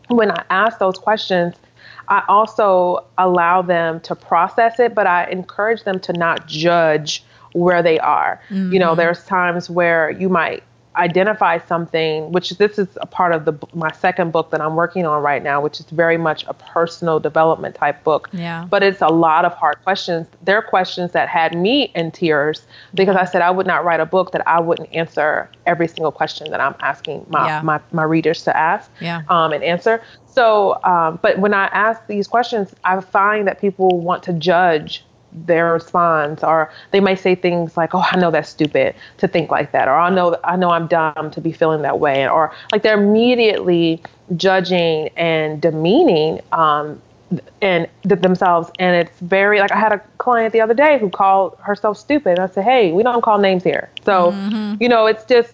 when 0.08 0.32
I 0.32 0.44
ask 0.50 0.80
those 0.80 0.98
questions, 0.98 1.56
I 2.08 2.24
also 2.28 3.06
allow 3.18 3.62
them 3.62 4.00
to 4.02 4.16
process 4.16 4.80
it, 4.80 4.96
but 4.96 5.08
I 5.08 5.26
encourage 5.30 5.84
them 5.84 6.00
to 6.02 6.14
not 6.14 6.48
judge 6.48 7.24
where 7.54 7.84
they 7.84 8.00
are. 8.00 8.42
Mm-hmm. 8.50 8.74
You 8.74 8.80
know, 8.80 8.92
mm-hmm. 8.92 9.00
there's 9.00 9.26
times 9.26 9.70
where 9.70 10.10
you 10.12 10.30
might 10.30 10.64
identify 10.98 11.58
something 11.60 12.32
which 12.32 12.50
this 12.52 12.80
is 12.80 12.88
a 13.02 13.06
part 13.06 13.34
of 13.34 13.46
the 13.46 13.54
my 13.74 13.92
second 13.92 14.32
book 14.32 14.52
that 14.52 14.62
I'm 14.62 14.76
working 14.76 15.06
on 15.06 15.22
right 15.22 15.44
now 15.44 15.62
which 15.62 15.80
is 15.80 15.86
very 15.88 16.18
much 16.18 16.46
a 16.48 16.54
personal 16.54 17.20
development 17.20 17.76
type 17.76 18.04
book 18.04 18.30
yeah 18.34 18.66
but 18.70 18.84
it's 18.84 19.02
a 19.02 19.08
lot 19.08 19.46
of 19.46 19.54
hard 19.54 19.82
questions 19.84 20.28
they're 20.44 20.62
questions 20.62 21.12
that 21.12 21.30
had 21.30 21.56
me 21.58 21.92
in 21.96 22.12
tears 22.12 22.66
because. 22.94 23.18
I 23.18 23.26
said 23.26 23.42
I 23.42 23.50
would 23.50 23.66
not 23.66 23.84
write 23.84 24.00
a 24.00 24.06
book 24.06 24.32
that 24.34 24.48
I 24.48 24.60
wouldn't 24.60 24.94
answer 24.94 25.50
every 25.66 25.88
single 25.88 26.12
question 26.12 26.52
that 26.52 26.62
I'm 26.62 26.76
asking 26.82 27.26
my 27.30 27.48
yeah. 27.48 27.62
my, 27.62 27.80
my 27.92 28.04
readers 28.04 28.44
to 28.44 28.56
ask 28.56 28.92
yeah. 29.02 29.24
um, 29.28 29.54
and 29.54 29.64
answer 29.64 30.02
so, 30.38 30.80
um, 30.84 31.18
but 31.24 31.40
when 31.40 31.56
I 31.56 31.66
ask 31.66 32.06
these 32.06 32.28
questions, 32.28 32.72
I 32.84 33.02
find 33.02 33.48
that 33.48 33.60
people 33.60 34.00
want 34.00 34.22
to 34.24 34.34
judge 34.34 35.04
their 35.32 35.74
response, 35.74 36.44
or 36.44 36.72
they 36.92 37.00
might 37.00 37.20
say 37.20 37.36
things 37.36 37.78
like, 37.78 37.94
"Oh, 37.94 38.04
I 38.12 38.18
know 38.18 38.32
that's 38.32 38.50
stupid 38.50 38.96
to 39.18 39.28
think 39.28 39.52
like 39.52 39.72
that," 39.72 39.88
or 39.88 39.96
"I 39.96 40.10
know 40.10 40.38
I 40.44 40.56
know 40.56 40.70
I'm 40.70 40.88
dumb 40.88 41.32
to 41.32 41.42
be 41.42 41.52
feeling 41.52 41.82
that 41.82 42.00
way," 42.00 42.28
or 42.28 42.52
like 42.72 42.84
they're 42.84 43.00
immediately 43.00 44.02
judging 44.36 45.10
and 45.16 45.62
demeaning 45.62 46.42
um, 46.52 47.02
and 47.62 47.88
themselves. 48.04 48.72
And 48.80 48.96
it's 48.96 49.20
very 49.20 49.60
like 49.60 49.72
i 49.72 49.80
had 49.80 49.92
a 49.92 50.00
client 50.18 50.54
the 50.54 50.62
other 50.62 50.74
day 50.74 50.98
who 51.00 51.10
called 51.10 51.58
herself 51.60 51.98
stupid. 51.98 52.38
And 52.38 52.40
i 52.40 52.48
said 52.48 52.64
hey 52.64 52.92
we 52.92 53.04
don't 53.04 53.22
call 53.22 53.38
names 53.38 53.64
here. 53.64 53.90
So 54.06 54.32
mm-hmm. 54.32 54.82
you 54.82 54.90
know 54.90 55.06
it's 55.06 55.26
just 55.26 55.54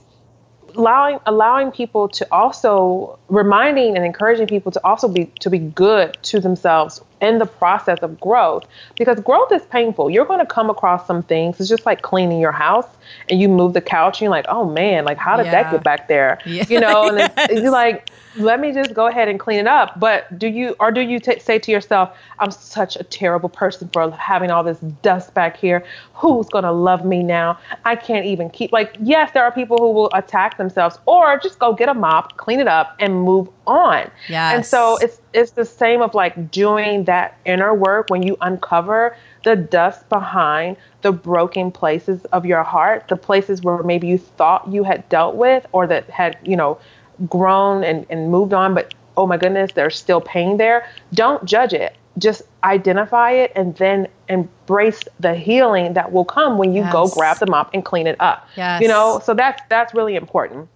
allowing 0.75 1.19
allowing 1.25 1.71
people 1.71 2.07
to 2.07 2.27
also 2.31 3.17
reminding 3.29 3.95
and 3.95 4.05
encouraging 4.05 4.47
people 4.47 4.71
to 4.71 4.81
also 4.83 5.07
be 5.07 5.25
to 5.39 5.49
be 5.49 5.59
good 5.59 6.17
to 6.23 6.39
themselves 6.39 7.01
in 7.23 7.39
the 7.39 7.45
process 7.45 7.99
of 7.99 8.19
growth 8.19 8.65
because 8.97 9.19
growth 9.21 9.51
is 9.51 9.63
painful. 9.63 10.09
You're 10.09 10.25
going 10.25 10.39
to 10.39 10.45
come 10.45 10.69
across 10.69 11.07
some 11.07 11.23
things. 11.23 11.59
It's 11.59 11.69
just 11.69 11.85
like 11.85 12.01
cleaning 12.01 12.39
your 12.39 12.51
house 12.51 12.87
and 13.29 13.39
you 13.39 13.47
move 13.47 13.73
the 13.73 13.81
couch 13.81 14.17
and 14.17 14.25
you're 14.25 14.31
like, 14.31 14.45
oh 14.49 14.69
man, 14.69 15.05
like 15.05 15.17
how 15.17 15.37
did 15.37 15.45
yeah. 15.45 15.63
that 15.63 15.71
get 15.71 15.83
back 15.83 16.07
there? 16.07 16.39
Yeah. 16.45 16.65
You 16.69 16.79
know, 16.79 17.07
and 17.07 17.17
yes. 17.17 17.31
it's, 17.37 17.61
it's 17.61 17.69
like, 17.69 18.09
let 18.35 18.59
me 18.59 18.73
just 18.73 18.93
go 18.93 19.05
ahead 19.05 19.27
and 19.27 19.39
clean 19.39 19.59
it 19.59 19.67
up. 19.67 19.99
But 19.99 20.37
do 20.37 20.47
you, 20.47 20.75
or 20.79 20.91
do 20.91 21.01
you 21.01 21.19
t- 21.19 21.39
say 21.39 21.59
to 21.59 21.71
yourself, 21.71 22.17
I'm 22.39 22.51
such 22.51 22.95
a 22.95 23.03
terrible 23.03 23.49
person 23.49 23.89
for 23.93 24.09
having 24.11 24.51
all 24.51 24.63
this 24.63 24.79
dust 25.01 25.33
back 25.33 25.55
here. 25.55 25.85
Who's 26.15 26.49
going 26.49 26.63
to 26.63 26.71
love 26.71 27.05
me 27.05 27.21
now? 27.23 27.59
I 27.85 27.95
can't 27.95 28.25
even 28.25 28.49
keep, 28.49 28.71
like, 28.71 28.97
yes, 28.99 29.31
there 29.33 29.43
are 29.43 29.51
people 29.51 29.77
who 29.77 29.91
will 29.91 30.09
attack 30.13 30.57
themselves 30.57 30.97
or 31.05 31.37
just 31.39 31.59
go 31.59 31.73
get 31.73 31.89
a 31.89 31.93
mop, 31.93 32.37
clean 32.37 32.59
it 32.59 32.67
up, 32.67 32.95
and 32.99 33.21
move 33.21 33.47
on. 33.67 34.09
Yes. 34.27 34.55
And 34.55 34.65
so 34.65 34.97
it's, 34.97 35.21
it's 35.33 35.51
the 35.51 35.65
same 35.65 36.01
of 36.01 36.13
like 36.13 36.51
doing 36.51 37.05
that 37.05 37.37
inner 37.45 37.73
work 37.73 38.09
when 38.09 38.23
you 38.23 38.37
uncover 38.41 39.17
the 39.43 39.55
dust 39.55 40.07
behind 40.09 40.77
the 41.01 41.11
broken 41.11 41.71
places 41.71 42.23
of 42.25 42.45
your 42.45 42.63
heart, 42.63 43.07
the 43.07 43.15
places 43.15 43.61
where 43.61 43.83
maybe 43.83 44.07
you 44.07 44.17
thought 44.17 44.67
you 44.71 44.83
had 44.83 45.07
dealt 45.09 45.35
with 45.35 45.65
or 45.71 45.87
that 45.87 46.09
had, 46.09 46.37
you 46.43 46.55
know, 46.55 46.79
grown 47.27 47.83
and, 47.83 48.05
and 48.09 48.31
moved 48.31 48.53
on, 48.53 48.73
but 48.73 48.93
oh 49.17 49.27
my 49.27 49.37
goodness, 49.37 49.71
there's 49.73 49.97
still 49.97 50.21
pain 50.21 50.57
there. 50.57 50.87
Don't 51.13 51.43
judge 51.45 51.73
it. 51.73 51.95
Just 52.17 52.43
identify 52.63 53.31
it 53.31 53.51
and 53.55 53.75
then 53.77 54.07
embrace 54.29 55.01
the 55.19 55.33
healing 55.33 55.93
that 55.93 56.11
will 56.11 56.25
come 56.25 56.57
when 56.57 56.73
you 56.73 56.81
yes. 56.81 56.93
go 56.93 57.07
grab 57.07 57.37
the 57.39 57.47
mop 57.47 57.71
and 57.73 57.83
clean 57.83 58.05
it 58.05 58.15
up. 58.19 58.47
Yes. 58.55 58.81
You 58.81 58.87
know, 58.87 59.19
so 59.23 59.33
that's 59.33 59.61
that's 59.69 59.93
really 59.95 60.15
important. 60.15 60.69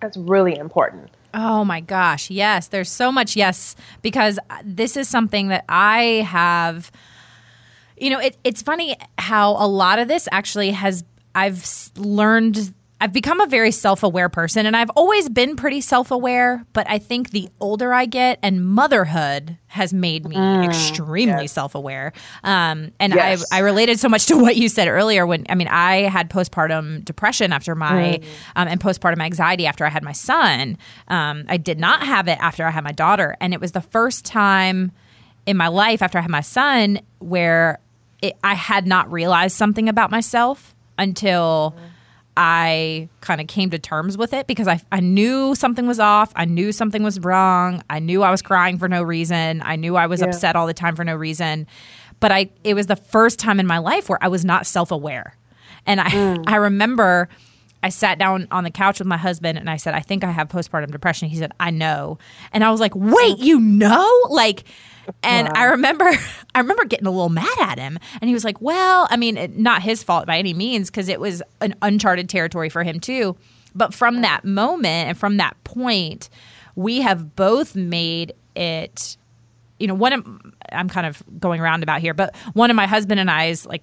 That's 0.00 0.16
really 0.16 0.56
important. 0.56 1.10
Oh 1.34 1.64
my 1.64 1.80
gosh, 1.80 2.30
yes. 2.30 2.68
There's 2.68 2.90
so 2.90 3.12
much 3.12 3.36
yes 3.36 3.76
because 4.02 4.38
this 4.64 4.96
is 4.96 5.08
something 5.08 5.48
that 5.48 5.64
I 5.68 6.26
have 6.26 6.90
you 8.00 8.10
know, 8.10 8.20
it, 8.20 8.36
it's 8.44 8.62
funny 8.62 8.96
how 9.18 9.52
a 9.52 9.66
lot 9.66 9.98
of 9.98 10.08
this 10.08 10.28
actually 10.30 10.70
has 10.70 11.04
I've 11.34 11.66
learned 11.96 12.74
I've 13.00 13.12
become 13.12 13.40
a 13.40 13.46
very 13.46 13.70
self 13.70 14.02
aware 14.02 14.28
person 14.28 14.66
and 14.66 14.76
I've 14.76 14.90
always 14.90 15.28
been 15.28 15.54
pretty 15.54 15.80
self 15.80 16.10
aware, 16.10 16.64
but 16.72 16.88
I 16.90 16.98
think 16.98 17.30
the 17.30 17.48
older 17.60 17.94
I 17.94 18.06
get 18.06 18.40
and 18.42 18.64
motherhood 18.66 19.56
has 19.68 19.94
made 19.94 20.26
me 20.26 20.34
mm, 20.34 20.64
extremely 20.64 21.42
yes. 21.42 21.52
self 21.52 21.76
aware. 21.76 22.12
Um, 22.42 22.90
and 22.98 23.14
yes. 23.14 23.44
I, 23.52 23.58
I 23.58 23.60
related 23.60 24.00
so 24.00 24.08
much 24.08 24.26
to 24.26 24.36
what 24.40 24.56
you 24.56 24.68
said 24.68 24.88
earlier 24.88 25.26
when, 25.26 25.46
I 25.48 25.54
mean, 25.54 25.68
I 25.68 26.02
had 26.02 26.28
postpartum 26.28 27.04
depression 27.04 27.52
after 27.52 27.76
my, 27.76 28.20
mm. 28.20 28.24
um, 28.56 28.66
and 28.66 28.80
postpartum 28.80 29.20
anxiety 29.20 29.66
after 29.66 29.84
I 29.84 29.90
had 29.90 30.02
my 30.02 30.12
son. 30.12 30.76
Um, 31.06 31.44
I 31.48 31.56
did 31.56 31.78
not 31.78 32.02
have 32.02 32.26
it 32.26 32.38
after 32.40 32.64
I 32.64 32.70
had 32.70 32.82
my 32.82 32.92
daughter. 32.92 33.36
And 33.40 33.54
it 33.54 33.60
was 33.60 33.72
the 33.72 33.80
first 33.80 34.24
time 34.24 34.90
in 35.46 35.56
my 35.56 35.68
life 35.68 36.02
after 36.02 36.18
I 36.18 36.22
had 36.22 36.30
my 36.30 36.40
son 36.40 37.00
where 37.20 37.78
it, 38.22 38.36
I 38.42 38.54
had 38.54 38.88
not 38.88 39.10
realized 39.12 39.56
something 39.56 39.88
about 39.88 40.10
myself 40.10 40.74
until. 40.98 41.76
Mm 41.78 41.87
I 42.40 43.08
kind 43.20 43.40
of 43.40 43.48
came 43.48 43.70
to 43.70 43.80
terms 43.80 44.16
with 44.16 44.32
it 44.32 44.46
because 44.46 44.68
I, 44.68 44.80
I 44.92 45.00
knew 45.00 45.56
something 45.56 45.88
was 45.88 45.98
off. 45.98 46.32
I 46.36 46.44
knew 46.44 46.70
something 46.70 47.02
was 47.02 47.18
wrong. 47.18 47.82
I 47.90 47.98
knew 47.98 48.22
I 48.22 48.30
was 48.30 48.42
crying 48.42 48.78
for 48.78 48.88
no 48.88 49.02
reason. 49.02 49.60
I 49.64 49.74
knew 49.74 49.96
I 49.96 50.06
was 50.06 50.20
yeah. 50.20 50.28
upset 50.28 50.54
all 50.54 50.68
the 50.68 50.72
time 50.72 50.94
for 50.94 51.02
no 51.02 51.16
reason. 51.16 51.66
But 52.20 52.30
I 52.30 52.48
it 52.62 52.74
was 52.74 52.86
the 52.86 52.94
first 52.94 53.40
time 53.40 53.58
in 53.58 53.66
my 53.66 53.78
life 53.78 54.08
where 54.08 54.22
I 54.22 54.28
was 54.28 54.44
not 54.44 54.66
self 54.66 54.92
aware. 54.92 55.36
And 55.84 56.00
I 56.00 56.10
mm. 56.10 56.44
I 56.46 56.56
remember 56.56 57.28
I 57.82 57.90
sat 57.90 58.18
down 58.18 58.48
on 58.50 58.64
the 58.64 58.70
couch 58.70 58.98
with 58.98 59.06
my 59.06 59.16
husband 59.16 59.56
and 59.58 59.70
I 59.70 59.76
said, 59.76 59.94
I 59.94 60.00
think 60.00 60.24
I 60.24 60.30
have 60.30 60.48
postpartum 60.48 60.90
depression. 60.90 61.28
He 61.28 61.36
said, 61.36 61.52
I 61.60 61.70
know. 61.70 62.18
And 62.52 62.64
I 62.64 62.70
was 62.70 62.80
like, 62.80 62.92
wait, 62.94 63.38
you 63.38 63.60
know? 63.60 64.26
Like 64.30 64.64
and 65.22 65.48
wow. 65.48 65.52
I 65.54 65.64
remember, 65.64 66.04
I 66.54 66.60
remember 66.60 66.84
getting 66.84 67.06
a 67.06 67.10
little 67.10 67.28
mad 67.28 67.58
at 67.60 67.78
him, 67.78 67.98
and 68.20 68.28
he 68.28 68.34
was 68.34 68.44
like, 68.44 68.60
"Well, 68.60 69.06
I 69.10 69.16
mean, 69.16 69.36
it, 69.36 69.56
not 69.56 69.82
his 69.82 70.02
fault 70.02 70.26
by 70.26 70.38
any 70.38 70.54
means, 70.54 70.90
because 70.90 71.08
it 71.08 71.20
was 71.20 71.42
an 71.60 71.74
uncharted 71.82 72.28
territory 72.28 72.68
for 72.68 72.82
him 72.82 73.00
too." 73.00 73.36
But 73.74 73.94
from 73.94 74.22
that 74.22 74.44
moment 74.44 75.08
and 75.08 75.18
from 75.18 75.36
that 75.36 75.62
point, 75.64 76.28
we 76.74 77.00
have 77.00 77.36
both 77.36 77.74
made 77.74 78.32
it. 78.54 79.16
You 79.78 79.86
know, 79.86 79.94
one 79.94 80.12
of 80.12 80.26
I'm 80.72 80.88
kind 80.88 81.06
of 81.06 81.22
going 81.38 81.60
around 81.60 81.82
about 81.82 82.00
here, 82.00 82.14
but 82.14 82.34
one 82.52 82.70
of 82.70 82.76
my 82.76 82.86
husband 82.86 83.20
and 83.20 83.30
I's 83.30 83.64
like 83.64 83.82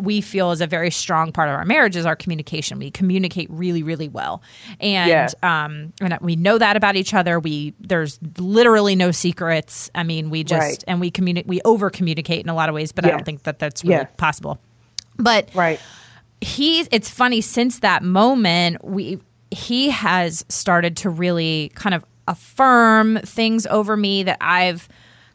we 0.00 0.20
feel 0.20 0.50
is 0.50 0.60
a 0.60 0.66
very 0.66 0.90
strong 0.90 1.32
part 1.32 1.48
of 1.48 1.54
our 1.54 1.64
marriage 1.64 1.96
is 1.96 2.06
our 2.06 2.16
communication. 2.16 2.78
We 2.78 2.90
communicate 2.90 3.48
really, 3.50 3.82
really 3.82 4.08
well, 4.08 4.42
and 4.80 5.08
yes. 5.08 5.34
um, 5.42 5.92
and 6.00 6.16
we 6.20 6.36
know 6.36 6.58
that 6.58 6.76
about 6.76 6.96
each 6.96 7.14
other. 7.14 7.38
We 7.38 7.74
there's 7.80 8.18
literally 8.38 8.96
no 8.96 9.10
secrets. 9.10 9.90
I 9.94 10.02
mean, 10.02 10.30
we 10.30 10.44
just 10.44 10.60
right. 10.60 10.84
and 10.86 11.00
we 11.00 11.10
communicate. 11.10 11.48
We 11.48 11.60
over 11.62 11.90
communicate 11.90 12.44
in 12.44 12.48
a 12.48 12.54
lot 12.54 12.68
of 12.68 12.74
ways, 12.74 12.92
but. 12.92 13.04
I 13.04 13.10
don't 13.10 13.24
think 13.24 13.42
that 13.42 13.58
that's 13.58 13.84
really 13.84 14.06
possible. 14.16 14.58
But 15.18 15.50
right, 15.54 15.80
he's. 16.40 16.88
It's 16.90 17.10
funny 17.10 17.40
since 17.40 17.80
that 17.80 18.02
moment 18.02 18.82
we 18.84 19.20
he 19.50 19.90
has 19.90 20.44
started 20.48 20.96
to 20.98 21.10
really 21.10 21.70
kind 21.74 21.94
of 21.94 22.04
affirm 22.26 23.18
things 23.18 23.66
over 23.66 23.96
me 23.96 24.22
that 24.22 24.38
I've 24.40 24.88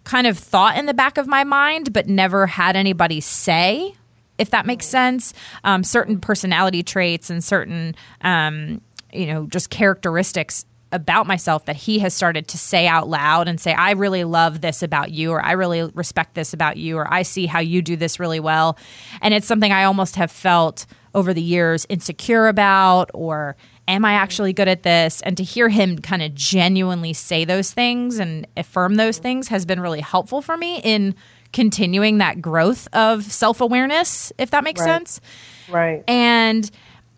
kind 0.03 0.25
of 0.25 0.37
thought 0.37 0.77
in 0.77 0.85
the 0.85 0.93
back 0.93 1.17
of 1.17 1.27
my 1.27 1.43
mind, 1.43 1.93
but 1.93 2.07
never 2.07 2.47
had 2.47 2.75
anybody 2.75 3.19
say 3.19 3.96
if 4.38 4.52
that 4.52 4.65
makes 4.65 4.86
sense. 4.86 5.34
Um, 5.63 5.84
certain 5.84 6.19
personality 6.19 6.84
traits 6.84 7.30
and 7.30 7.43
certain, 7.43 7.95
um, 8.21 8.82
you 9.12 9.28
know, 9.28 9.47
just 9.47 9.69
characteristics 9.69 10.65
about 10.91 11.28
myself 11.28 11.65
that 11.65 11.76
he 11.76 12.00
has 12.00 12.13
started 12.13 12.47
to 12.47 12.58
say 12.58 12.88
out 12.88 13.10
loud 13.10 13.47
and 13.47 13.60
say, 13.60 13.73
I 13.73 13.91
really 13.91 14.23
love 14.23 14.62
this 14.62 14.82
about 14.82 15.12
you, 15.12 15.32
or 15.32 15.43
I 15.43 15.52
really 15.52 15.84
respect 15.93 16.34
this 16.34 16.54
about 16.54 16.78
you, 16.78 16.97
or 16.97 17.12
I 17.13 17.23
see 17.23 17.45
how 17.45 17.60
you 17.60 17.82
do 17.82 17.95
this 17.95 18.19
really 18.19 18.39
well. 18.39 18.78
And 19.21 19.34
it's 19.34 19.47
something 19.47 19.71
I 19.71 19.84
almost 19.84 20.15
have 20.15 20.32
felt 20.32 20.86
over 21.13 21.34
the 21.34 21.41
years 21.41 21.86
insecure 21.89 22.47
about, 22.47 23.12
or 23.13 23.58
am 23.88 24.06
I 24.06 24.13
actually 24.13 24.54
good 24.54 24.67
at 24.67 24.84
this? 24.84 25.21
And 25.21 25.36
to 25.38 25.43
hear 25.43 25.67
him 25.67 25.97
kind 26.00 26.21
of 26.21 26.34
genuinely 26.34 27.13
say 27.13 27.43
those 27.43 27.71
things 27.71 28.19
and 28.19 28.47
affirm 28.56 28.95
those 28.95 29.17
things 29.17 29.47
has 29.50 29.65
been 29.65 29.80
really 29.80 30.02
helpful 30.02 30.41
for 30.41 30.56
me 30.56 30.80
in 30.84 31.15
continuing 31.53 32.17
that 32.19 32.41
growth 32.41 32.88
of 32.93 33.23
self 33.23 33.62
awareness, 33.62 34.31
if 34.38 34.51
that 34.51 34.63
makes 34.63 34.81
right. 34.81 34.88
sense. 34.88 35.21
Right. 35.69 36.03
And 36.07 36.69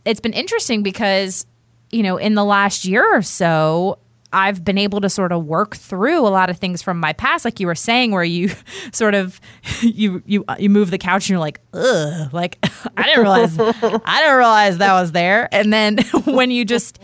it's 0.05 0.19
been 0.19 0.33
interesting 0.33 0.83
because, 0.83 1.45
you 1.91 2.03
know, 2.03 2.17
in 2.17 2.35
the 2.35 2.45
last 2.45 2.85
year 2.85 3.05
or 3.15 3.21
so, 3.21 3.99
I've 4.31 4.63
been 4.63 4.77
able 4.77 5.01
to 5.01 5.09
sort 5.09 5.31
of 5.31 5.45
work 5.45 5.75
through 5.75 6.19
a 6.19 6.29
lot 6.29 6.49
of 6.49 6.57
things 6.57 6.81
from 6.81 6.99
my 6.99 7.13
past, 7.13 7.45
like 7.45 7.59
you 7.59 7.65
were 7.65 7.75
saying, 7.75 8.11
where 8.11 8.23
you 8.23 8.51
sort 8.91 9.15
of 9.15 9.41
you 9.81 10.21
you 10.25 10.45
uh, 10.47 10.55
you 10.59 10.69
move 10.69 10.91
the 10.91 10.97
couch 10.97 11.25
and 11.25 11.29
you're 11.31 11.39
like, 11.39 11.59
ugh, 11.73 12.33
like 12.33 12.57
I 12.97 13.03
didn't 13.03 13.21
realize 13.21 13.57
I 13.59 14.21
didn't 14.21 14.37
realize 14.37 14.77
that 14.77 14.93
was 14.93 15.11
there. 15.11 15.49
And 15.51 15.73
then 15.73 15.97
when 16.25 16.51
you 16.51 16.63
just 16.63 16.99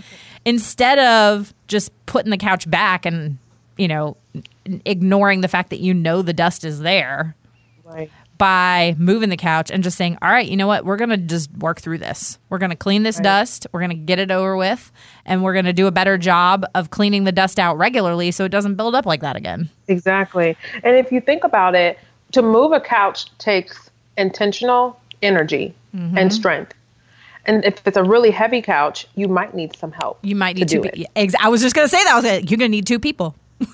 instead 0.45 0.99
of 0.99 1.53
just 1.67 1.91
putting 2.05 2.29
the 2.29 2.37
couch 2.37 2.69
back 2.69 3.05
and 3.05 3.39
you 3.77 3.87
know 3.87 4.17
ignoring 4.85 5.41
the 5.41 5.47
fact 5.47 5.69
that 5.69 5.79
you 5.79 5.93
know 5.93 6.21
the 6.21 6.33
dust 6.33 6.65
is 6.65 6.79
there 6.79 7.35
right. 7.83 8.11
by 8.37 8.95
moving 8.97 9.29
the 9.29 9.37
couch 9.37 9.71
and 9.71 9.83
just 9.83 9.97
saying, 9.97 10.17
all 10.21 10.29
right, 10.29 10.47
you 10.47 10.57
know 10.57 10.67
what? 10.67 10.85
We're 10.85 10.97
going 10.97 11.09
to 11.09 11.17
just 11.17 11.51
work 11.57 11.79
through 11.79 11.99
this. 11.99 12.37
We're 12.49 12.57
going 12.57 12.71
to 12.71 12.75
clean 12.75 13.03
this 13.03 13.17
right. 13.17 13.23
dust. 13.23 13.67
We're 13.71 13.81
going 13.81 13.91
to 13.91 13.95
get 13.95 14.19
it 14.19 14.31
over 14.31 14.55
with. 14.57 14.91
And 15.25 15.43
we're 15.43 15.53
going 15.53 15.65
to 15.65 15.73
do 15.73 15.87
a 15.87 15.91
better 15.91 16.17
job 16.17 16.65
of 16.75 16.89
cleaning 16.89 17.23
the 17.23 17.31
dust 17.31 17.59
out 17.59 17.77
regularly 17.77 18.31
so 18.31 18.45
it 18.45 18.49
doesn't 18.49 18.75
build 18.75 18.95
up 18.95 19.05
like 19.05 19.21
that 19.21 19.35
again. 19.35 19.69
Exactly. 19.87 20.57
And 20.83 20.95
if 20.95 21.11
you 21.11 21.21
think 21.21 21.43
about 21.43 21.75
it, 21.75 21.99
to 22.31 22.41
move 22.41 22.71
a 22.71 22.81
couch 22.81 23.25
takes 23.37 23.89
intentional 24.17 24.99
energy 25.21 25.73
mm-hmm. 25.95 26.17
and 26.17 26.33
strength. 26.33 26.73
And 27.45 27.63
if 27.63 27.85
it's 27.85 27.97
a 27.97 28.03
really 28.03 28.31
heavy 28.31 28.61
couch, 28.61 29.07
you 29.15 29.27
might 29.27 29.53
need 29.53 29.75
some 29.75 29.91
help. 29.91 30.17
You 30.23 30.35
might 30.35 30.55
need 30.55 30.67
to 30.67 30.81
two. 30.81 30.89
Pe- 30.89 31.29
I 31.39 31.49
was 31.49 31.61
just 31.61 31.75
going 31.75 31.85
to 31.85 31.89
say 31.89 32.03
that. 32.03 32.11
I 32.11 32.15
was 32.15 32.25
like, 32.25 32.49
you're 32.49 32.57
going 32.57 32.71
to 32.71 32.75
need 32.75 32.87
two 32.87 32.99
people. 32.99 33.35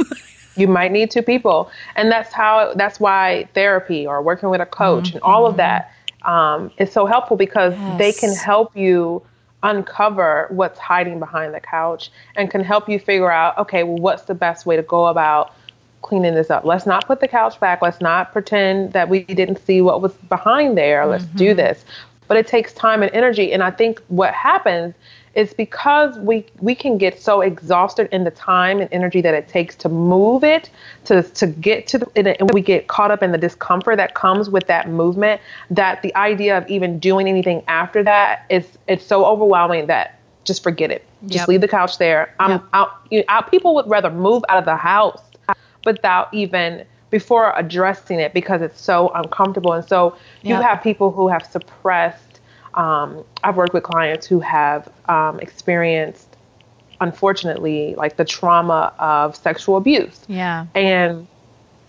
you 0.56 0.68
might 0.68 0.92
need 0.92 1.10
two 1.12 1.22
people 1.22 1.70
and 1.96 2.12
that's 2.12 2.34
how 2.34 2.74
that's 2.76 3.00
why 3.00 3.48
therapy 3.54 4.06
or 4.06 4.22
working 4.22 4.50
with 4.50 4.62
a 4.62 4.66
coach 4.66 5.10
mm-hmm. 5.10 5.18
and 5.18 5.24
all 5.24 5.46
of 5.46 5.58
that 5.58 5.94
um, 6.24 6.72
is 6.78 6.92
so 6.92 7.06
helpful 7.06 7.38
because 7.38 7.74
yes. 7.74 7.98
they 7.98 8.12
can 8.14 8.36
help 8.36 8.76
you 8.76 9.22
uncover 9.64 10.48
what's 10.50 10.80
hiding 10.80 11.20
behind 11.20 11.54
the 11.54 11.60
couch 11.60 12.12
and 12.36 12.50
can 12.50 12.64
help 12.64 12.90
you 12.90 13.00
figure 13.00 13.32
out 13.32 13.58
okay 13.58 13.84
well 13.84 13.98
what's 13.98 14.24
the 14.24 14.34
best 14.34 14.66
way 14.66 14.76
to 14.76 14.84
go 14.84 15.08
about 15.08 15.54
cleaning 16.02 16.34
this 16.34 16.50
up 16.50 16.66
let's 16.66 16.86
not 16.86 17.06
put 17.06 17.20
the 17.20 17.28
couch 17.28 17.60
back 17.60 17.82
let's 17.82 18.02
not 18.02 18.32
pretend 18.32 18.92
that 18.94 19.08
we 19.08 19.24
didn't 19.24 19.64
see 19.64 19.82
what 19.82 20.02
was 20.02 20.14
behind 20.30 20.78
there 20.78 21.06
let's 21.06 21.26
mm-hmm. 21.26 21.38
do 21.38 21.54
this 21.54 21.86
but 22.28 22.38
it 22.38 22.48
takes 22.48 22.74
time 22.74 23.04
and 23.04 23.12
energy 23.14 23.54
and 23.54 23.62
i 23.62 23.70
think 23.70 24.02
what 24.08 24.34
happens 24.34 24.96
it's 25.34 25.54
because 25.54 26.18
we 26.20 26.46
we 26.60 26.76
can 26.76 26.98
get 26.98 27.20
so 27.22 27.42
exhausted 27.42 28.10
in 28.12 28.24
the 28.24 28.32
time 28.32 28.80
and 28.80 28.90
energy 28.92 29.22
that 29.22 29.34
it 29.34 29.48
takes 29.48 29.76
to 29.76 29.90
move 29.90 30.44
it 30.44 30.70
to 31.06 31.24
to 31.24 31.48
get 31.48 31.88
to 31.88 32.00
the, 32.00 32.40
and 32.40 32.52
we 32.54 32.62
get 32.62 32.88
caught 32.88 33.12
up 33.12 33.24
in 33.24 33.32
the 33.32 33.38
discomfort 33.38 33.98
that 33.98 34.14
comes 34.14 34.50
with 34.50 34.68
that 34.68 34.90
movement 34.90 35.40
that 35.70 36.02
the 36.02 36.14
idea 36.16 36.58
of 36.58 36.68
even 36.70 37.00
doing 37.00 37.28
anything 37.28 37.64
after 37.68 38.04
that 38.04 38.46
is 38.50 38.78
it's 38.88 39.06
so 39.06 39.26
overwhelming 39.26 39.88
that 39.88 40.20
just 40.44 40.64
forget 40.64 40.92
it 40.92 41.06
just 41.28 41.42
yep. 41.42 41.48
leave 41.48 41.62
the 41.62 41.68
couch 41.68 41.98
there 41.98 42.34
i'm 42.40 42.52
yep. 42.52 42.64
out, 42.74 42.90
you 43.10 43.24
out 43.28 43.50
people 43.50 43.76
would 43.76 43.88
rather 43.88 44.10
move 44.10 44.44
out 44.50 44.58
of 44.58 44.66
the 44.66 44.76
house 44.76 45.22
without 45.86 46.34
even 46.34 46.86
before 47.12 47.54
addressing 47.58 48.20
it 48.20 48.34
because 48.34 48.62
it's 48.62 48.82
so 48.82 49.10
uncomfortable. 49.14 49.74
And 49.74 49.86
so 49.86 50.16
you 50.42 50.56
Yep. 50.56 50.64
have 50.64 50.82
people 50.82 51.12
who 51.12 51.28
have 51.28 51.46
suppressed. 51.46 52.31
Um, 52.76 53.24
I've 53.44 53.58
worked 53.58 53.74
with 53.74 53.84
clients 53.84 54.26
who 54.26 54.40
have 54.40 54.92
um, 55.10 55.40
experienced, 55.40 56.38
unfortunately, 57.00 57.96
like 57.96 58.18
the 58.18 58.26
trauma 58.26 58.94
of 59.00 59.36
sexual 59.36 59.78
abuse. 59.78 60.22
Yeah. 60.28 60.68
And 60.76 61.28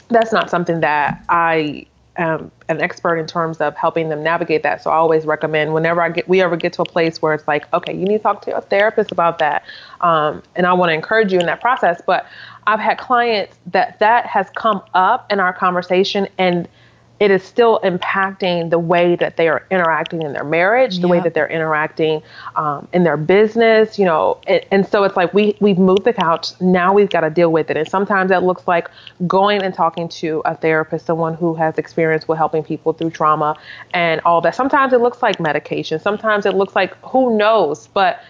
that's 0.09 0.33
not 0.33 0.51
something 0.51 0.81
that 0.81 1.25
I 1.29 1.87
am 2.16 2.51
an 2.68 2.81
expert 2.83 3.16
in 3.16 3.27
terms 3.27 3.59
of 3.59 3.77
helping 3.77 4.09
them 4.09 4.23
navigate 4.23 4.62
that. 4.62 4.83
So 4.83 4.90
I 4.90 4.97
always 4.97 5.25
recommend 5.25 5.73
whenever 5.73 6.03
I 6.03 6.11
get 6.11 6.29
we 6.29 6.42
ever 6.42 6.57
get 6.57 6.73
to 6.75 6.83
a 6.83 6.85
place 6.85 7.23
where 7.23 7.33
it's 7.35 7.47
like, 7.49 7.73
okay, 7.73 7.92
you 7.92 8.05
need 8.05 8.18
to 8.18 8.23
talk 8.23 8.42
to 8.42 8.57
a 8.57 8.61
therapist 8.61 9.12
about 9.12 9.38
that. 9.38 9.64
Um, 10.01 10.42
and 10.55 10.66
I 10.66 10.73
want 10.73 10.90
to 10.90 10.95
encourage 10.95 11.33
you 11.33 11.40
in 11.40 11.47
that 11.47 11.61
process. 11.61 12.03
But 12.07 12.27
I've 12.66 12.81
had 12.81 12.99
clients 12.99 13.57
that 13.66 13.99
that 14.01 14.27
has 14.27 14.49
come 14.57 14.83
up 14.95 15.31
in 15.33 15.40
our 15.40 15.53
conversation 15.53 16.29
and 16.38 16.68
it 17.22 17.30
is 17.30 17.44
still 17.44 17.78
impacting 17.85 18.70
the 18.70 18.80
way 18.80 19.14
that 19.14 19.37
they 19.37 19.46
are 19.46 19.64
interacting 19.70 20.22
in 20.22 20.32
their 20.32 20.42
marriage, 20.42 20.98
the 20.98 21.06
way 21.06 21.20
that 21.20 21.35
they're 21.35 21.48
interacting 21.48 22.20
um, 22.56 22.88
in 22.92 23.04
their 23.04 23.16
business, 23.16 23.96
you 23.96 24.04
know. 24.04 24.38
And, 24.48 24.61
and 24.72 24.85
so 24.85 25.04
it's 25.04 25.16
like 25.16 25.32
we 25.32 25.56
we've 25.61 25.78
moved 25.78 26.02
the 26.02 26.12
couch. 26.12 26.48
Now 26.61 26.92
we've 26.92 27.11
got 27.11 27.20
to 27.20 27.30
deal 27.30 27.52
with 27.52 27.70
it. 27.70 27.76
And 27.76 27.88
sometimes 27.88 28.30
that 28.30 28.42
looks 28.42 28.66
like 28.66 28.90
going 29.24 29.62
and 29.62 29.72
talking 29.72 30.08
to 30.08 30.42
a 30.44 30.56
therapist, 30.56 31.06
someone 31.06 31.35
who 31.35 31.54
has 31.54 31.78
experience 31.78 32.26
with 32.26 32.38
helping 32.38 32.64
people 32.64 32.92
through 32.92 33.11
trauma 33.11 33.56
and 33.94 34.20
all 34.24 34.40
that. 34.40 34.56
Sometimes 34.56 34.92
it 34.92 35.00
looks 35.00 35.22
like 35.22 35.38
medication. 35.38 36.00
Sometimes 36.00 36.44
it 36.44 36.54
looks 36.54 36.74
like 36.74 36.92
who 37.04 37.38
knows. 37.38 37.87
But 37.87 38.20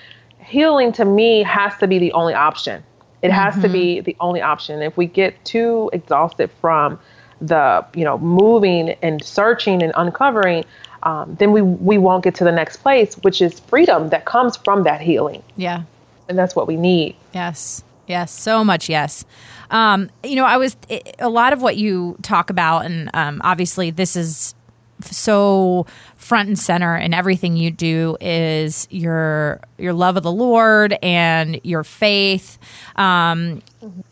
healing 0.44 0.92
to 0.92 1.06
me 1.06 1.42
has 1.44 1.74
to 1.78 1.86
be 1.86 1.98
the 1.98 2.12
only 2.12 2.34
option. 2.34 2.84
It 3.22 3.30
has 3.30 3.58
to 3.62 3.68
be 3.68 4.00
the 4.00 4.16
only 4.20 4.42
option. 4.42 4.82
If 4.82 4.98
we 4.98 5.06
get 5.06 5.42
too 5.46 5.88
exhausted 5.94 6.50
from 6.60 6.98
the 7.46 7.84
you 7.94 8.04
know 8.04 8.18
moving 8.18 8.90
and 9.02 9.22
searching 9.22 9.82
and 9.82 9.92
uncovering, 9.96 10.64
um, 11.02 11.34
then 11.38 11.52
we 11.52 11.62
we 11.62 11.98
won't 11.98 12.24
get 12.24 12.34
to 12.36 12.44
the 12.44 12.52
next 12.52 12.78
place, 12.78 13.14
which 13.16 13.42
is 13.42 13.60
freedom 13.60 14.08
that 14.10 14.24
comes 14.24 14.56
from 14.56 14.84
that 14.84 15.00
healing, 15.00 15.42
Yeah. 15.56 15.82
and 16.28 16.38
that's 16.38 16.54
what 16.56 16.66
we 16.66 16.76
need. 16.76 17.16
Yes. 17.34 17.82
Yes. 18.06 18.30
So 18.32 18.64
much. 18.64 18.88
Yes. 18.88 19.24
Um, 19.70 20.10
you 20.22 20.36
know, 20.36 20.44
I 20.44 20.56
was 20.58 20.76
it, 20.88 21.16
a 21.18 21.28
lot 21.28 21.52
of 21.52 21.62
what 21.62 21.76
you 21.76 22.16
talk 22.22 22.50
about, 22.50 22.84
and 22.84 23.10
um, 23.14 23.40
obviously, 23.44 23.90
this 23.90 24.16
is 24.16 24.54
so 25.06 25.86
front 26.16 26.48
and 26.48 26.58
center 26.58 26.96
in 26.96 27.12
everything 27.12 27.56
you 27.56 27.70
do 27.70 28.16
is 28.20 28.86
your 28.90 29.60
your 29.78 29.92
love 29.92 30.16
of 30.16 30.22
the 30.22 30.32
Lord 30.32 30.96
and 31.02 31.60
your 31.64 31.84
faith. 31.84 32.58
Um, 32.96 33.62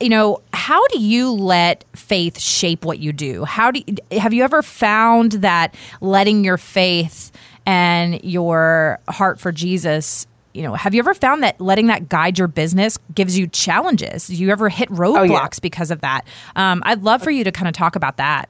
you 0.00 0.08
know, 0.08 0.40
how 0.52 0.86
do 0.88 1.00
you 1.00 1.30
let 1.30 1.84
faith 1.94 2.38
shape 2.38 2.84
what 2.84 2.98
you 2.98 3.12
do? 3.12 3.44
How 3.44 3.70
do 3.70 3.82
you, 3.86 4.18
have 4.18 4.32
you 4.32 4.42
ever 4.42 4.62
found 4.62 5.32
that 5.32 5.74
letting 6.00 6.44
your 6.44 6.58
faith 6.58 7.30
and 7.66 8.22
your 8.24 8.98
heart 9.08 9.38
for 9.38 9.52
Jesus 9.52 10.26
you 10.52 10.62
know, 10.62 10.74
have 10.74 10.94
you 10.94 10.98
ever 10.98 11.14
found 11.14 11.42
that 11.44 11.60
letting 11.60 11.86
that 11.86 12.08
guide 12.08 12.38
your 12.38 12.48
business 12.48 12.98
gives 13.14 13.38
you 13.38 13.46
challenges? 13.46 14.26
Do 14.26 14.34
you 14.34 14.50
ever 14.50 14.68
hit 14.68 14.88
roadblocks 14.88 15.60
because 15.60 15.90
of 15.92 16.00
that? 16.00 16.22
Um, 16.56 16.82
I'd 16.84 17.02
love 17.04 17.22
for 17.22 17.30
you 17.30 17.44
to 17.44 17.52
kind 17.52 17.68
of 17.68 17.74
talk 17.74 17.94
about 17.94 18.16
that. 18.16 18.48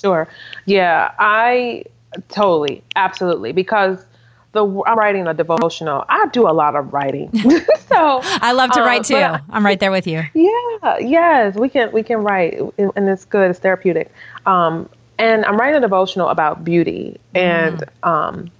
Sure. 0.00 0.28
Yeah, 0.66 1.12
I 1.18 1.84
totally, 2.28 2.82
absolutely, 2.96 3.52
because 3.52 4.04
the 4.52 4.64
I'm 4.86 4.98
writing 4.98 5.26
a 5.26 5.34
devotional. 5.34 6.04
I 6.08 6.26
do 6.32 6.48
a 6.48 6.52
lot 6.52 6.76
of 6.76 6.92
writing, 6.92 7.30
so 7.88 8.20
I 8.24 8.52
love 8.52 8.70
to 8.72 8.82
uh, 8.82 8.86
write 8.86 9.04
too. 9.04 9.14
but- 9.14 9.40
I'm 9.50 9.64
right 9.64 9.80
there 9.80 9.90
with 9.90 10.06
you. 10.06 10.22
Yeah, 10.34 10.98
yes, 10.98 11.56
we 11.56 11.68
can 11.68 11.90
we 11.92 12.02
can 12.02 12.18
write, 12.18 12.60
and 12.78 13.08
it's 13.08 13.24
good. 13.24 13.50
It's 13.50 13.58
therapeutic. 13.58 14.12
Um, 14.46 14.88
and 15.18 15.44
I'm 15.44 15.56
writing 15.56 15.76
a 15.76 15.80
devotional 15.80 16.28
about 16.28 16.64
beauty 16.64 17.18
and 17.34 17.84
um, 18.02 18.50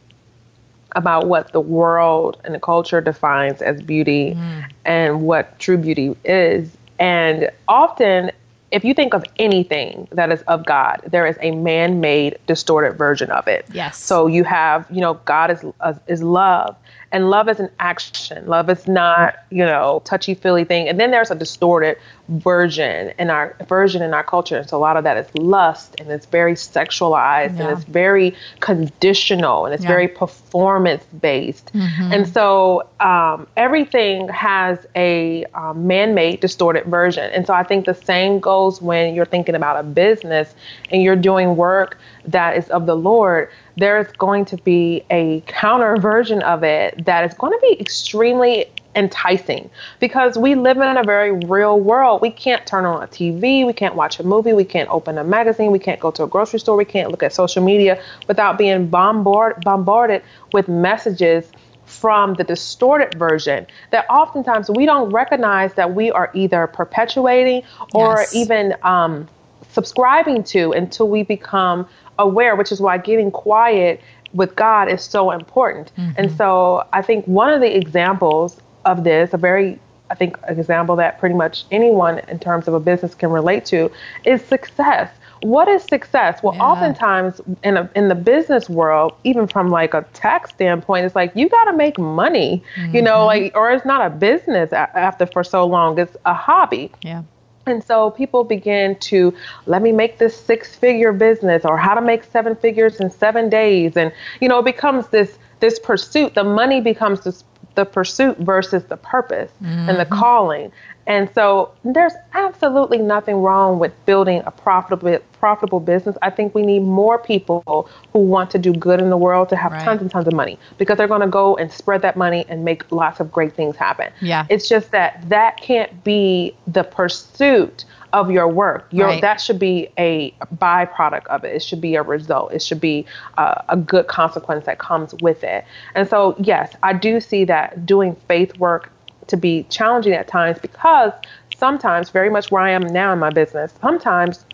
about 0.97 1.27
what 1.27 1.53
the 1.53 1.61
world 1.61 2.41
and 2.45 2.55
the 2.55 2.61
culture 2.61 3.01
defines 3.01 3.61
as 3.61 3.83
beauty 3.83 4.37
and 4.85 5.23
what 5.23 5.59
true 5.59 5.77
beauty 5.77 6.17
is. 6.25 6.77
And 7.01 7.51
often, 7.67 8.31
if 8.75 8.85
you 8.85 8.93
think 8.93 9.15
of 9.15 9.25
anything 9.39 10.09
that 10.11 10.33
is 10.33 10.43
of 10.43 10.67
God, 10.67 11.01
there 11.07 11.27
is 11.27 11.37
a 11.41 11.53
man-made, 11.53 12.37
distorted 12.49 12.99
version 12.99 13.31
of 13.31 13.47
it. 13.47 13.65
Yes. 13.73 13.97
So 13.97 14.27
you 14.27 14.43
have, 14.43 14.85
you 14.91 15.01
know, 15.01 15.15
God 15.25 15.53
is 15.53 15.65
uh, 15.81 15.95
is 16.09 16.23
love, 16.23 16.77
and 17.13 17.31
love 17.31 17.49
is 17.49 17.61
an 17.61 17.71
action. 17.79 18.47
Love 18.49 18.69
is 18.69 18.89
not, 18.89 19.37
you 19.51 19.65
know, 19.65 20.03
touchy 20.05 20.35
feely 20.35 20.65
thing. 20.65 20.89
And 20.89 20.99
then 20.99 21.13
there's 21.13 21.31
a 21.31 21.37
distorted 21.37 21.97
version 22.29 23.13
in 23.19 23.29
our 23.29 23.55
version 23.69 24.03
in 24.03 24.15
our 24.15 24.25
culture. 24.25 24.57
And 24.57 24.69
so 24.69 24.77
a 24.77 24.79
lot 24.79 24.97
of 24.97 25.05
that 25.05 25.17
is 25.17 25.27
lust, 25.37 25.97
and 25.99 26.11
it's 26.11 26.27
very 26.27 26.55
sexualized, 26.55 27.59
Yeah. 27.59 27.69
and 27.69 27.71
it's 27.79 27.85
very 27.85 28.35
conditional, 28.61 29.67
and 29.67 29.75
it's 29.75 29.85
Yeah. 29.85 29.91
very 29.91 30.09
performance 30.09 31.05
based. 31.21 31.71
And 31.75 32.27
so 32.29 32.85
um, 33.01 33.47
everything 33.57 34.29
has 34.29 34.79
a 34.97 35.45
um, 35.55 35.87
man-made, 35.87 36.41
distorted 36.41 36.85
version. 36.87 37.31
And 37.33 37.47
so 37.47 37.53
I 37.53 37.63
think 37.63 37.85
the 37.87 37.95
same 37.95 38.41
goes 38.41 38.81
when 38.81 39.15
you're 39.15 39.27
thinking 39.27 39.55
about 39.55 39.79
a 39.79 39.83
business 39.83 40.55
and 40.91 41.03
you're 41.03 41.17
doing 41.17 41.57
work 41.57 41.99
that 42.27 42.57
is 42.57 42.69
of 42.71 42.87
the 42.87 42.97
Lord. 42.97 43.51
There's 43.77 44.11
going 44.13 44.47
to 44.47 44.57
be 44.59 45.05
a 45.11 45.43
counter 45.47 45.97
version 45.99 46.43
of 46.43 46.63
it 46.63 47.05
that 47.05 47.25
is 47.25 47.35
going 47.35 47.53
to 47.53 47.59
be 47.61 47.79
extremely 47.81 48.67
enticing 48.97 49.71
because 50.01 50.37
we 50.39 50.55
live 50.55 50.77
in 50.77 50.97
a 50.97 51.03
very 51.03 51.33
real 51.33 51.79
world. 51.79 52.21
We 52.23 52.31
can't 52.31 52.67
turn 52.67 52.85
on 52.85 53.03
a 53.03 53.07
TV, 53.07 53.67
we 53.67 53.73
can't 53.73 53.95
watch 53.95 54.21
a 54.21 54.23
movie, 54.25 54.53
we 54.53 54.65
can't 54.65 54.89
open 54.91 55.19
a 55.19 55.25
magazine, 55.25 55.71
we 55.73 55.79
can't 55.79 56.01
go 56.01 56.11
to 56.13 56.25
a 56.25 56.27
grocery 56.27 56.61
store, 56.61 56.77
we 56.77 56.85
can't 56.85 57.11
look 57.11 57.23
at 57.23 57.33
social 57.33 57.63
media 57.63 58.03
without 58.29 58.59
being 58.59 58.89
bombard, 58.89 59.63
bombarded 59.65 60.23
with 60.53 60.69
messages 60.69 61.51
from 61.85 62.35
the 62.35 62.45
distorted 62.45 63.19
version 63.19 63.67
that 63.91 64.07
oftentimes 64.09 64.71
we 64.71 64.87
don't 64.87 65.11
recognize 65.13 65.75
that 65.75 65.95
we 65.95 66.11
are 66.11 66.31
either 66.35 66.67
perpetuating 66.67 67.63
or 67.93 68.21
Yes. 68.21 68.35
even 68.35 68.75
um, 68.83 69.29
subscribing 69.71 70.43
to 70.45 70.73
until 70.73 71.09
we 71.09 71.23
become 71.23 71.87
aware, 72.19 72.57
which 72.57 72.73
is 72.73 72.81
why 72.81 72.97
getting 72.99 73.31
quiet 73.31 74.01
with 74.33 74.57
God 74.57 74.89
is 74.89 75.03
so 75.03 75.31
important. 75.31 75.93
And 76.17 76.33
so 76.33 76.85
I 76.93 77.03
think 77.03 77.25
one 77.27 77.51
of 77.53 77.61
the 77.61 77.77
examples 77.77 78.61
of 78.85 79.05
this, 79.05 79.33
a 79.33 79.37
very 79.39 79.79
I 80.11 80.15
think 80.15 80.39
an 80.47 80.59
example 80.59 80.97
that 80.97 81.19
pretty 81.19 81.35
much 81.35 81.65
anyone 81.71 82.19
in 82.29 82.39
terms 82.39 82.69
of 82.69 82.75
a 82.75 82.81
business 82.81 83.15
can 83.15 83.31
relate 83.31 83.65
to 83.67 83.91
is 84.25 84.45
success. 84.45 85.11
What 85.41 85.67
is 85.67 85.83
success? 85.83 86.43
Well, 86.43 86.55
Yeah. 86.55 86.63
oftentimes 86.63 87.41
in 87.63 87.77
a, 87.77 87.91
in 87.95 88.09
the 88.09 88.15
business 88.15 88.69
world, 88.69 89.15
even 89.25 89.47
from 89.47 89.71
like 89.71 89.95
a 89.95 90.05
tax 90.13 90.51
standpoint, 90.51 91.07
it's 91.07 91.17
like 91.17 91.33
you 91.35 91.49
got 91.49 91.65
to 91.65 91.73
make 91.73 91.99
money, 91.99 92.63
you 92.93 93.03
know, 93.03 93.17
mm-hmm. 93.17 93.27
like 93.27 93.57
or 93.57 93.71
it's 93.73 93.85
not 93.85 94.07
a 94.07 94.11
business 94.11 94.73
after 94.73 95.27
for 95.27 95.43
so 95.43 95.67
long; 95.67 95.99
it's 95.99 96.17
a 96.27 96.35
hobby. 96.35 96.91
Yeah. 97.03 97.23
And 97.67 97.83
so 97.83 98.11
people 98.11 98.45
begin 98.45 98.97
to 98.97 99.35
let 99.67 99.81
me 99.81 99.91
make 99.91 100.19
this 100.19 100.39
six 100.39 100.77
figure 100.77 101.13
business 101.13 101.65
or 101.65 101.79
how 101.79 101.95
to 101.95 102.03
make 102.03 102.25
seven 102.25 102.55
figures 102.57 103.01
in 103.01 103.11
seven 103.11 103.49
days. 103.49 103.97
And, 103.97 104.13
you 104.41 104.49
know, 104.49 104.59
it 104.59 104.65
becomes 104.65 105.09
this 105.09 105.39
this 105.61 105.79
pursuit. 105.79 106.35
The 106.35 106.45
money 106.45 106.81
becomes 106.83 107.23
this, 107.25 107.43
the 107.75 107.85
pursuit 107.85 108.39
versus 108.39 108.85
the 108.85 108.97
purpose 108.97 109.51
and 109.61 109.89
the 109.89 110.05
mm-hmm. 110.05 110.15
calling. 110.15 110.73
And 111.07 111.29
so 111.35 111.73
there's 111.85 112.15
absolutely 112.33 112.99
nothing 112.99 113.37
wrong 113.37 113.79
with 113.79 113.93
building 114.07 114.43
a 114.47 114.51
profitable 114.51 115.19
profitable 115.39 115.81
business. 115.81 116.17
I 116.23 116.31
think 116.31 116.55
we 116.55 116.63
need 116.63 116.81
more 116.81 117.19
people 117.19 117.91
who 118.15 118.21
want 118.21 118.51
to 118.53 118.59
do 118.59 118.73
good 118.73 119.01
in 119.01 119.11
the 119.11 119.17
world 119.17 119.51
to 119.51 119.57
have 119.57 119.73
Right. 119.73 119.85
tons 119.85 120.01
and 120.01 120.11
tons 120.11 120.27
of 120.27 120.33
money 120.33 120.59
because 120.79 120.97
they're 120.97 121.09
going 121.09 121.21
to 121.21 121.27
go 121.27 121.57
and 121.57 121.71
spread 121.71 122.01
that 122.01 122.17
money 122.17 122.47
and 122.49 122.65
make 122.65 122.91
lots 122.91 123.21
of 123.21 123.31
great 123.31 123.53
things 123.53 123.77
happen. 123.77 124.11
Yeah. 124.23 124.47
It's 124.49 124.67
just 124.69 124.91
that 124.93 125.23
that 125.29 125.59
can't 125.59 126.03
be 126.03 126.57
the 126.67 126.85
pursuit 126.85 127.85
of 128.15 128.31
your 128.31 128.47
work. 128.47 128.87
Your 128.93 129.09
Right. 129.09 129.21
that 129.21 129.41
should 129.41 129.59
be 129.59 129.89
a 129.99 130.33
byproduct 130.57 131.27
of 131.27 131.43
it. 131.45 131.57
It 131.57 131.63
should 131.63 131.81
be 131.81 131.97
a 131.97 132.03
result. 132.03 132.53
It 132.53 132.63
should 132.63 132.81
be 132.81 133.05
uh, 133.37 133.57
a 133.69 133.77
good 133.77 134.07
consequence 134.07 134.67
that 134.67 134.79
comes 134.79 135.15
with 135.21 135.43
it. 135.43 135.65
And 135.97 136.09
so, 136.09 136.37
yes, 136.39 136.75
I 136.85 136.93
do 136.93 137.21
see 137.21 137.45
that 137.47 137.85
doing 137.85 138.15
faith 138.29 138.57
work 138.59 138.93
to 139.27 139.37
be 139.37 139.65
challenging 139.69 140.13
at 140.13 140.29
times 140.29 140.59
because 140.61 141.13
sometimes, 141.57 142.11
very 142.11 142.31
much 142.31 142.53
where 142.53 142.63
I 142.63 142.71
am 142.71 142.83
now 142.83 143.13
in 143.13 143.19
my 143.19 143.31
business, 143.31 143.75
sometimes 143.81 144.45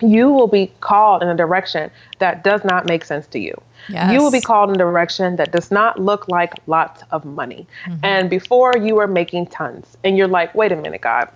you 0.00 0.30
will 0.30 0.48
be 0.48 0.70
called 0.80 1.22
in 1.22 1.28
a 1.28 1.36
direction 1.36 1.90
that 2.18 2.44
does 2.44 2.64
not 2.64 2.86
make 2.86 3.04
sense 3.04 3.26
to 3.28 3.38
you. 3.38 3.54
You 4.12 4.22
will 4.22 4.30
be 4.30 4.40
called 4.40 4.70
in 4.70 4.76
a 4.76 4.78
direction 4.78 5.36
that 5.36 5.52
does 5.52 5.70
not 5.70 6.00
look 6.00 6.28
like 6.28 6.52
lots 6.66 7.02
of 7.12 7.24
money. 7.24 7.66
And 8.02 8.28
before 8.28 8.72
you 8.76 8.98
are 8.98 9.06
making 9.06 9.46
tons, 9.46 9.96
and 10.04 10.18
you're 10.18 10.28
like, 10.28 10.54
wait 10.54 10.72
a 10.72 10.76
minute, 10.76 11.00
God, 11.02 11.28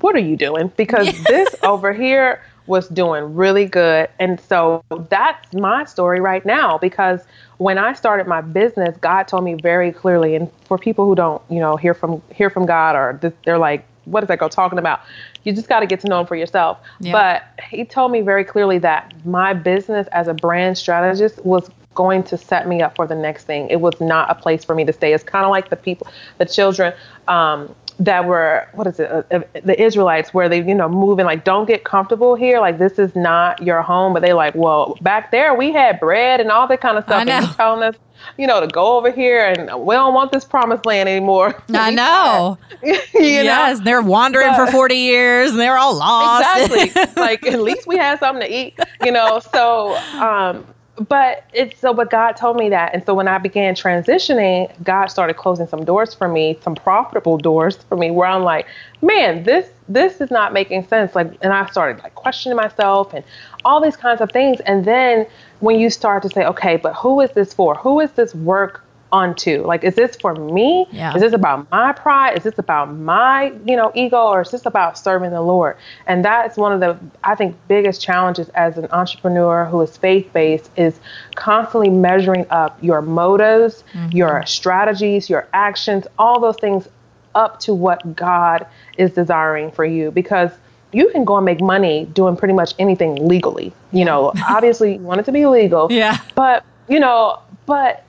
what 0.00 0.14
are 0.14 0.20
you 0.20 0.36
doing? 0.36 0.72
Because 0.76 1.12
this 1.28 1.54
over 1.62 1.92
here 1.92 2.40
was 2.66 2.88
doing 2.88 3.34
really 3.34 3.66
good. 3.66 4.08
And 4.18 4.40
so 4.40 4.84
that's 5.08 5.52
my 5.54 5.84
story 5.84 6.20
right 6.20 6.44
now 6.44 6.78
because 6.78 7.20
when 7.58 7.78
I 7.78 7.92
started 7.92 8.26
my 8.26 8.40
business, 8.40 8.96
God 9.00 9.28
told 9.28 9.44
me 9.44 9.54
very 9.54 9.92
clearly 9.92 10.34
and 10.34 10.50
for 10.64 10.76
people 10.76 11.06
who 11.06 11.14
don't, 11.14 11.40
you 11.48 11.60
know, 11.60 11.76
hear 11.76 11.94
from 11.94 12.22
hear 12.34 12.50
from 12.50 12.66
God 12.66 12.96
or 12.96 13.18
th- 13.20 13.34
they're 13.44 13.58
like 13.58 13.86
what 14.06 14.20
does 14.20 14.28
that 14.28 14.38
girl 14.38 14.48
talking 14.48 14.78
about? 14.78 15.00
You 15.44 15.52
just 15.52 15.68
got 15.68 15.80
to 15.80 15.86
get 15.86 16.00
to 16.00 16.08
know 16.08 16.20
him 16.20 16.26
for 16.26 16.36
yourself. 16.36 16.78
Yeah. 17.00 17.12
But 17.12 17.64
he 17.68 17.84
told 17.84 18.12
me 18.12 18.22
very 18.22 18.44
clearly 18.44 18.78
that 18.78 19.12
my 19.26 19.52
business 19.52 20.06
as 20.12 20.28
a 20.28 20.34
brand 20.34 20.78
strategist 20.78 21.44
was 21.44 21.68
going 21.94 22.22
to 22.22 22.36
set 22.36 22.68
me 22.68 22.82
up 22.82 22.94
for 22.94 23.06
the 23.06 23.14
next 23.14 23.44
thing. 23.44 23.68
It 23.68 23.80
was 23.80 24.00
not 24.00 24.30
a 24.30 24.34
place 24.34 24.64
for 24.64 24.74
me 24.74 24.84
to 24.84 24.92
stay. 24.92 25.12
It's 25.12 25.24
kind 25.24 25.44
of 25.44 25.50
like 25.50 25.70
the 25.70 25.76
people, 25.76 26.06
the 26.38 26.46
children 26.46 26.94
um, 27.26 27.74
that 27.98 28.26
were, 28.26 28.68
what 28.72 28.86
is 28.86 29.00
it, 29.00 29.10
uh, 29.10 29.22
uh, 29.30 29.40
the 29.64 29.80
Israelites, 29.80 30.34
where 30.34 30.48
they, 30.48 30.62
you 30.62 30.74
know, 30.74 30.88
moving 30.88 31.24
like, 31.24 31.44
don't 31.44 31.66
get 31.66 31.84
comfortable 31.84 32.34
here. 32.34 32.60
Like, 32.60 32.78
this 32.78 32.98
is 32.98 33.14
not 33.16 33.62
your 33.62 33.82
home. 33.82 34.12
But 34.12 34.20
they 34.20 34.32
like, 34.32 34.54
well, 34.54 34.96
back 35.00 35.30
there 35.30 35.54
we 35.54 35.72
had 35.72 35.98
bread 35.98 36.40
and 36.40 36.50
all 36.50 36.66
that 36.68 36.80
kind 36.80 36.98
of 36.98 37.04
stuff. 37.04 37.20
I 37.20 37.24
know. 37.24 37.32
And 37.38 37.46
you 37.46 37.54
telling 37.54 37.82
us, 37.82 37.96
you 38.38 38.46
know, 38.46 38.60
to 38.60 38.66
go 38.66 38.96
over 38.96 39.10
here 39.10 39.46
and 39.46 39.86
we 39.86 39.94
don't 39.94 40.14
want 40.14 40.32
this 40.32 40.44
promised 40.44 40.84
land 40.86 41.08
anymore. 41.08 41.62
I 41.74 41.90
know. 41.90 42.58
you 42.82 42.92
know? 42.92 42.98
yes, 43.14 43.80
they're 43.80 44.02
wandering 44.02 44.54
for 44.54 44.66
40 44.66 44.94
years 44.94 45.50
and 45.50 45.60
they're 45.60 45.78
all 45.78 45.96
lost. 45.96 46.72
Exactly. 46.72 47.02
like 47.22 47.46
at 47.46 47.60
least 47.60 47.86
we 47.86 47.96
had 47.96 48.18
something 48.18 48.46
to 48.46 48.54
eat, 48.54 48.78
you 49.02 49.12
know. 49.12 49.40
So, 49.52 49.96
um, 50.18 50.66
but 51.08 51.44
it's 51.52 51.78
so. 51.78 51.92
But 51.92 52.10
God 52.10 52.36
told 52.36 52.56
me 52.56 52.68
that, 52.70 52.94
and 52.94 53.04
so 53.04 53.14
when 53.14 53.28
I 53.28 53.38
began 53.38 53.74
transitioning, 53.74 54.70
God 54.82 55.06
started 55.06 55.34
closing 55.34 55.66
some 55.66 55.84
doors 55.84 56.14
for 56.14 56.28
me, 56.28 56.58
some 56.62 56.74
profitable 56.74 57.38
doors 57.38 57.76
for 57.76 57.96
me, 57.96 58.10
where 58.10 58.28
I'm 58.28 58.42
like, 58.42 58.66
man, 59.02 59.42
this 59.42 59.68
this 59.88 60.20
is 60.20 60.30
not 60.30 60.52
making 60.52 60.86
sense. 60.88 61.14
Like, 61.14 61.36
and 61.42 61.52
I 61.52 61.66
started 61.66 62.02
like 62.02 62.14
questioning 62.14 62.56
myself 62.56 63.12
and 63.14 63.24
all 63.64 63.80
these 63.80 63.96
kinds 63.96 64.20
of 64.20 64.30
things. 64.32 64.60
And 64.60 64.84
then 64.84 65.26
when 65.60 65.78
you 65.78 65.90
start 65.90 66.22
to 66.22 66.28
say, 66.28 66.44
okay, 66.44 66.76
but 66.76 66.94
who 66.94 67.20
is 67.20 67.30
this 67.32 67.52
for? 67.52 67.74
Who 67.76 68.00
is 68.00 68.10
this 68.12 68.34
work? 68.34 68.82
Onto 69.12 69.62
like 69.64 69.84
is 69.84 69.94
this 69.94 70.16
for 70.16 70.34
me? 70.34 70.86
Yeah. 70.90 71.14
is 71.14 71.20
this 71.20 71.32
about 71.32 71.70
my 71.70 71.92
pride? 71.92 72.36
Is 72.36 72.44
this 72.44 72.58
about 72.58 72.92
my 72.94 73.52
you 73.64 73.76
know 73.76 73.92
ego 73.94 74.18
or 74.18 74.42
is 74.42 74.50
this 74.50 74.66
about 74.66 74.98
serving 74.98 75.30
the 75.30 75.42
lord? 75.42 75.76
And 76.06 76.24
that's 76.24 76.56
one 76.56 76.72
of 76.72 76.80
the 76.80 76.98
i 77.24 77.34
think 77.34 77.56
biggest 77.68 78.00
challenges 78.02 78.48
as 78.50 78.76
an 78.78 78.88
entrepreneur 78.90 79.64
who 79.64 79.80
is 79.80 79.96
faith-based 79.96 80.70
is 80.76 80.98
constantly 81.34 81.90
measuring 81.90 82.46
up 82.50 82.82
your 82.82 83.02
motives 83.02 83.84
mm-hmm. 83.92 84.16
your 84.16 84.44
strategies 84.46 85.30
your 85.30 85.48
actions 85.52 86.06
all 86.18 86.40
those 86.40 86.56
things 86.56 86.88
up 87.36 87.60
to 87.60 87.74
what 87.74 88.16
god 88.16 88.66
is 88.98 89.12
desiring 89.12 89.70
for 89.70 89.84
you. 89.84 90.10
Because 90.10 90.50
you 90.92 91.10
can 91.10 91.24
go 91.24 91.36
and 91.36 91.44
make 91.44 91.60
money 91.60 92.06
doing 92.12 92.36
pretty 92.36 92.54
much 92.54 92.74
anything 92.78 93.28
legally. 93.28 93.72
You 93.92 94.04
know 94.04 94.32
obviously 94.48 94.94
you 94.94 95.00
want 95.00 95.20
it 95.20 95.24
to 95.24 95.32
be 95.32 95.46
legal. 95.46 95.86
Yeah. 95.92 96.18
but 96.34 96.64
you 96.88 96.98
know 96.98 97.40
but 97.66 98.04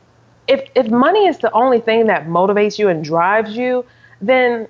if 0.47 0.69
if 0.75 0.89
money 0.89 1.27
is 1.27 1.39
the 1.39 1.51
only 1.51 1.79
thing 1.79 2.07
that 2.07 2.27
motivates 2.27 2.77
you 2.77 2.88
and 2.89 3.03
drives 3.03 3.55
you, 3.57 3.86
then 4.21 4.67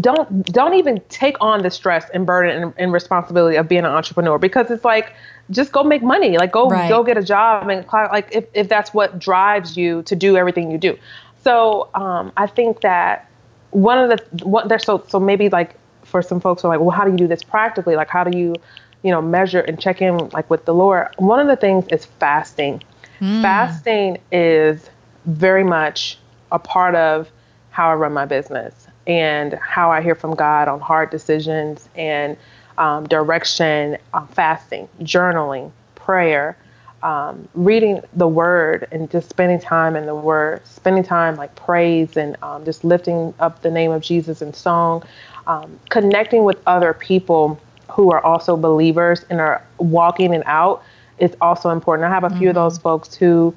don't 0.00 0.44
don't 0.52 0.74
even 0.74 1.00
take 1.08 1.36
on 1.40 1.62
the 1.62 1.70
stress 1.70 2.08
and 2.10 2.26
burden 2.26 2.62
and, 2.62 2.74
and 2.76 2.92
responsibility 2.92 3.56
of 3.56 3.68
being 3.68 3.84
an 3.84 3.90
entrepreneur 3.90 4.38
because 4.38 4.70
it's 4.70 4.84
like 4.84 5.14
just 5.50 5.72
go 5.72 5.82
make 5.84 6.02
money. 6.02 6.38
Like 6.38 6.52
go 6.52 6.70
Right. 6.70 6.88
go 6.88 7.04
get 7.04 7.16
a 7.18 7.22
job 7.22 7.68
and 7.68 7.84
like 7.92 8.28
if, 8.32 8.46
if 8.54 8.68
that's 8.68 8.92
what 8.92 9.18
drives 9.18 9.76
you 9.76 10.02
to 10.04 10.14
do 10.14 10.36
everything 10.36 10.70
you 10.70 10.78
do. 10.78 10.96
So 11.36 11.88
um, 11.94 12.32
i 12.36 12.46
think 12.46 12.80
that 12.82 13.30
one 13.70 13.98
of 13.98 14.08
the 14.10 14.44
what 14.44 14.68
there's 14.68 14.84
so 14.84 15.04
so 15.08 15.18
maybe 15.20 15.48
like 15.48 15.78
for 16.04 16.22
some 16.22 16.40
folks 16.40 16.62
who 16.62 16.68
are 16.68 16.76
like 16.76 16.80
well 16.80 16.90
how 16.90 17.04
do 17.04 17.10
you 17.10 17.16
do 17.18 17.26
this 17.28 17.42
practically? 17.42 17.96
Like 17.96 18.08
how 18.10 18.24
do 18.24 18.36
you 18.36 18.60
you 19.02 19.10
know 19.12 19.22
measure 19.22 19.60
and 19.60 19.78
check 19.80 20.00
in 20.02 20.28
like 20.30 20.50
with 20.50 20.64
the 20.66 20.74
lord? 20.74 21.08
One 21.16 21.40
of 21.40 21.46
the 21.46 21.56
things 21.56 21.86
is 21.88 22.04
fasting 22.04 22.82
fasting 23.18 24.18
is 24.32 24.90
very 25.26 25.64
much 25.64 26.18
a 26.52 26.58
part 26.58 26.94
of 26.94 27.30
how 27.70 27.90
i 27.90 27.94
run 27.94 28.12
my 28.12 28.24
business 28.24 28.86
and 29.06 29.54
how 29.54 29.90
i 29.90 30.00
hear 30.00 30.14
from 30.14 30.34
god 30.34 30.68
on 30.68 30.80
hard 30.80 31.10
decisions 31.10 31.88
and 31.96 32.36
um, 32.78 33.06
direction 33.08 33.98
um, 34.14 34.26
fasting 34.28 34.88
journaling 35.02 35.70
prayer 35.94 36.56
um, 37.02 37.48
reading 37.54 38.00
the 38.14 38.26
word 38.26 38.88
and 38.90 39.10
just 39.10 39.28
spending 39.28 39.60
time 39.60 39.94
in 39.96 40.06
the 40.06 40.14
word, 40.14 40.66
spending 40.66 41.04
time 41.04 41.36
like 41.36 41.54
praise 41.54 42.16
and 42.16 42.36
um, 42.42 42.64
just 42.64 42.84
lifting 42.84 43.32
up 43.38 43.62
the 43.62 43.70
name 43.70 43.92
of 43.92 44.02
Jesus 44.02 44.42
in 44.42 44.52
song, 44.52 45.04
um, 45.46 45.78
connecting 45.90 46.44
with 46.44 46.60
other 46.66 46.92
people 46.92 47.60
who 47.88 48.10
are 48.10 48.20
also 48.24 48.56
believers 48.56 49.24
and 49.30 49.40
are 49.40 49.62
walking 49.78 50.34
it 50.34 50.42
out 50.46 50.82
is 51.20 51.36
also 51.40 51.70
important. 51.70 52.06
I 52.06 52.10
have 52.10 52.24
a 52.24 52.36
few 52.38 52.48
of 52.48 52.54
those 52.54 52.74
mm-hmm. 52.74 52.82
folks 52.82 53.14
who 53.14 53.54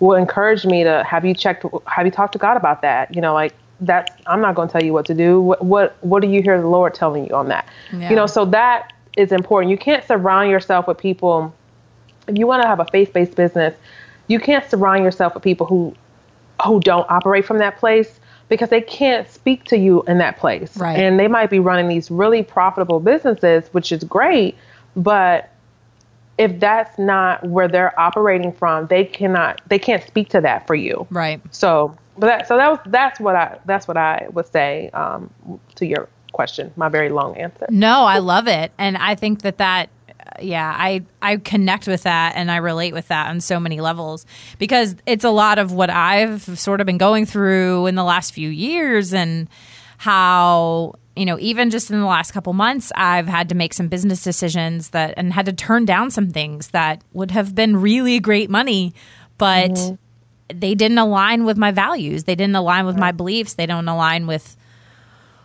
will 0.00 0.16
encourage 0.16 0.64
me 0.64 0.84
to 0.84 1.04
have 1.04 1.24
you 1.24 1.34
checked, 1.34 1.64
have 1.86 2.06
you 2.06 2.12
talked 2.12 2.32
to 2.32 2.38
God 2.38 2.56
about 2.56 2.82
that? 2.82 3.14
You 3.14 3.20
know, 3.20 3.34
like 3.34 3.54
that's, 3.80 4.12
I'm 4.26 4.40
not 4.40 4.54
going 4.54 4.68
to 4.68 4.72
tell 4.72 4.82
you 4.82 4.92
what 4.92 5.06
to 5.06 5.14
do. 5.14 5.40
What, 5.40 5.64
what, 5.64 5.96
what 6.00 6.22
do 6.22 6.28
you 6.28 6.42
hear 6.42 6.60
the 6.60 6.68
Lord 6.68 6.94
telling 6.94 7.26
you 7.26 7.34
on 7.34 7.48
that? 7.48 7.68
Yeah. 7.92 8.10
You 8.10 8.16
know, 8.16 8.26
so 8.26 8.44
that 8.46 8.92
is 9.16 9.32
important. 9.32 9.70
You 9.70 9.78
can't 9.78 10.04
surround 10.06 10.50
yourself 10.50 10.86
with 10.86 10.98
people 10.98 11.54
if 12.28 12.38
you 12.38 12.46
want 12.46 12.62
to 12.62 12.68
have 12.68 12.80
a 12.80 12.84
faith-based 12.86 13.34
business, 13.34 13.74
you 14.28 14.38
can't 14.38 14.68
surround 14.68 15.04
yourself 15.04 15.34
with 15.34 15.42
people 15.42 15.66
who 15.66 15.94
who 16.64 16.78
don't 16.80 17.10
operate 17.10 17.44
from 17.44 17.58
that 17.58 17.76
place 17.78 18.20
because 18.48 18.68
they 18.68 18.80
can't 18.80 19.28
speak 19.28 19.64
to 19.64 19.76
you 19.76 20.02
in 20.02 20.18
that 20.18 20.38
place. 20.38 20.76
Right. 20.76 20.96
And 20.96 21.18
they 21.18 21.26
might 21.26 21.50
be 21.50 21.58
running 21.58 21.88
these 21.88 22.08
really 22.10 22.44
profitable 22.44 23.00
businesses, 23.00 23.66
which 23.72 23.90
is 23.90 24.04
great, 24.04 24.56
but 24.94 25.51
if 26.38 26.58
that's 26.60 26.98
not 26.98 27.44
where 27.44 27.68
they're 27.68 27.98
operating 27.98 28.52
from, 28.52 28.86
they 28.86 29.04
cannot 29.04 29.60
they 29.68 29.78
can't 29.78 30.04
speak 30.06 30.28
to 30.30 30.40
that 30.40 30.66
for 30.66 30.74
you. 30.74 31.06
right. 31.10 31.40
So, 31.50 31.96
but 32.16 32.26
that 32.26 32.48
so 32.48 32.56
that 32.56 32.70
was 32.70 32.80
that's 32.86 33.20
what 33.20 33.36
I 33.36 33.58
that's 33.64 33.86
what 33.86 33.96
I 33.96 34.26
would 34.32 34.46
say 34.46 34.90
um, 34.90 35.30
to 35.76 35.86
your 35.86 36.08
question. 36.32 36.72
My 36.76 36.88
very 36.88 37.10
long 37.10 37.36
answer. 37.36 37.66
No, 37.68 38.04
I 38.04 38.18
love 38.18 38.48
it, 38.48 38.72
and 38.78 38.96
I 38.96 39.14
think 39.14 39.42
that 39.42 39.58
that, 39.58 39.90
uh, 40.08 40.40
yeah, 40.40 40.74
I 40.76 41.02
I 41.20 41.36
connect 41.36 41.86
with 41.86 42.02
that 42.04 42.34
and 42.36 42.50
I 42.50 42.56
relate 42.56 42.94
with 42.94 43.08
that 43.08 43.28
on 43.28 43.40
so 43.40 43.60
many 43.60 43.80
levels 43.80 44.26
because 44.58 44.96
it's 45.06 45.24
a 45.24 45.30
lot 45.30 45.58
of 45.58 45.72
what 45.72 45.90
I've 45.90 46.58
sort 46.58 46.80
of 46.80 46.86
been 46.86 46.98
going 46.98 47.26
through 47.26 47.86
in 47.86 47.94
the 47.94 48.04
last 48.04 48.32
few 48.32 48.48
years 48.48 49.12
and 49.12 49.48
how 49.98 50.94
you 51.16 51.26
know 51.26 51.38
even 51.38 51.70
just 51.70 51.90
in 51.90 52.00
the 52.00 52.06
last 52.06 52.32
couple 52.32 52.52
months 52.52 52.92
I've 52.94 53.26
had 53.26 53.48
to 53.50 53.54
make 53.54 53.74
some 53.74 53.88
business 53.88 54.22
decisions 54.22 54.90
that 54.90 55.14
and 55.16 55.32
had 55.32 55.46
to 55.46 55.52
turn 55.52 55.84
down 55.84 56.10
some 56.10 56.30
things 56.30 56.68
that 56.68 57.02
would 57.12 57.30
have 57.30 57.54
been 57.54 57.76
really 57.76 58.18
great 58.20 58.50
money, 58.50 58.94
but 59.38 59.72
mm-hmm. 59.72 60.58
they 60.58 60.74
didn't 60.74 60.98
align 60.98 61.44
with 61.44 61.56
my 61.56 61.70
values. 61.70 62.24
They 62.24 62.34
didn't 62.34 62.56
align 62.56 62.86
with 62.86 62.96
my 62.96 63.12
beliefs. 63.12 63.54
They 63.54 63.66
don't 63.66 63.88
align 63.88 64.26
with 64.26 64.56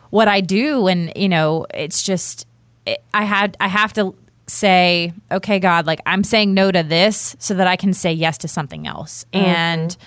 what 0.09 0.27
I 0.27 0.41
do. 0.41 0.87
And 0.87 1.11
you 1.15 1.29
know 1.29 1.65
it's 1.73 2.03
just 2.03 2.47
it, 2.85 3.03
I 3.13 3.25
had 3.25 3.57
I 3.59 3.67
have 3.67 3.93
to 3.93 4.15
say 4.49 5.11
okay 5.29 5.59
God 5.59 5.85
like 5.85 5.99
I'm 6.05 6.23
saying 6.23 6.53
no 6.53 6.71
to 6.71 6.81
this 6.81 7.35
so 7.37 7.53
that 7.55 7.67
I 7.67 7.75
can 7.75 7.93
say 7.93 8.13
yes 8.13 8.37
to 8.39 8.47
something 8.47 8.87
else. 8.87 9.25
Mm-hmm. 9.33 9.45
And 9.45 9.97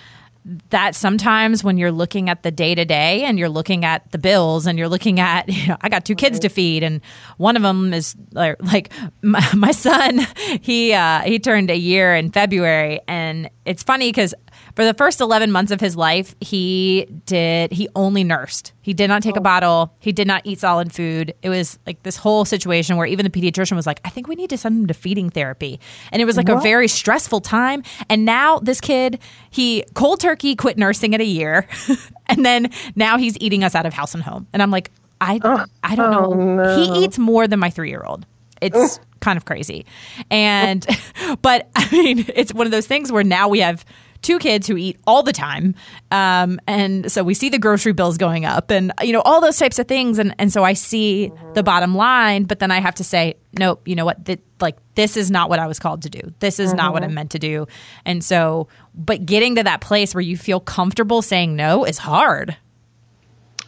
that 0.69 0.95
sometimes 0.95 1.63
when 1.63 1.77
you're 1.77 1.91
looking 1.91 2.29
at 2.29 2.41
the 2.41 2.49
day 2.49 2.73
to 2.73 2.83
day 2.83 3.23
and 3.23 3.37
you're 3.37 3.49
looking 3.49 3.85
at 3.85 4.11
the 4.11 4.17
bills 4.17 4.65
and 4.65 4.77
you're 4.77 4.87
looking 4.87 5.19
at 5.19 5.47
you 5.53 5.67
know 5.67 5.77
I 5.81 5.89
got 5.89 6.05
two 6.05 6.15
kids 6.15 6.39
to 6.39 6.49
feed 6.49 6.83
and 6.83 7.01
one 7.37 7.55
of 7.55 7.61
them 7.61 7.93
is 7.93 8.15
like, 8.31 8.55
like 8.63 8.91
my, 9.21 9.47
my 9.55 9.71
son 9.71 10.19
he 10.61 10.93
uh 10.93 11.21
he 11.21 11.39
turned 11.39 11.69
a 11.69 11.77
year 11.77 12.15
in 12.15 12.31
February. 12.31 12.99
And 13.07 13.49
it's 13.65 13.83
funny 13.83 14.11
cuz 14.11 14.33
for 14.75 14.85
the 14.85 14.93
first 14.93 15.21
11 15.21 15.51
months 15.51 15.71
of 15.71 15.79
his 15.79 15.95
life 15.95 16.35
he 16.41 17.07
did 17.25 17.71
he 17.71 17.87
only 17.95 18.23
nursed. 18.23 18.73
He 18.81 18.93
did 18.93 19.07
not 19.07 19.21
take 19.21 19.35
a 19.35 19.41
bottle. 19.41 19.93
He 19.99 20.11
did 20.11 20.27
not 20.27 20.41
eat 20.45 20.59
solid 20.59 20.93
food. 20.93 21.33
It 21.41 21.49
was 21.49 21.77
like 21.85 22.01
this 22.03 22.17
whole 22.17 22.45
situation 22.45 22.97
where 22.97 23.05
even 23.05 23.23
the 23.23 23.29
pediatrician 23.29 23.75
was 23.75 23.85
like 23.85 24.01
i 24.05 24.09
think 24.09 24.27
we 24.27 24.35
need 24.35 24.49
to 24.49 24.57
send 24.57 24.79
him 24.79 24.87
to 24.87 24.93
feeding 24.93 25.29
therapy. 25.29 25.79
And 26.11 26.21
it 26.21 26.25
was 26.25 26.37
like 26.37 26.49
a 26.49 26.59
very 26.59 26.87
stressful 26.87 27.41
time. 27.41 27.83
And 28.09 28.25
now 28.25 28.59
this 28.59 28.81
kid 28.81 29.19
he 29.49 29.83
cold 29.93 30.19
turkey 30.19 30.55
quit 30.55 30.77
nursing 30.77 31.13
at 31.15 31.21
a 31.21 31.25
year. 31.25 31.67
And 32.27 32.45
then 32.45 32.71
now 32.95 33.17
he's 33.17 33.37
eating 33.41 33.61
us 33.61 33.75
out 33.75 33.85
of 33.85 33.93
house 33.93 34.13
and 34.13 34.23
home. 34.23 34.47
And 34.53 34.63
i'm 34.63 34.71
like 34.71 34.89
i 35.19 35.67
i 35.83 35.95
don't 35.95 36.11
know. 36.11 36.31
Oh, 36.31 36.33
no. 36.33 36.75
he 36.77 37.03
eats 37.03 37.19
more 37.19 37.45
than 37.45 37.59
my 37.59 37.69
3-year-old 37.69 38.25
it's 38.61 38.99
kind 39.19 39.37
of 39.37 39.45
crazy. 39.45 39.85
And 40.29 40.85
but 41.41 41.69
i 41.75 41.89
mean 41.91 42.25
it's 42.35 42.53
one 42.53 42.67
of 42.67 42.71
those 42.71 42.87
things 42.87 43.11
where 43.11 43.23
now 43.23 43.47
we 43.49 43.59
have 43.59 43.83
two 44.21 44.39
kids 44.39 44.67
who 44.67 44.77
eat 44.77 44.99
all 45.07 45.23
the 45.23 45.33
time. 45.33 45.75
Um, 46.11 46.59
and 46.67 47.11
so 47.11 47.23
we 47.23 47.33
see 47.33 47.49
the 47.49 47.59
grocery 47.59 47.93
bills 47.93 48.17
going 48.17 48.45
up 48.45 48.71
and 48.71 48.91
you 49.01 49.13
know 49.13 49.21
all 49.21 49.41
those 49.41 49.57
types 49.57 49.79
of 49.79 49.87
things. 49.87 50.19
And, 50.19 50.35
and 50.37 50.51
so 50.51 50.63
i 50.63 50.73
see 50.73 51.31
the 51.53 51.63
bottom 51.63 51.95
line 51.95 52.43
but 52.43 52.59
then 52.59 52.71
i 52.71 52.79
have 52.79 52.95
to 52.95 53.03
say 53.03 53.35
nope 53.57 53.87
you 53.87 53.95
know 53.95 54.05
what? 54.05 54.25
Th- 54.25 54.39
like 54.59 54.77
this 54.95 55.17
is 55.17 55.31
not 55.31 55.49
what 55.49 55.59
i 55.59 55.67
was 55.67 55.79
called 55.79 56.03
to 56.03 56.09
do. 56.09 56.33
This 56.39 56.59
is 56.59 56.73
not 56.73 56.93
what 56.93 57.03
i'm 57.03 57.13
meant 57.13 57.31
to 57.31 57.39
do. 57.39 57.67
And 58.05 58.23
so 58.23 58.67
but 58.93 59.25
getting 59.25 59.55
to 59.55 59.63
that 59.63 59.81
place 59.81 60.13
where 60.13 60.21
you 60.21 60.37
feel 60.37 60.59
comfortable 60.59 61.21
saying 61.21 61.55
no 61.55 61.83
is 61.83 61.97
hard. 61.97 62.55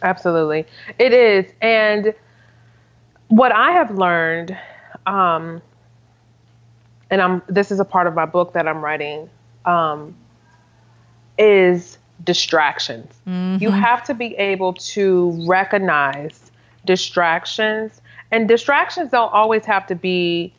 Absolutely. 0.02 0.66
It 0.98 1.12
is. 1.12 1.50
And 1.62 2.14
what 3.28 3.52
I 3.52 3.72
have 3.72 3.96
learned, 3.96 4.56
um, 5.06 5.62
and 7.10 7.20
I'm 7.22 7.42
this 7.48 7.70
is 7.70 7.80
a 7.80 7.84
part 7.84 8.06
of 8.06 8.14
my 8.14 8.26
book 8.26 8.52
that 8.52 8.68
I'm 8.68 8.84
writing, 8.84 9.28
um, 9.64 10.14
is 11.38 11.98
distractions. 12.22 13.12
You 13.60 13.70
have 13.70 14.04
to 14.04 14.14
be 14.14 14.34
able 14.36 14.74
to 14.74 15.46
recognize 15.46 16.50
distractions. 16.84 18.00
And 18.30 18.48
distractions 18.48 19.10
don't 19.10 19.32
always 19.32 19.64
have 19.64 19.86
to 19.88 19.94
be 19.94 20.52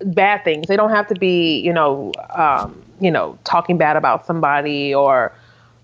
bad 0.00 0.44
things. 0.44 0.66
They 0.66 0.76
don't 0.76 0.90
have 0.90 1.06
to 1.08 1.14
be, 1.14 1.60
you 1.60 1.72
know, 1.72 2.12
um, 2.30 2.82
you 3.00 3.10
know, 3.10 3.38
talking 3.44 3.78
bad 3.78 3.96
about 3.96 4.26
somebody 4.26 4.94
or 4.94 5.32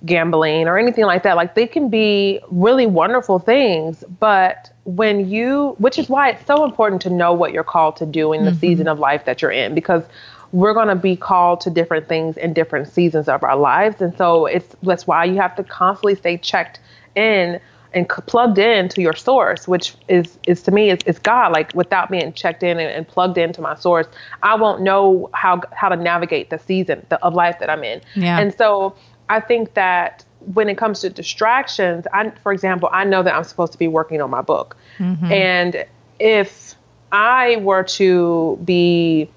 gambling 0.05 0.67
or 0.67 0.79
anything 0.79 1.05
like 1.05 1.23
that. 1.23 1.37
Like 1.37 1.55
they 1.55 1.67
can 1.67 1.89
be 1.89 2.41
really 2.51 2.87
wonderful 2.87 3.39
things, 3.39 4.03
but 4.19 4.73
when 4.85 5.29
you, 5.29 5.77
which 5.79 5.99
is 5.99 6.09
why 6.09 6.31
it's 6.31 6.47
so 6.47 6.65
important 6.65 7.03
to 7.03 7.11
know 7.11 7.33
what 7.33 7.53
you're 7.53 7.65
called 7.65 7.97
to 7.97 8.07
do 8.07 8.33
in 8.33 8.45
the 8.45 8.51
mm-hmm. 8.51 8.61
season 8.61 8.89
of 8.89 8.99
life 8.99 9.25
that 9.27 9.43
you're 9.43 9.51
in, 9.51 9.75
because 9.75 10.03
we're 10.53 10.75
going 10.75 10.89
to 10.89 10.97
be 10.97 11.17
called 11.17 11.61
to 11.63 11.71
different 11.71 12.09
things 12.09 12.37
in 12.37 12.53
different 12.53 12.89
seasons 12.89 13.29
of 13.29 13.43
our 13.45 13.57
lives. 13.57 14.01
And 14.01 14.17
so 14.17 14.47
it's, 14.47 14.75
that's 14.83 15.07
why 15.07 15.25
you 15.25 15.37
have 15.37 15.55
to 15.57 15.65
constantly 15.65 16.17
stay 16.17 16.39
checked 16.39 16.81
in 17.15 17.61
and 17.93 18.09
plugged 18.09 18.59
in 18.59 18.89
to 18.89 19.03
your 19.03 19.15
source, 19.15 19.67
which 19.67 19.95
is 20.09 20.39
is 20.47 20.63
to 20.63 20.71
me 20.71 20.91
is, 20.91 21.01
is 21.07 21.19
God. 21.19 21.53
Like 21.53 21.75
without 21.75 22.11
being 22.11 22.33
checked 22.33 22.63
in 22.63 22.79
and, 22.79 22.89
and, 22.89 23.07
plugged 23.07 23.39
into 23.39 23.61
my 23.61 23.75
source, 23.75 24.07
I 24.43 24.55
won't 24.55 24.83
know 24.83 25.29
how 25.35 25.63
how 25.73 25.89
to 25.89 25.97
navigate 25.97 26.51
the 26.51 26.59
season 26.59 27.05
of 27.23 27.35
life 27.35 27.59
that 27.59 27.69
I'm 27.69 27.83
in. 27.83 28.01
Yeah. 28.15 28.39
And 28.39 28.55
so 28.57 28.95
I 29.29 29.41
think 29.41 29.75
that 29.75 30.25
when 30.55 30.69
it 30.69 30.79
comes 30.79 31.01
to 31.01 31.11
distractions, 31.11 32.07
I 32.13 32.31
for 32.43 32.53
example, 32.53 32.89
I 32.93 33.05
know 33.05 33.23
that 33.23 33.35
I'm 33.35 33.45
supposed 33.45 33.73
to 33.73 33.79
be 33.79 33.89
working 33.89 34.23
on 34.23 34.31
my 34.31 34.43
book, 34.43 34.77
mm-hmm. 34.99 35.25
and 35.27 35.85
if 36.21 36.77
I 37.13 37.57
were 37.57 37.83
to 37.83 38.59
be 38.65 39.29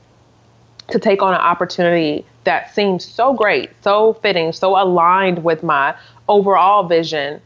to 0.89 0.99
take 0.99 1.21
on 1.21 1.33
an 1.33 1.39
opportunity 1.39 2.25
that 2.43 2.73
seems 2.73 3.05
so 3.05 3.33
great, 3.33 3.69
so 3.81 4.13
fitting, 4.13 4.51
so 4.51 4.81
aligned 4.81 5.43
with 5.43 5.63
my 5.63 5.95
overall 6.27 6.83
vision 6.83 7.41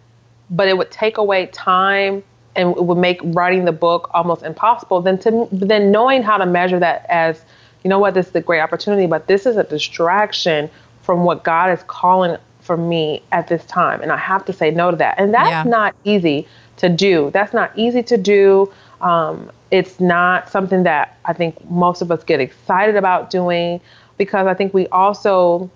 but 0.49 0.67
it 0.67 0.77
would 0.77 0.91
take 0.91 1.17
away 1.17 1.47
time 1.47 2.23
and 2.55 2.75
it 2.75 2.85
would 2.85 2.97
make 2.97 3.19
writing 3.23 3.65
the 3.65 3.71
book 3.71 4.09
almost 4.13 4.43
impossible. 4.43 5.01
Then 5.01 5.17
to 5.19 5.47
then 5.51 5.91
knowing 5.91 6.23
how 6.23 6.37
to 6.37 6.45
measure 6.45 6.79
that 6.79 7.05
as, 7.09 7.43
you 7.83 7.89
know 7.89 7.99
what, 7.99 8.13
this 8.13 8.27
is 8.27 8.35
a 8.35 8.41
great 8.41 8.61
opportunity, 8.61 9.05
but 9.05 9.27
this 9.27 9.45
is 9.45 9.57
a 9.57 9.63
distraction 9.63 10.69
from 11.01 11.23
what 11.23 11.43
God 11.43 11.71
is 11.71 11.83
calling 11.83 12.37
for 12.61 12.75
me 12.75 13.21
at 13.31 13.47
this 13.47 13.63
time, 13.65 14.01
and 14.01 14.11
I 14.11 14.17
have 14.17 14.43
to 14.45 14.53
say 14.53 14.71
no 14.71 14.91
to 14.91 14.97
that. 14.97 15.17
And 15.17 15.33
that's 15.33 15.49
yeah. 15.49 15.63
not 15.63 15.95
easy 16.03 16.47
to 16.77 16.89
do. 16.89 17.29
That's 17.31 17.53
not 17.53 17.71
easy 17.77 18.03
to 18.03 18.17
do. 18.17 18.71
Um, 18.99 19.51
it's 19.71 19.99
not 19.99 20.49
something 20.49 20.83
that 20.83 21.17
I 21.25 21.33
think 21.33 21.69
most 21.69 22.01
of 22.01 22.11
us 22.11 22.23
get 22.23 22.39
excited 22.39 22.95
about 22.95 23.29
doing 23.29 23.81
because 24.17 24.47
I 24.47 24.53
think 24.53 24.73
we 24.73 24.87
also 24.87 25.69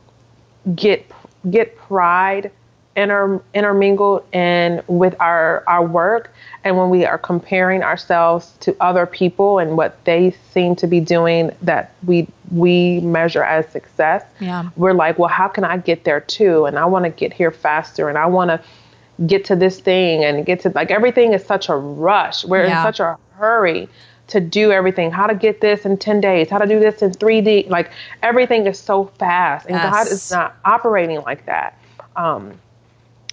get 0.76 1.06
get 1.50 1.76
pride 1.76 2.52
inter, 2.96 3.42
intermingled 3.54 4.24
in 4.34 4.82
with 4.88 5.16
our 5.20 5.64
our 5.68 5.86
work 5.86 6.34
and 6.64 6.78
when 6.78 6.90
we 6.90 7.06
are 7.06 7.18
comparing 7.18 7.82
ourselves 7.84 8.54
to 8.60 8.76
other 8.80 9.06
people 9.06 9.60
and 9.60 9.78
what 9.78 10.04
they 10.06 10.36
seem 10.52 10.76
to 10.76 10.88
be 10.88 11.00
doing 11.00 11.52
that 11.62 11.94
we 12.06 12.28
we 12.52 13.00
measure 13.00 13.44
as 13.44 13.68
success 13.70 14.24
yeah. 14.40 14.70
we're 14.76 14.94
like 14.94 15.18
well 15.18 15.30
how 15.30 15.48
can 15.48 15.64
i 15.64 15.78
get 15.78 16.04
there 16.04 16.20
too 16.20 16.66
and 16.66 16.78
i 16.78 16.86
want 16.86 17.06
to 17.06 17.12
get 17.12 17.32
here 17.32 17.52
faster 17.52 18.10
and 18.10 18.18
i 18.18 18.26
want 18.26 18.50
to 18.50 18.62
get 19.26 19.46
to 19.46 19.56
this 19.56 19.80
thing 19.80 20.24
and 20.24 20.46
get 20.46 20.60
to 20.60 20.70
like 20.70 20.92
everything 20.92 21.34
is 21.34 21.46
such 21.46 21.70
a 21.70 21.76
rush 21.76 22.44
we're 22.44 22.66
yeah. 22.66 22.80
in 22.80 22.86
such 22.86 23.00
a 23.00 23.18
hurry 23.42 23.90
to 24.28 24.40
do 24.40 24.72
everything. 24.72 25.12
How 25.12 25.28
to 25.28 25.36
get 25.36 25.60
this 25.60 25.86
in 25.86 25.98
10 25.98 26.22
days. 26.22 26.50
How 26.50 26.60
to 26.60 26.68
do 26.68 26.80
this 26.80 27.02
in 27.02 27.12
3d 27.12 27.70
like 27.70 27.92
everything 28.22 28.66
is 28.66 28.80
so 28.80 29.06
fast 29.20 29.66
and 29.66 29.76
yes. 29.76 29.92
god 29.94 30.08
is 30.08 30.32
not 30.32 30.56
operating 30.64 31.22
like 31.22 31.46
that. 31.48 31.78
Um, 32.16 32.54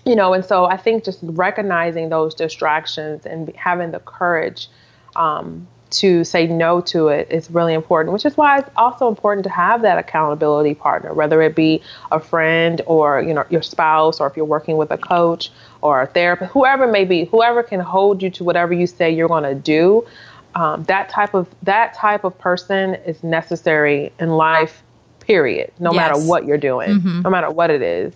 you 0.04 0.16
know, 0.16 0.32
and 0.32 0.44
so 0.44 0.64
I 0.64 0.76
think 0.76 1.04
just 1.04 1.20
recognizing 1.22 2.08
those 2.08 2.34
distractions 2.34 3.26
and 3.26 3.54
having 3.54 3.90
the 3.90 4.00
courage 4.00 4.68
um, 5.16 5.68
to 5.90 6.24
say 6.24 6.46
no 6.46 6.80
to 6.80 7.08
it 7.08 7.28
is 7.30 7.50
really 7.50 7.74
important, 7.74 8.12
which 8.12 8.24
is 8.24 8.36
why 8.36 8.58
it's 8.58 8.70
also 8.76 9.08
important 9.08 9.44
to 9.44 9.50
have 9.50 9.82
that 9.82 9.98
accountability 9.98 10.74
partner, 10.74 11.12
whether 11.12 11.42
it 11.42 11.54
be 11.54 11.82
a 12.10 12.20
friend 12.20 12.80
or, 12.86 13.20
you 13.20 13.34
know, 13.34 13.44
your 13.50 13.62
spouse, 13.62 14.20
or 14.20 14.26
if 14.26 14.36
you're 14.36 14.46
working 14.46 14.76
with 14.76 14.90
a 14.90 14.98
coach 14.98 15.50
or 15.80 16.02
a 16.02 16.06
therapist, 16.06 16.52
whoever 16.52 16.84
it 16.84 16.92
may 16.92 17.04
be, 17.04 17.24
whoever 17.26 17.62
can 17.62 17.80
hold 17.80 18.22
you 18.22 18.30
to 18.30 18.44
whatever 18.44 18.72
you 18.72 18.86
say 18.86 19.10
you're 19.10 19.28
going 19.28 19.44
to 19.44 19.54
do. 19.54 20.06
Um, 20.54 20.84
that 20.84 21.08
type 21.08 21.34
of 21.34 21.46
that 21.62 21.94
type 21.94 22.24
of 22.24 22.36
person 22.38 22.94
is 22.94 23.22
necessary 23.22 24.12
in 24.18 24.30
life 24.30 24.82
period 25.20 25.70
no 25.78 25.92
yes. 25.92 25.96
matter 25.96 26.26
what 26.26 26.46
you're 26.46 26.56
doing 26.56 26.88
mm-hmm. 26.88 27.20
no 27.20 27.28
matter 27.28 27.50
what 27.50 27.70
it 27.70 27.82
is 27.82 28.14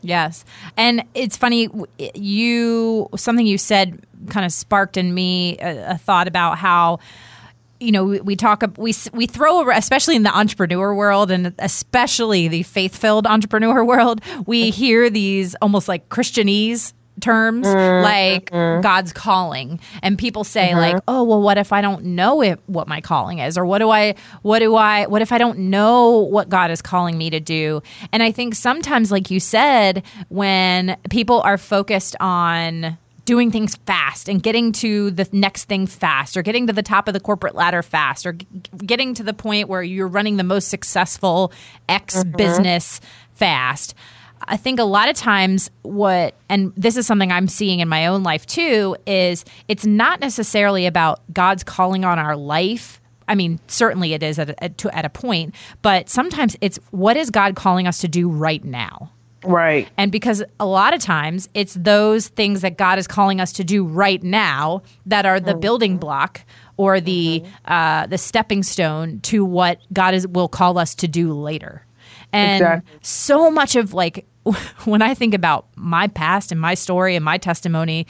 Yes. 0.00 0.44
And 0.76 1.04
it's 1.14 1.36
funny, 1.36 1.68
you, 2.14 3.08
something 3.16 3.46
you 3.46 3.58
said 3.58 4.04
kind 4.28 4.46
of 4.46 4.52
sparked 4.52 4.96
in 4.96 5.12
me 5.12 5.58
a, 5.58 5.92
a 5.92 5.98
thought 5.98 6.28
about 6.28 6.58
how 6.58 7.00
you 7.80 7.92
know 7.92 8.04
we, 8.04 8.20
we, 8.20 8.36
talk 8.36 8.62
we 8.76 8.94
we 9.12 9.26
throw 9.26 9.68
especially 9.70 10.16
in 10.16 10.22
the 10.22 10.36
entrepreneur 10.36 10.94
world 10.94 11.30
and 11.30 11.54
especially 11.58 12.48
the 12.48 12.62
faith-filled 12.62 13.26
entrepreneur 13.26 13.84
world 13.92 14.20
we 14.46 14.70
hear 14.70 15.10
these 15.10 15.54
almost 15.56 15.88
like 15.88 16.08
christianese 16.08 16.92
terms 17.20 17.66
mm-hmm. 17.66 18.04
like 18.04 18.50
God's 18.82 19.12
calling 19.12 19.80
and 20.02 20.18
people 20.18 20.44
say 20.44 20.68
mm-hmm. 20.68 20.78
like 20.78 21.02
oh 21.08 21.24
well 21.24 21.42
what 21.42 21.58
if 21.58 21.72
I 21.72 21.80
don't 21.80 22.04
know 22.04 22.42
it, 22.42 22.60
what 22.66 22.88
my 22.88 23.00
calling 23.00 23.38
is 23.38 23.58
or 23.58 23.66
what 23.66 23.78
do 23.78 23.90
I 23.90 24.14
what 24.42 24.60
do 24.60 24.74
I 24.76 25.06
what 25.06 25.22
if 25.22 25.32
I 25.32 25.38
don't 25.38 25.58
know 25.58 26.18
what 26.18 26.48
God 26.48 26.70
is 26.70 26.80
calling 26.82 27.18
me 27.18 27.30
to 27.30 27.40
do 27.40 27.82
and 28.12 28.22
I 28.22 28.32
think 28.32 28.54
sometimes 28.54 29.10
like 29.10 29.30
you 29.30 29.40
said 29.40 30.04
when 30.28 30.96
people 31.10 31.40
are 31.42 31.58
focused 31.58 32.16
on 32.20 32.96
doing 33.28 33.50
things 33.50 33.76
fast 33.84 34.26
and 34.26 34.42
getting 34.42 34.72
to 34.72 35.10
the 35.10 35.28
next 35.32 35.64
thing 35.64 35.86
fast 35.86 36.34
or 36.34 36.40
getting 36.40 36.66
to 36.66 36.72
the 36.72 36.82
top 36.82 37.08
of 37.08 37.12
the 37.12 37.20
corporate 37.20 37.54
ladder 37.54 37.82
fast 37.82 38.24
or 38.24 38.32
g- 38.32 38.46
getting 38.78 39.12
to 39.12 39.22
the 39.22 39.34
point 39.34 39.68
where 39.68 39.82
you're 39.82 40.08
running 40.08 40.38
the 40.38 40.42
most 40.42 40.68
successful 40.68 41.52
X 41.90 42.16
mm-hmm. 42.16 42.34
business 42.38 43.02
fast 43.34 43.94
I 44.46 44.56
think 44.56 44.78
a 44.78 44.84
lot 44.84 45.10
of 45.10 45.16
times 45.16 45.70
what, 45.82 46.36
and 46.48 46.72
this 46.74 46.96
is 46.96 47.06
something 47.06 47.30
I'm 47.30 47.48
seeing 47.48 47.80
in 47.80 47.88
my 47.88 48.06
own 48.06 48.22
life 48.22 48.46
too, 48.46 48.96
is 49.06 49.44
it's 49.66 49.84
not 49.84 50.20
necessarily 50.20 50.86
about 50.86 51.20
God's 51.34 51.64
calling 51.64 52.06
on 52.06 52.18
our 52.18 52.34
life. 52.34 52.98
I 53.26 53.34
mean, 53.34 53.60
certainly 53.66 54.14
it 54.14 54.22
is 54.22 54.38
at 54.38 54.50
a, 54.50 54.96
at 54.96 55.04
a 55.04 55.10
point, 55.10 55.54
but 55.82 56.08
sometimes 56.08 56.56
it's 56.62 56.78
what 56.92 57.18
is 57.18 57.28
God 57.28 57.56
calling 57.56 57.86
us 57.86 57.98
to 57.98 58.08
do 58.08 58.30
right 58.30 58.64
now? 58.64 59.10
Right. 59.44 59.88
And 59.96 60.10
because 60.10 60.42
a 60.58 60.66
lot 60.66 60.94
of 60.94 61.00
times 61.00 61.48
it's 61.54 61.74
those 61.74 62.28
things 62.28 62.62
that 62.62 62.76
God 62.76 62.98
is 62.98 63.06
calling 63.06 63.40
us 63.40 63.52
to 63.54 63.64
do 63.64 63.84
right 63.84 64.22
now 64.22 64.82
that 65.06 65.26
are 65.26 65.38
the 65.38 65.52
mm-hmm. 65.52 65.60
building 65.60 65.96
block 65.98 66.40
or 66.76 67.00
the 67.00 67.40
mm-hmm. 67.44 67.72
uh, 67.72 68.06
the 68.06 68.18
stepping 68.18 68.62
stone 68.62 69.20
to 69.20 69.44
what 69.44 69.80
God 69.92 70.14
is 70.14 70.26
will 70.26 70.48
call 70.48 70.78
us 70.78 70.94
to 70.96 71.08
do 71.08 71.32
later. 71.32 71.84
And 72.32 72.62
exactly. 72.62 72.98
so 73.02 73.50
much 73.50 73.76
of 73.76 73.94
like 73.94 74.26
when 74.84 75.02
I 75.02 75.14
think 75.14 75.34
about 75.34 75.66
my 75.76 76.08
past 76.08 76.50
and 76.50 76.60
my 76.60 76.74
story 76.74 77.14
and 77.14 77.24
my 77.24 77.38
testimony, 77.38 78.06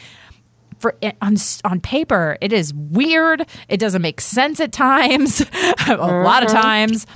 for 0.78 0.94
on 1.20 1.36
on 1.64 1.80
paper, 1.80 2.38
it 2.40 2.52
is 2.52 2.72
weird. 2.72 3.46
It 3.68 3.78
doesn't 3.78 4.02
make 4.02 4.20
sense 4.20 4.60
at 4.60 4.72
times. 4.72 5.40
a 5.40 5.44
mm-hmm. 5.44 6.24
lot 6.24 6.42
of 6.42 6.50
mm-hmm. 6.50 6.60
times, 6.60 7.06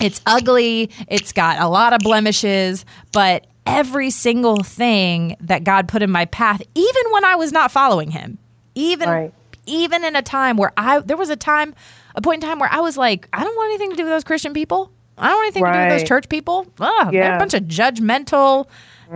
it's 0.00 0.20
ugly. 0.26 0.90
It's 1.08 1.32
got 1.32 1.60
a 1.60 1.68
lot 1.68 1.92
of 1.92 2.00
blemishes, 2.00 2.84
but 3.12 3.46
every 3.66 4.10
single 4.10 4.62
thing 4.62 5.36
that 5.40 5.64
God 5.64 5.88
put 5.88 6.02
in 6.02 6.10
my 6.10 6.24
path, 6.26 6.62
even 6.74 7.02
when 7.10 7.24
I 7.24 7.36
was 7.36 7.52
not 7.52 7.70
following 7.70 8.10
Him, 8.10 8.38
even 8.74 9.08
right. 9.08 9.34
even 9.66 10.04
in 10.04 10.16
a 10.16 10.22
time 10.22 10.56
where 10.56 10.72
I 10.76 11.00
there 11.00 11.16
was 11.16 11.30
a 11.30 11.36
time, 11.36 11.74
a 12.14 12.20
point 12.20 12.42
in 12.42 12.48
time 12.48 12.58
where 12.58 12.72
I 12.72 12.80
was 12.80 12.96
like, 12.96 13.28
I 13.32 13.42
don't 13.42 13.56
want 13.56 13.70
anything 13.70 13.90
to 13.90 13.96
do 13.96 14.04
with 14.04 14.12
those 14.12 14.24
Christian 14.24 14.52
people. 14.52 14.92
I 15.18 15.28
don't 15.28 15.36
want 15.36 15.46
anything 15.46 15.62
right. 15.62 15.72
to 15.72 15.78
do 15.78 15.94
with 15.94 16.00
those 16.00 16.08
church 16.08 16.28
people. 16.28 16.66
Oh, 16.78 17.10
yeah. 17.12 17.22
They're 17.22 17.36
a 17.36 17.38
bunch 17.38 17.54
of 17.54 17.62
judgmental, 17.64 18.66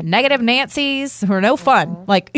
negative 0.02 0.40
Nancy's 0.40 1.20
who 1.20 1.32
are 1.32 1.40
no 1.40 1.56
fun. 1.56 1.88
Mm-hmm. 1.88 2.10
Like, 2.10 2.30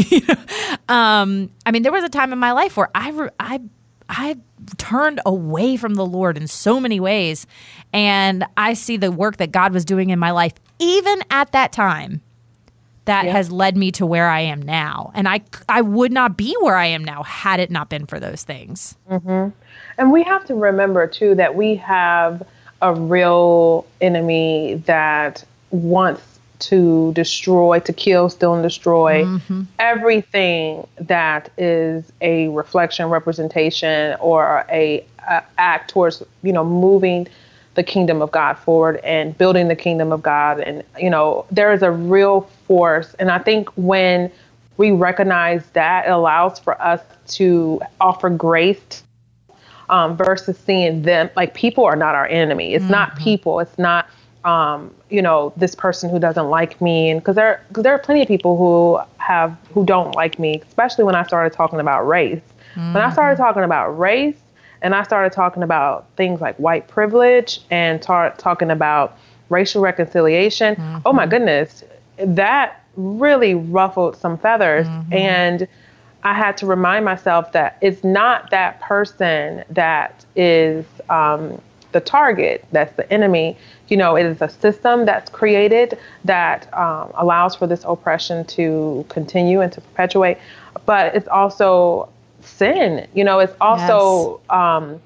um, 0.88 1.50
I 1.64 1.70
mean, 1.70 1.82
there 1.82 1.92
was 1.92 2.04
a 2.04 2.08
time 2.08 2.32
in 2.32 2.38
my 2.38 2.52
life 2.52 2.76
where 2.76 2.90
I, 2.94 3.10
re- 3.10 3.30
I, 3.38 3.60
I 4.08 4.36
turned 4.78 5.20
away 5.24 5.76
from 5.76 5.94
the 5.94 6.06
Lord 6.06 6.36
in 6.36 6.46
so 6.46 6.80
many 6.80 7.00
ways, 7.00 7.46
and 7.92 8.44
I 8.56 8.74
see 8.74 8.96
the 8.96 9.10
work 9.10 9.38
that 9.38 9.52
God 9.52 9.72
was 9.72 9.84
doing 9.84 10.10
in 10.10 10.18
my 10.18 10.30
life, 10.30 10.52
even 10.78 11.20
at 11.30 11.52
that 11.52 11.72
time. 11.72 12.22
That 13.04 13.24
yeah. 13.24 13.32
has 13.32 13.50
led 13.50 13.76
me 13.76 13.90
to 13.92 14.06
where 14.06 14.28
I 14.28 14.40
am 14.42 14.62
now, 14.62 15.10
and 15.12 15.28
I 15.28 15.40
I 15.68 15.80
would 15.80 16.12
not 16.12 16.36
be 16.36 16.54
where 16.60 16.76
I 16.76 16.86
am 16.86 17.02
now 17.02 17.24
had 17.24 17.58
it 17.58 17.68
not 17.68 17.88
been 17.88 18.06
for 18.06 18.20
those 18.20 18.44
things. 18.44 18.94
Mm-hmm. 19.10 19.48
And 19.98 20.12
we 20.12 20.22
have 20.22 20.44
to 20.44 20.54
remember 20.54 21.08
too 21.08 21.34
that 21.34 21.56
we 21.56 21.74
have 21.76 22.46
a 22.80 22.94
real 22.94 23.86
enemy 24.00 24.82
that 24.86 25.44
wants 25.70 26.31
to 26.62 27.12
destroy, 27.14 27.80
to 27.80 27.92
kill, 27.92 28.28
steal, 28.30 28.54
and 28.54 28.62
destroy 28.62 29.24
mm-hmm. 29.24 29.62
everything 29.78 30.86
that 31.00 31.50
is 31.58 32.12
a 32.20 32.48
reflection, 32.48 33.10
representation, 33.10 34.16
or 34.20 34.64
a, 34.70 35.04
a, 35.28 35.42
act 35.58 35.90
towards 35.90 36.22
you 36.42 36.52
know 36.52 36.64
moving 36.64 37.26
the 37.74 37.82
kingdom 37.82 38.20
of 38.22 38.30
God 38.30 38.54
forward 38.58 38.96
and 38.98 39.36
building 39.36 39.68
the 39.68 39.76
kingdom 39.76 40.12
of 40.12 40.22
God. 40.22 40.60
And 40.60 40.84
you 40.98 41.10
know 41.10 41.46
there 41.50 41.72
is 41.72 41.82
a 41.82 41.90
real 41.90 42.42
force, 42.66 43.14
and 43.14 43.30
I 43.30 43.38
think 43.38 43.68
when 43.70 44.30
we 44.76 44.92
recognize 44.92 45.64
that, 45.72 46.06
it 46.06 46.10
allows 46.10 46.58
for 46.58 46.80
us 46.80 47.00
to 47.28 47.80
offer 48.00 48.30
grace 48.30 49.02
um, 49.88 50.16
versus 50.16 50.56
seeing 50.58 51.02
them 51.02 51.28
like 51.34 51.54
people 51.54 51.84
are 51.84 51.96
not 51.96 52.14
our 52.14 52.26
enemy. 52.26 52.74
It's 52.74 52.84
mm-hmm. 52.84 52.92
not 52.92 53.16
people. 53.16 53.58
It's 53.58 53.78
not 53.78 54.08
um, 54.44 54.94
you 55.10 55.22
know 55.22 55.52
this 55.56 55.74
person 55.74 56.10
who 56.10 56.18
doesn't 56.18 56.48
like 56.48 56.80
me, 56.80 57.10
and 57.10 57.20
because 57.20 57.36
there 57.36 57.62
cause 57.72 57.84
there 57.84 57.94
are 57.94 57.98
plenty 57.98 58.22
of 58.22 58.28
people 58.28 58.56
who 58.56 59.00
have 59.18 59.56
who 59.72 59.84
don't 59.84 60.14
like 60.14 60.38
me, 60.38 60.60
especially 60.66 61.04
when 61.04 61.14
I 61.14 61.22
started 61.22 61.54
talking 61.54 61.80
about 61.80 62.06
race. 62.06 62.40
Mm-hmm. 62.74 62.94
When 62.94 63.02
I 63.02 63.12
started 63.12 63.34
mm-hmm. 63.34 63.44
talking 63.44 63.62
about 63.64 63.98
race, 63.98 64.36
and 64.80 64.94
I 64.94 65.02
started 65.02 65.32
talking 65.32 65.62
about 65.62 66.06
things 66.16 66.40
like 66.40 66.56
white 66.56 66.88
privilege 66.88 67.60
and 67.70 68.02
tar- 68.02 68.34
talking 68.38 68.70
about 68.70 69.16
racial 69.48 69.82
reconciliation. 69.82 70.74
Mm-hmm. 70.74 70.98
Oh 71.06 71.12
my 71.12 71.26
goodness, 71.26 71.84
that 72.18 72.84
really 72.96 73.54
ruffled 73.54 74.16
some 74.16 74.36
feathers. 74.38 74.86
Mm-hmm. 74.86 75.12
And 75.12 75.68
I 76.24 76.34
had 76.34 76.56
to 76.58 76.66
remind 76.66 77.04
myself 77.04 77.52
that 77.52 77.78
it's 77.80 78.04
not 78.04 78.50
that 78.50 78.80
person 78.80 79.64
that 79.70 80.24
is 80.36 80.84
um, 81.10 81.60
the 81.92 82.00
target, 82.00 82.64
that's 82.72 82.94
the 82.96 83.10
enemy. 83.12 83.56
You 83.88 83.96
know, 83.96 84.16
it 84.16 84.24
is 84.26 84.40
a 84.40 84.48
system 84.48 85.04
that's 85.04 85.30
created 85.30 85.98
that 86.24 86.72
um, 86.74 87.12
allows 87.14 87.54
for 87.54 87.66
this 87.66 87.84
oppression 87.84 88.44
to 88.46 89.04
continue 89.08 89.60
and 89.60 89.72
to 89.72 89.80
perpetuate. 89.80 90.38
But 90.86 91.14
it's 91.14 91.28
also 91.28 92.08
sin. 92.40 93.06
You 93.14 93.24
know, 93.24 93.38
it's 93.38 93.54
also 93.60 94.40
yes. 94.44 94.50
um, 94.50 95.00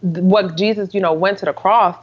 what 0.00 0.56
Jesus, 0.56 0.94
you 0.94 1.00
know, 1.00 1.12
went 1.12 1.38
to 1.38 1.44
the 1.46 1.52
cross 1.52 1.96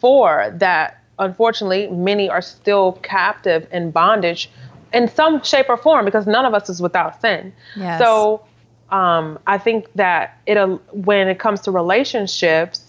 for 0.00 0.52
that 0.58 1.02
unfortunately, 1.18 1.88
many 1.88 2.28
are 2.28 2.42
still 2.42 2.92
captive 3.02 3.66
in 3.72 3.90
bondage 3.90 4.50
in 4.92 5.08
some 5.08 5.42
shape 5.42 5.66
or 5.68 5.76
form 5.76 6.04
because 6.04 6.26
none 6.26 6.44
of 6.44 6.54
us 6.54 6.68
is 6.68 6.82
without 6.82 7.20
sin. 7.20 7.52
Yes. 7.76 8.00
So 8.00 8.44
um, 8.90 9.38
I 9.46 9.58
think 9.58 9.90
that 9.94 10.38
it 10.46 10.58
when 10.90 11.28
it 11.28 11.38
comes 11.38 11.62
to 11.62 11.70
relationships, 11.70 12.81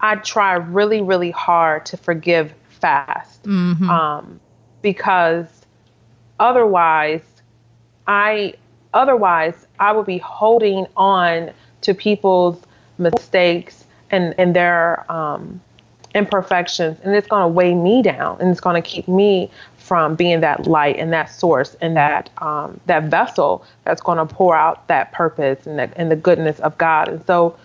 I 0.00 0.16
try 0.16 0.54
really, 0.54 1.02
really 1.02 1.30
hard 1.30 1.86
to 1.86 1.96
forgive 1.96 2.52
fast 2.68 3.42
mm-hmm. 3.44 3.88
um, 3.88 4.40
because 4.82 5.46
otherwise, 6.38 7.22
I 8.06 8.54
otherwise 8.92 9.66
I 9.78 9.92
would 9.92 10.06
be 10.06 10.18
holding 10.18 10.86
on 10.96 11.52
to 11.82 11.94
people's 11.94 12.62
mistakes 12.98 13.84
and 14.10 14.34
and 14.38 14.54
their 14.56 15.10
um, 15.10 15.60
imperfections 16.14 16.98
and 17.04 17.14
it's 17.14 17.28
going 17.28 17.42
to 17.42 17.48
weigh 17.48 17.74
me 17.74 18.02
down 18.02 18.36
and 18.40 18.50
it's 18.50 18.60
going 18.60 18.80
to 18.80 18.88
keep 18.88 19.06
me 19.06 19.50
from 19.76 20.14
being 20.14 20.40
that 20.40 20.66
light 20.66 20.96
and 20.98 21.12
that 21.12 21.26
source 21.26 21.76
and 21.80 21.96
that 21.96 22.30
um, 22.38 22.80
that 22.86 23.04
vessel 23.04 23.64
that's 23.84 24.00
going 24.00 24.18
to 24.18 24.26
pour 24.26 24.56
out 24.56 24.86
that 24.88 25.12
purpose 25.12 25.66
and 25.66 25.78
the, 25.78 25.98
and 25.98 26.10
the 26.10 26.16
goodness 26.16 26.58
of 26.60 26.76
God. 26.78 27.08
And 27.08 27.24
so 27.26 27.56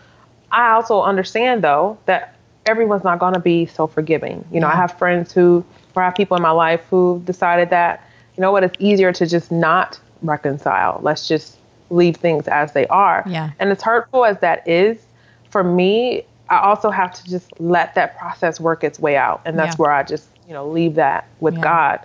I 0.55 0.71
also 0.71 1.01
understand 1.01 1.63
though 1.63 1.97
that 2.05 2.35
everyone's 2.65 3.03
not 3.03 3.19
going 3.19 3.33
to 3.33 3.39
be 3.39 3.65
so 3.67 3.85
forgiving. 3.85 4.43
You 4.51 4.59
know, 4.59 4.67
yeah. 4.67 4.73
I 4.73 4.77
have 4.77 4.97
friends 4.97 5.31
who 5.31 5.63
or 5.95 6.01
I 6.01 6.05
have 6.05 6.15
people 6.15 6.35
in 6.35 6.43
my 6.43 6.51
life 6.51 6.83
who 6.89 7.21
decided 7.25 7.69
that 7.69 8.03
you 8.35 8.41
know 8.41 8.51
what 8.51 8.63
it's 8.63 8.75
easier 8.79 9.11
to 9.13 9.27
just 9.27 9.51
not 9.51 9.99
reconcile. 10.21 10.99
Let's 11.03 11.27
just 11.27 11.57
leave 11.89 12.15
things 12.17 12.47
as 12.47 12.73
they 12.73 12.87
are. 12.87 13.23
Yeah. 13.27 13.51
And 13.59 13.69
as 13.69 13.81
hurtful 13.81 14.25
as 14.25 14.39
that 14.39 14.67
is, 14.67 15.05
for 15.51 15.63
me, 15.63 16.23
I 16.49 16.57
also 16.57 16.89
have 16.89 17.13
to 17.13 17.29
just 17.29 17.59
let 17.59 17.95
that 17.95 18.17
process 18.17 18.59
work 18.59 18.83
its 18.83 18.99
way 18.99 19.17
out. 19.17 19.41
And 19.45 19.57
that's 19.57 19.75
yeah. 19.75 19.83
where 19.83 19.91
I 19.91 20.03
just, 20.03 20.27
you 20.47 20.53
know, 20.53 20.67
leave 20.67 20.95
that 20.95 21.27
with 21.39 21.55
yeah. 21.55 21.61
God. 21.61 21.99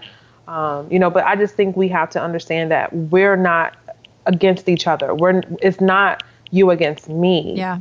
Um, 0.49 0.91
you 0.91 0.99
know, 0.99 1.11
but 1.11 1.25
I 1.25 1.37
just 1.37 1.55
think 1.55 1.77
we 1.77 1.89
have 1.89 2.11
to 2.11 2.21
understand 2.21 2.71
that 2.71 2.93
we're 2.93 3.37
not 3.37 3.77
against 4.27 4.69
each 4.69 4.87
other. 4.87 5.15
We're 5.15 5.43
it's 5.63 5.81
not 5.81 6.23
you 6.51 6.71
against 6.71 7.09
me. 7.09 7.55
Yeah. 7.57 7.81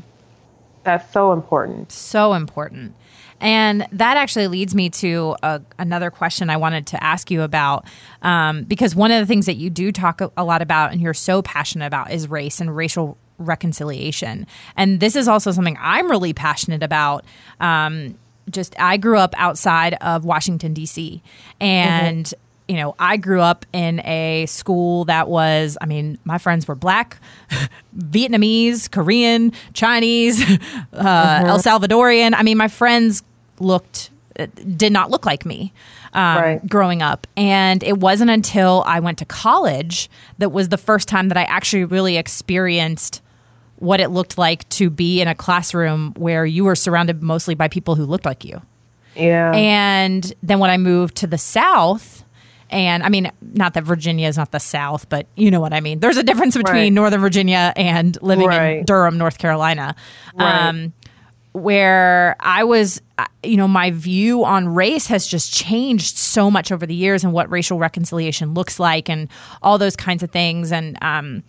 That's 0.84 1.12
so 1.12 1.34
important. 1.34 1.92
So 1.92 2.34
important. 2.34 2.96
And 3.42 3.88
that 3.92 4.18
actually 4.18 4.48
leads 4.48 4.76
me 4.76 4.90
to 4.90 5.36
a, 5.44 5.62
another 5.78 6.12
question 6.12 6.50
I 6.50 6.58
wanted 6.58 6.88
to 6.88 7.04
ask 7.04 7.32
you 7.32 7.42
about. 7.42 7.86
Um, 8.22 8.64
because 8.64 8.96
one 8.96 9.12
of 9.12 9.20
the 9.20 9.26
things 9.26 9.46
that 9.46 9.56
you 9.56 9.70
do 9.70 9.92
talk 9.92 10.22
a, 10.22 10.32
a 10.36 10.44
lot 10.44 10.62
about 10.62 10.92
and 10.92 11.02
you're 11.02 11.14
so 11.14 11.42
passionate 11.42 11.86
about 11.86 12.12
is 12.12 12.28
race 12.28 12.60
and 12.60 12.76
racial 12.76 13.18
reconciliation. 13.38 14.46
And 14.76 15.00
this 15.00 15.16
is 15.16 15.28
also 15.28 15.52
something 15.52 15.78
I'm 15.80 16.10
really 16.10 16.34
passionate 16.34 16.84
about. 16.84 17.24
Um, 17.60 18.18
just 18.50 18.78
I 18.80 18.98
grew 18.98 19.18
up 19.18 19.34
outside 19.38 19.96
of 20.02 20.26
Washington 20.26 20.74
D.C. 20.74 21.22
and. 21.60 22.26
Mm-hmm. 22.26 22.46
You 22.70 22.76
know, 22.76 22.96
I 23.00 23.18
grew 23.18 23.42
up 23.42 23.66
in 23.74 24.00
a 24.06 24.46
school 24.46 25.06
that 25.06 25.28
was, 25.28 25.78
I 25.82 25.86
mean, 25.86 26.18
my 26.24 26.38
friends 26.38 26.68
were 26.68 26.76
black, 26.76 27.18
Vietnamese, 27.98 28.90
Korean, 28.90 29.52
Chinese, 29.74 30.42
uh, 30.44 30.46
mm-hmm. 30.46 31.48
El 31.48 31.60
Salvadorian. 31.60 32.34
I 32.36 32.44
mean, 32.44 32.58
my 32.58 32.68
friends 32.68 33.24
looked, 33.60 34.12
uh, 34.40 34.48
did 34.78 34.94
not 34.94 35.10
look 35.10 35.26
like 35.26 35.46
me 35.46 35.74
um, 36.14 36.38
right. 36.38 36.68
growing 36.68 37.02
up. 37.02 37.28
And 37.36 37.84
it 37.84 37.98
wasn't 37.98 38.32
until 38.32 38.84
I 38.86 39.00
went 39.00 39.18
to 39.20 39.26
college 39.26 40.10
that 40.38 40.52
was 40.52 40.70
the 40.70 40.78
first 40.78 41.08
time 41.08 41.30
that 41.30 41.38
I 41.38 41.44
actually 41.44 41.86
really 41.86 42.18
experienced 42.18 43.22
what 43.78 44.00
it 44.00 44.10
looked 44.10 44.38
like 44.38 44.68
to 44.70 44.90
be 44.90 45.22
in 45.22 45.28
a 45.28 45.36
classroom 45.36 46.14
where 46.18 46.46
you 46.46 46.66
were 46.66 46.76
surrounded 46.76 47.24
mostly 47.24 47.56
by 47.56 47.68
people 47.68 47.96
who 47.96 48.06
looked 48.06 48.26
like 48.26 48.44
you. 48.44 48.62
Yeah. 49.16 49.52
And 49.54 50.34
then 50.44 50.60
when 50.60 50.70
I 50.70 50.78
moved 50.78 51.16
to 51.18 51.28
the 51.28 51.38
South, 51.38 52.24
and 52.70 53.04
I 53.04 53.10
mean, 53.10 53.32
not 53.42 53.74
that 53.74 53.84
Virginia 53.84 54.28
is 54.28 54.38
not 54.38 54.52
the 54.52 54.60
South, 54.60 55.10
but 55.10 55.28
you 55.36 55.52
know 55.52 55.60
what 55.60 55.74
I 55.74 55.80
mean. 55.80 56.00
There's 56.00 56.18
a 56.18 56.24
difference 56.24 56.56
between 56.56 56.76
right. 56.76 56.94
Northern 56.94 57.22
Virginia 57.22 57.74
and 57.76 58.18
living 58.22 58.48
right. 58.48 58.80
in 58.80 58.86
Durham, 58.86 59.18
North 59.18 59.38
Carolina. 59.38 59.96
Right. 60.36 60.68
Um, 60.68 60.94
where 61.52 62.36
I 62.40 62.64
was, 62.64 63.02
uh, 63.18 63.26
you 63.42 63.58
know, 63.58 63.68
my 63.68 63.90
view 63.90 64.46
on 64.46 64.68
race 64.68 65.08
has 65.08 65.26
just 65.26 65.52
changed 65.52 66.16
so 66.16 66.52
much 66.52 66.72
over 66.72 66.86
the 66.86 66.94
years 66.94 67.24
and 67.24 67.34
what 67.34 67.50
racial 67.50 67.80
reconciliation 67.80 68.54
looks 68.54 68.80
like 68.80 69.10
and 69.10 69.28
all 69.64 69.80
those 69.80 69.96
kinds 69.96 70.22
of 70.22 70.30
things. 70.30 70.72
And, 70.72 70.96
um, 71.02 71.44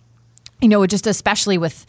you 0.59 0.67
know, 0.67 0.85
just 0.87 1.05
especially 1.05 1.59
with, 1.59 1.85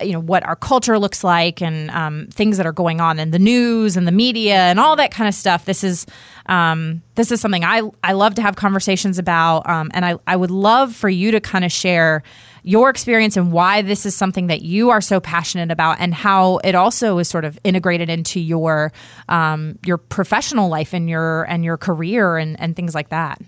you 0.00 0.12
know 0.12 0.20
what 0.20 0.44
our 0.44 0.56
culture 0.56 0.98
looks 0.98 1.24
like 1.24 1.60
and 1.60 1.90
um, 1.90 2.28
things 2.30 2.56
that 2.56 2.66
are 2.66 2.72
going 2.72 3.00
on 3.00 3.18
in 3.18 3.30
the 3.30 3.38
news 3.38 3.96
and 3.96 4.06
the 4.06 4.12
media 4.12 4.56
and 4.56 4.78
all 4.78 4.96
that 4.96 5.10
kind 5.10 5.28
of 5.28 5.34
stuff. 5.34 5.64
This 5.64 5.82
is 5.82 6.06
um, 6.46 7.02
this 7.14 7.32
is 7.32 7.40
something 7.40 7.64
I 7.64 7.82
I 8.02 8.12
love 8.12 8.34
to 8.36 8.42
have 8.42 8.56
conversations 8.56 9.18
about, 9.18 9.68
um, 9.68 9.90
and 9.94 10.04
I 10.04 10.16
I 10.26 10.36
would 10.36 10.50
love 10.50 10.94
for 10.94 11.08
you 11.08 11.30
to 11.32 11.40
kind 11.40 11.64
of 11.64 11.72
share 11.72 12.22
your 12.62 12.90
experience 12.90 13.36
and 13.36 13.50
why 13.50 13.82
this 13.82 14.04
is 14.04 14.14
something 14.14 14.48
that 14.48 14.62
you 14.62 14.90
are 14.90 15.00
so 15.00 15.20
passionate 15.20 15.70
about, 15.70 15.98
and 16.00 16.14
how 16.14 16.58
it 16.58 16.74
also 16.74 17.18
is 17.18 17.28
sort 17.28 17.44
of 17.44 17.58
integrated 17.64 18.08
into 18.08 18.40
your 18.40 18.92
um, 19.28 19.78
your 19.84 19.98
professional 19.98 20.68
life 20.68 20.92
and 20.92 21.08
your 21.10 21.44
and 21.44 21.64
your 21.64 21.76
career 21.76 22.36
and 22.36 22.60
and 22.60 22.76
things 22.76 22.94
like 22.94 23.08
that. 23.08 23.40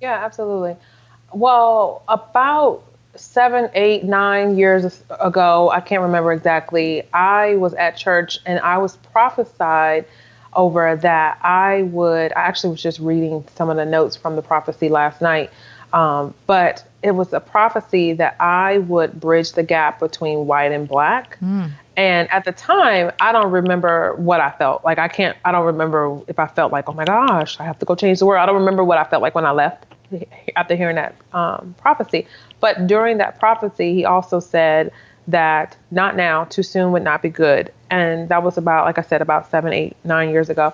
Yeah, 0.00 0.24
absolutely. 0.24 0.76
Well, 1.32 2.02
about 2.08 2.84
seven, 3.20 3.70
eight, 3.74 4.04
nine 4.04 4.56
years 4.56 5.02
ago, 5.20 5.70
I 5.70 5.80
can't 5.80 6.02
remember 6.02 6.32
exactly, 6.32 7.06
I 7.12 7.56
was 7.56 7.74
at 7.74 7.96
church 7.96 8.38
and 8.46 8.58
I 8.60 8.78
was 8.78 8.96
prophesied 8.96 10.06
over 10.54 10.96
that 10.96 11.38
I 11.42 11.82
would, 11.82 12.32
I 12.32 12.40
actually 12.40 12.70
was 12.70 12.82
just 12.82 12.98
reading 12.98 13.44
some 13.54 13.70
of 13.70 13.76
the 13.76 13.84
notes 13.84 14.16
from 14.16 14.36
the 14.36 14.42
prophecy 14.42 14.88
last 14.88 15.20
night, 15.20 15.50
um, 15.92 16.34
but 16.46 16.84
it 17.02 17.12
was 17.12 17.32
a 17.32 17.40
prophecy 17.40 18.12
that 18.14 18.36
I 18.40 18.78
would 18.78 19.20
bridge 19.20 19.52
the 19.52 19.62
gap 19.62 20.00
between 20.00 20.46
white 20.46 20.72
and 20.72 20.88
black. 20.88 21.38
Mm. 21.40 21.70
And 21.96 22.30
at 22.30 22.44
the 22.44 22.52
time, 22.52 23.12
I 23.20 23.32
don't 23.32 23.50
remember 23.50 24.14
what 24.16 24.40
I 24.40 24.50
felt. 24.50 24.84
Like, 24.84 24.98
I 24.98 25.08
can't, 25.08 25.36
I 25.44 25.52
don't 25.52 25.66
remember 25.66 26.20
if 26.28 26.38
I 26.38 26.46
felt 26.46 26.72
like, 26.72 26.88
oh 26.88 26.92
my 26.92 27.04
gosh, 27.04 27.60
I 27.60 27.64
have 27.64 27.78
to 27.80 27.84
go 27.84 27.94
change 27.94 28.20
the 28.20 28.26
world. 28.26 28.40
I 28.40 28.46
don't 28.46 28.54
remember 28.56 28.84
what 28.84 28.98
I 28.98 29.04
felt 29.04 29.22
like 29.22 29.34
when 29.34 29.44
I 29.44 29.50
left 29.50 29.86
after 30.56 30.76
hearing 30.76 30.96
that 30.96 31.14
um, 31.32 31.74
prophecy. 31.78 32.26
But 32.60 32.86
during 32.86 33.18
that 33.18 33.38
prophecy, 33.40 33.94
he 33.94 34.04
also 34.04 34.40
said 34.40 34.92
that 35.28 35.76
not 35.90 36.16
now, 36.16 36.44
too 36.44 36.62
soon 36.62 36.92
would 36.92 37.02
not 37.02 37.22
be 37.22 37.28
good. 37.28 37.72
And 37.90 38.28
that 38.28 38.42
was 38.42 38.56
about, 38.58 38.84
like 38.84 38.98
I 38.98 39.02
said, 39.02 39.22
about 39.22 39.50
seven, 39.50 39.72
eight, 39.72 39.96
nine 40.04 40.30
years 40.30 40.50
ago. 40.50 40.72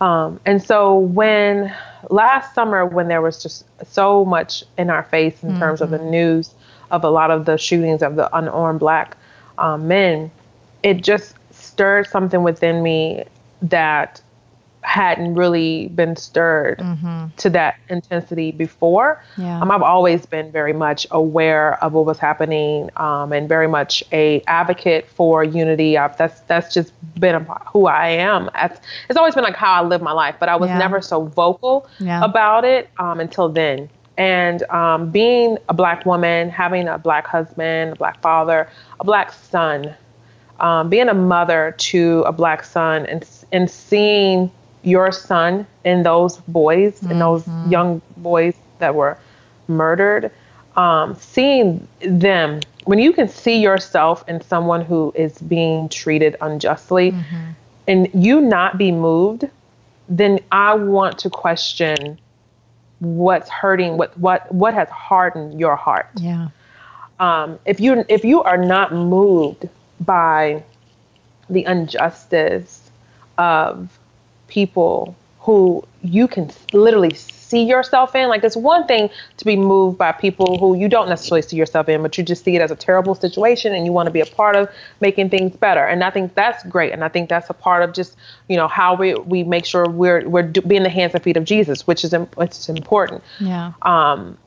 Um, 0.00 0.40
and 0.44 0.62
so 0.62 0.98
when 0.98 1.74
last 2.10 2.54
summer, 2.54 2.84
when 2.84 3.08
there 3.08 3.22
was 3.22 3.42
just 3.42 3.64
so 3.86 4.24
much 4.24 4.62
in 4.76 4.90
our 4.90 5.04
face 5.04 5.42
in 5.42 5.50
mm-hmm. 5.50 5.58
terms 5.58 5.80
of 5.80 5.90
the 5.90 5.98
mm-hmm. 5.98 6.10
news 6.10 6.54
of 6.90 7.02
a 7.02 7.10
lot 7.10 7.30
of 7.30 7.46
the 7.46 7.56
shootings 7.56 8.02
of 8.02 8.16
the 8.16 8.34
unarmed 8.36 8.80
black 8.80 9.16
um, 9.58 9.88
men, 9.88 10.30
it 10.82 11.02
just 11.02 11.34
stirred 11.50 12.06
something 12.06 12.42
within 12.42 12.82
me 12.82 13.24
that 13.62 14.20
hadn't 14.86 15.34
really 15.34 15.88
been 15.88 16.14
stirred 16.14 16.78
mm-hmm. 16.78 17.26
to 17.36 17.50
that 17.50 17.76
intensity 17.88 18.52
before. 18.52 19.20
Yeah. 19.36 19.60
Um, 19.60 19.72
I've 19.72 19.82
always 19.82 20.24
been 20.26 20.52
very 20.52 20.72
much 20.72 21.08
aware 21.10 21.82
of 21.82 21.92
what 21.92 22.06
was 22.06 22.20
happening 22.20 22.90
um, 22.96 23.32
and 23.32 23.48
very 23.48 23.66
much 23.66 24.04
a 24.12 24.42
advocate 24.46 25.08
for 25.08 25.42
unity. 25.42 25.98
I've, 25.98 26.16
that's 26.16 26.40
that's 26.42 26.72
just 26.72 26.92
been 27.18 27.44
who 27.72 27.88
I 27.88 28.10
am. 28.10 28.48
It's, 28.54 28.80
it's 29.08 29.18
always 29.18 29.34
been 29.34 29.42
like 29.42 29.56
how 29.56 29.72
I 29.72 29.84
live 29.84 30.02
my 30.02 30.12
life, 30.12 30.36
but 30.38 30.48
I 30.48 30.54
was 30.54 30.70
yeah. 30.70 30.78
never 30.78 31.00
so 31.00 31.24
vocal 31.24 31.88
yeah. 31.98 32.24
about 32.24 32.64
it 32.64 32.88
um, 32.98 33.18
until 33.18 33.48
then. 33.48 33.90
And 34.16 34.62
um, 34.70 35.10
being 35.10 35.58
a 35.68 35.74
black 35.74 36.06
woman, 36.06 36.48
having 36.48 36.86
a 36.86 36.96
black 36.96 37.26
husband, 37.26 37.94
a 37.94 37.96
black 37.96 38.22
father, 38.22 38.68
a 39.00 39.04
black 39.04 39.32
son, 39.32 39.96
um, 40.60 40.88
being 40.88 41.08
a 41.08 41.14
mother 41.14 41.74
to 41.76 42.22
a 42.24 42.32
black 42.32 42.62
son, 42.62 43.04
and 43.06 43.28
and 43.50 43.68
seeing 43.68 44.50
your 44.86 45.10
son 45.10 45.66
in 45.84 46.04
those 46.04 46.36
boys, 46.48 47.00
mm-hmm. 47.00 47.10
in 47.10 47.18
those 47.18 47.46
young 47.68 48.00
boys 48.16 48.54
that 48.78 48.94
were 48.94 49.18
murdered, 49.68 50.30
um, 50.76 51.14
seeing 51.16 51.86
them 52.00 52.60
when 52.84 53.00
you 53.00 53.12
can 53.12 53.28
see 53.28 53.60
yourself 53.60 54.24
in 54.28 54.40
someone 54.40 54.80
who 54.80 55.12
is 55.16 55.38
being 55.38 55.88
treated 55.88 56.36
unjustly, 56.40 57.10
mm-hmm. 57.10 57.50
and 57.88 58.08
you 58.14 58.40
not 58.40 58.78
be 58.78 58.92
moved, 58.92 59.48
then 60.08 60.38
I 60.52 60.74
want 60.74 61.18
to 61.18 61.30
question 61.30 62.18
what's 63.00 63.50
hurting, 63.50 63.98
what 63.98 64.16
what 64.18 64.52
what 64.54 64.72
has 64.72 64.88
hardened 64.88 65.58
your 65.58 65.74
heart. 65.74 66.08
Yeah. 66.14 66.48
Um, 67.18 67.58
if 67.64 67.80
you 67.80 68.04
if 68.08 68.24
you 68.24 68.42
are 68.44 68.58
not 68.58 68.92
moved 68.92 69.68
by 70.00 70.62
the 71.50 71.64
injustice 71.64 72.88
of 73.36 73.98
people 74.48 75.16
who 75.40 75.86
you 76.02 76.26
can 76.26 76.50
literally 76.72 77.14
see 77.46 77.62
yourself 77.62 78.14
in. 78.14 78.28
Like 78.28 78.42
it's 78.42 78.56
one 78.56 78.86
thing 78.86 79.08
to 79.36 79.44
be 79.44 79.56
moved 79.56 79.96
by 79.96 80.12
people 80.12 80.58
who 80.58 80.76
you 80.76 80.88
don't 80.88 81.08
necessarily 81.08 81.42
see 81.42 81.56
yourself 81.56 81.88
in, 81.88 82.02
but 82.02 82.18
you 82.18 82.24
just 82.24 82.44
see 82.44 82.56
it 82.56 82.62
as 82.62 82.70
a 82.70 82.76
terrible 82.76 83.14
situation 83.14 83.72
and 83.72 83.86
you 83.86 83.92
want 83.92 84.06
to 84.06 84.10
be 84.10 84.20
a 84.20 84.26
part 84.26 84.56
of 84.56 84.68
making 85.00 85.30
things 85.30 85.56
better. 85.56 85.84
And 85.84 86.02
I 86.02 86.10
think 86.10 86.34
that's 86.34 86.64
great. 86.64 86.92
And 86.92 87.04
I 87.04 87.08
think 87.08 87.28
that's 87.28 87.48
a 87.48 87.54
part 87.54 87.82
of 87.82 87.92
just 87.92 88.16
you 88.48 88.56
know 88.56 88.68
how 88.68 88.96
we 88.96 89.14
we 89.14 89.44
make 89.44 89.64
sure 89.64 89.88
we're 89.88 90.28
we're 90.28 90.42
being 90.42 90.82
the 90.82 90.88
hands 90.88 91.14
and 91.14 91.22
feet 91.22 91.36
of 91.36 91.44
Jesus, 91.44 91.86
which 91.86 92.04
is 92.04 92.12
is 92.12 92.68
important. 92.68 93.22
Yeah. 93.38 93.72
Um, 93.82 94.38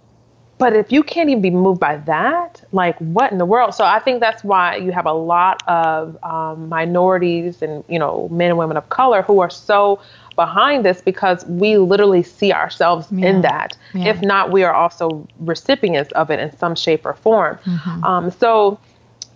but 0.60 0.76
if 0.76 0.91
you 0.91 1.03
can't 1.03 1.30
even 1.30 1.41
be 1.41 1.49
moved 1.49 1.80
by 1.80 1.95
that, 1.95 2.62
like 2.74 2.97
what 2.99 3.32
in 3.32 3.38
the 3.38 3.45
world? 3.45 3.74
So 3.74 3.86
I 3.86 3.99
think 3.99 4.20
that's 4.20 4.43
why 4.43 4.76
you 4.76 4.91
have 4.91 5.05
a 5.05 5.14
lot 5.14 5.64
of 5.68 6.22
um, 6.22 6.68
minorities 6.68 7.62
and 7.62 7.84
you 7.88 7.97
know 7.97 8.28
men 8.30 8.49
and 8.49 8.60
women 8.60 8.76
of 8.76 8.89
color 8.89 9.22
who 9.22 9.39
are 9.39 9.49
so 9.49 10.01
behind 10.36 10.84
this 10.86 11.01
because 11.01 11.45
we 11.45 11.78
literally 11.78 12.24
see 12.24 12.51
ourselves 12.51 13.07
yeah. 13.10 13.28
in 13.28 13.41
that. 13.41 13.78
Yeah. 13.93 14.10
If 14.10 14.22
not, 14.22 14.51
we 14.51 14.64
are 14.64 14.74
also 14.74 15.26
recipients 15.39 16.12
of 16.12 16.30
it 16.30 16.39
in 16.39 16.55
some 16.57 16.76
shape 16.76 17.05
or 17.05 17.14
form. 17.14 17.57
Mm-hmm. 17.64 18.03
Um, 18.03 18.30
so 18.30 18.80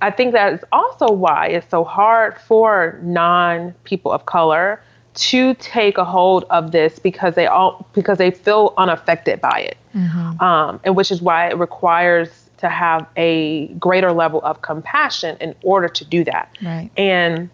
I 0.02 0.12
think 0.12 0.34
that 0.34 0.52
is 0.52 0.60
also 0.74 1.08
why 1.08 1.48
it's 1.48 1.70
so 1.70 1.86
hard 1.86 2.38
for 2.38 3.00
non 3.02 3.74
people 3.86 4.12
of 4.12 4.26
color 4.26 4.82
to 5.16 5.53
take 5.55 5.97
a 5.97 6.05
hold 6.05 6.45
of 6.49 6.72
this 6.72 6.99
because 6.99 7.36
they 7.36 7.47
all 7.47 7.88
because 7.93 8.18
they 8.18 8.32
feel 8.32 8.74
unaffected 8.78 9.39
by 9.41 9.59
it, 9.59 9.78
mm-hmm. 9.95 10.41
um, 10.41 10.80
and 10.84 10.95
which 10.95 11.11
is 11.11 11.22
why 11.22 11.49
it 11.49 11.57
requires 11.57 12.49
to 12.57 12.70
have 12.70 13.05
a 13.18 13.68
greater 13.74 14.11
level 14.11 14.41
of 14.43 14.61
compassion 14.61 15.38
in 15.41 15.53
order 15.64 15.89
to 15.89 16.05
do 16.05 16.24
that. 16.24 16.49
Right. 16.64 16.89
And 16.95 17.49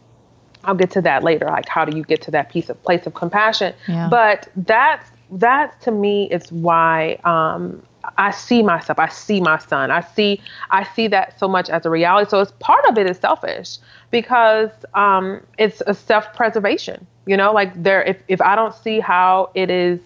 I'll 0.63 0.75
get 0.75 0.91
to 0.91 1.01
that 1.01 1.23
later. 1.23 1.45
Like, 1.45 1.67
how 1.67 1.83
do 1.83 1.97
you 1.97 2.03
get 2.03 2.21
to 2.23 2.31
that 2.31 2.49
piece 2.49 2.69
of 2.69 2.81
place 2.83 3.05
of 3.07 3.13
compassion? 3.13 3.73
Yeah. 3.87 4.07
But 4.09 4.47
that's 4.55 5.09
that 5.31 5.79
to 5.81 5.91
me 5.91 6.29
is 6.29 6.51
why 6.51 7.19
um, 7.23 7.83
I 8.17 8.31
see 8.31 8.63
myself. 8.63 8.99
I 8.99 9.09
see 9.09 9.41
my 9.41 9.57
son. 9.57 9.91
I 9.91 10.01
see 10.01 10.41
I 10.69 10.83
see 10.83 11.07
that 11.07 11.39
so 11.39 11.47
much 11.47 11.69
as 11.69 11.85
a 11.85 11.89
reality. 11.89 12.29
So 12.29 12.39
it's 12.39 12.51
part 12.59 12.83
of 12.85 12.97
it 12.97 13.09
is 13.09 13.17
selfish 13.17 13.77
because 14.11 14.69
um, 14.93 15.41
it's 15.57 15.81
a 15.87 15.93
self 15.93 16.33
preservation. 16.33 17.05
You 17.25 17.37
know, 17.37 17.51
like 17.53 17.81
there 17.81 18.03
if 18.03 18.21
if 18.27 18.41
I 18.41 18.55
don't 18.55 18.73
see 18.73 18.99
how 18.99 19.51
it 19.53 19.69
is 19.69 19.99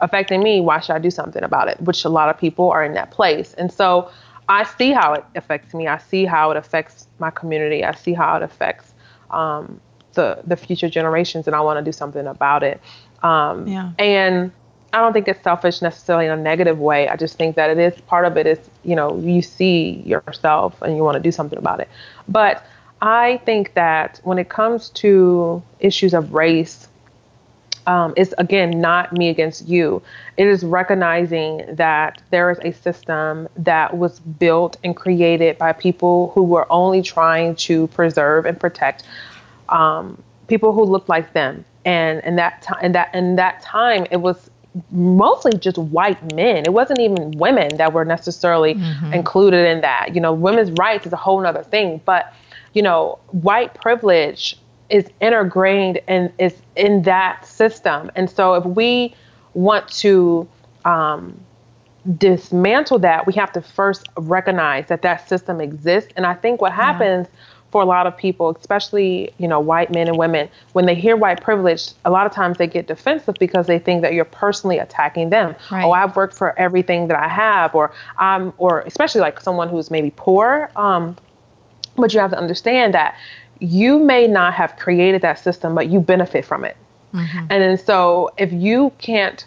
affecting 0.00 0.42
me, 0.42 0.60
why 0.60 0.80
should 0.80 0.94
I 0.94 0.98
do 0.98 1.10
something 1.10 1.42
about 1.42 1.68
it? 1.68 1.80
Which 1.80 2.04
a 2.04 2.08
lot 2.08 2.28
of 2.28 2.38
people 2.38 2.70
are 2.70 2.84
in 2.84 2.94
that 2.94 3.10
place. 3.10 3.54
And 3.54 3.72
so 3.72 4.10
I 4.48 4.64
see 4.64 4.90
how 4.90 5.12
it 5.12 5.24
affects 5.36 5.74
me. 5.74 5.86
I 5.86 5.98
see 5.98 6.24
how 6.24 6.50
it 6.50 6.56
affects 6.56 7.06
my 7.18 7.30
community. 7.30 7.84
I 7.84 7.94
see 7.94 8.14
how 8.14 8.36
it 8.36 8.42
affects 8.42 8.92
um, 9.30 9.80
the 10.14 10.42
the 10.44 10.56
future 10.56 10.88
generations, 10.88 11.46
and 11.46 11.54
I 11.54 11.60
want 11.60 11.78
to 11.78 11.84
do 11.84 11.92
something 11.92 12.26
about 12.26 12.62
it. 12.62 12.80
Um, 13.22 13.66
yeah. 13.66 13.92
And 13.98 14.52
I 14.92 15.00
don't 15.00 15.12
think 15.12 15.28
it's 15.28 15.42
selfish 15.42 15.82
necessarily 15.82 16.26
in 16.26 16.32
a 16.32 16.36
negative 16.36 16.78
way. 16.78 17.08
I 17.08 17.16
just 17.16 17.36
think 17.36 17.56
that 17.56 17.70
it 17.70 17.78
is 17.78 18.00
part 18.02 18.24
of 18.24 18.36
it 18.36 18.46
is 18.46 18.58
you 18.82 18.96
know 18.96 19.18
you 19.18 19.42
see 19.42 20.02
yourself 20.04 20.80
and 20.82 20.96
you 20.96 21.02
want 21.02 21.16
to 21.16 21.22
do 21.22 21.32
something 21.32 21.58
about 21.58 21.80
it. 21.80 21.88
But 22.28 22.64
I 23.00 23.40
think 23.44 23.74
that 23.74 24.20
when 24.24 24.38
it 24.38 24.48
comes 24.48 24.90
to 24.90 25.62
issues 25.78 26.12
of 26.12 26.34
race, 26.34 26.88
um, 27.86 28.12
it's 28.16 28.34
again 28.38 28.80
not 28.80 29.12
me 29.12 29.28
against 29.28 29.68
you. 29.68 30.02
It 30.36 30.46
is 30.46 30.64
recognizing 30.64 31.64
that 31.74 32.20
there 32.30 32.50
is 32.50 32.58
a 32.62 32.72
system 32.72 33.48
that 33.56 33.96
was 33.96 34.18
built 34.18 34.76
and 34.84 34.94
created 34.94 35.56
by 35.56 35.72
people 35.72 36.32
who 36.34 36.42
were 36.42 36.66
only 36.70 37.02
trying 37.02 37.54
to 37.56 37.86
preserve 37.88 38.44
and 38.44 38.58
protect 38.58 39.04
um, 39.68 40.22
people 40.48 40.72
who 40.72 40.84
looked 40.84 41.08
like 41.08 41.32
them. 41.32 41.64
And 41.84 42.20
in 42.24 42.36
that 42.36 42.60
time, 42.60 42.84
in 42.84 42.92
that 42.92 43.14
in 43.14 43.36
that 43.36 43.62
time, 43.62 44.06
it 44.10 44.18
was 44.18 44.50
mostly 44.90 45.52
just 45.58 45.78
white 45.78 46.34
men. 46.34 46.64
It 46.64 46.72
wasn't 46.72 47.00
even 47.00 47.32
women 47.32 47.76
that 47.76 47.92
were 47.92 48.04
necessarily 48.04 48.74
mm-hmm. 48.74 49.12
included 49.12 49.68
in 49.68 49.80
that. 49.80 50.14
You 50.14 50.20
know, 50.20 50.32
women's 50.32 50.70
rights 50.72 51.06
is 51.06 51.12
a 51.12 51.16
whole 51.16 51.44
other 51.44 51.62
thing, 51.62 52.00
but 52.04 52.32
you 52.72 52.82
know, 52.82 53.18
white 53.32 53.74
privilege 53.74 54.56
is 54.88 55.08
integrated 55.20 56.02
and 56.08 56.32
is 56.38 56.54
in 56.76 57.02
that 57.02 57.46
system. 57.46 58.10
And 58.14 58.28
so 58.30 58.54
if 58.54 58.64
we 58.64 59.14
want 59.54 59.88
to 59.88 60.48
um, 60.84 61.40
dismantle 62.16 62.98
that, 63.00 63.26
we 63.26 63.32
have 63.34 63.52
to 63.52 63.62
first 63.62 64.08
recognize 64.16 64.86
that 64.86 65.02
that 65.02 65.28
system 65.28 65.60
exists. 65.60 66.12
And 66.16 66.26
I 66.26 66.34
think 66.34 66.60
what 66.60 66.72
happens 66.72 67.26
yeah. 67.30 67.38
For 67.70 67.82
a 67.82 67.84
lot 67.84 68.06
of 68.06 68.16
people, 68.16 68.50
especially 68.50 69.32
you 69.38 69.46
know 69.48 69.60
white 69.60 69.92
men 69.92 70.08
and 70.08 70.16
women, 70.16 70.48
when 70.72 70.86
they 70.86 70.94
hear 70.94 71.16
white 71.16 71.40
privilege, 71.40 71.92
a 72.04 72.10
lot 72.10 72.26
of 72.26 72.32
times 72.32 72.58
they 72.58 72.66
get 72.66 72.86
defensive 72.86 73.36
because 73.38 73.66
they 73.66 73.78
think 73.78 74.02
that 74.02 74.12
you're 74.12 74.24
personally 74.24 74.78
attacking 74.78 75.30
them. 75.30 75.54
Right. 75.70 75.84
Oh, 75.84 75.92
I've 75.92 76.16
worked 76.16 76.34
for 76.34 76.58
everything 76.58 77.08
that 77.08 77.18
I 77.18 77.28
have, 77.28 77.74
or 77.74 77.92
I'm, 78.18 78.52
or 78.58 78.80
especially 78.80 79.20
like 79.20 79.40
someone 79.40 79.68
who's 79.68 79.90
maybe 79.90 80.12
poor. 80.14 80.70
Um, 80.76 81.16
but 81.96 82.12
you 82.12 82.20
have 82.20 82.30
to 82.30 82.38
understand 82.38 82.94
that 82.94 83.16
you 83.60 83.98
may 83.98 84.26
not 84.26 84.54
have 84.54 84.76
created 84.76 85.22
that 85.22 85.38
system, 85.38 85.74
but 85.74 85.88
you 85.88 86.00
benefit 86.00 86.44
from 86.44 86.64
it. 86.64 86.76
Mm-hmm. 87.14 87.38
And 87.38 87.62
then 87.62 87.78
so 87.78 88.30
if 88.38 88.52
you 88.52 88.92
can't 88.98 89.44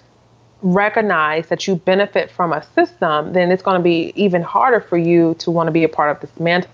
recognize 0.61 1.47
that 1.47 1.67
you 1.67 1.76
benefit 1.76 2.32
from 2.32 2.53
a 2.53 2.63
system, 2.74 3.34
then 3.34 3.51
it's 3.51 3.63
going 3.63 3.78
to 3.78 3.84
be 3.84 4.13
even 4.15 4.41
harder 4.41 4.80
for 4.80 4.97
you 4.97 5.36
to 5.39 5.51
want 5.51 5.67
to 5.67 5.71
be 5.71 5.84
a 5.84 5.89
part 5.89 6.11
of 6.11 6.21
dismantling 6.21 6.71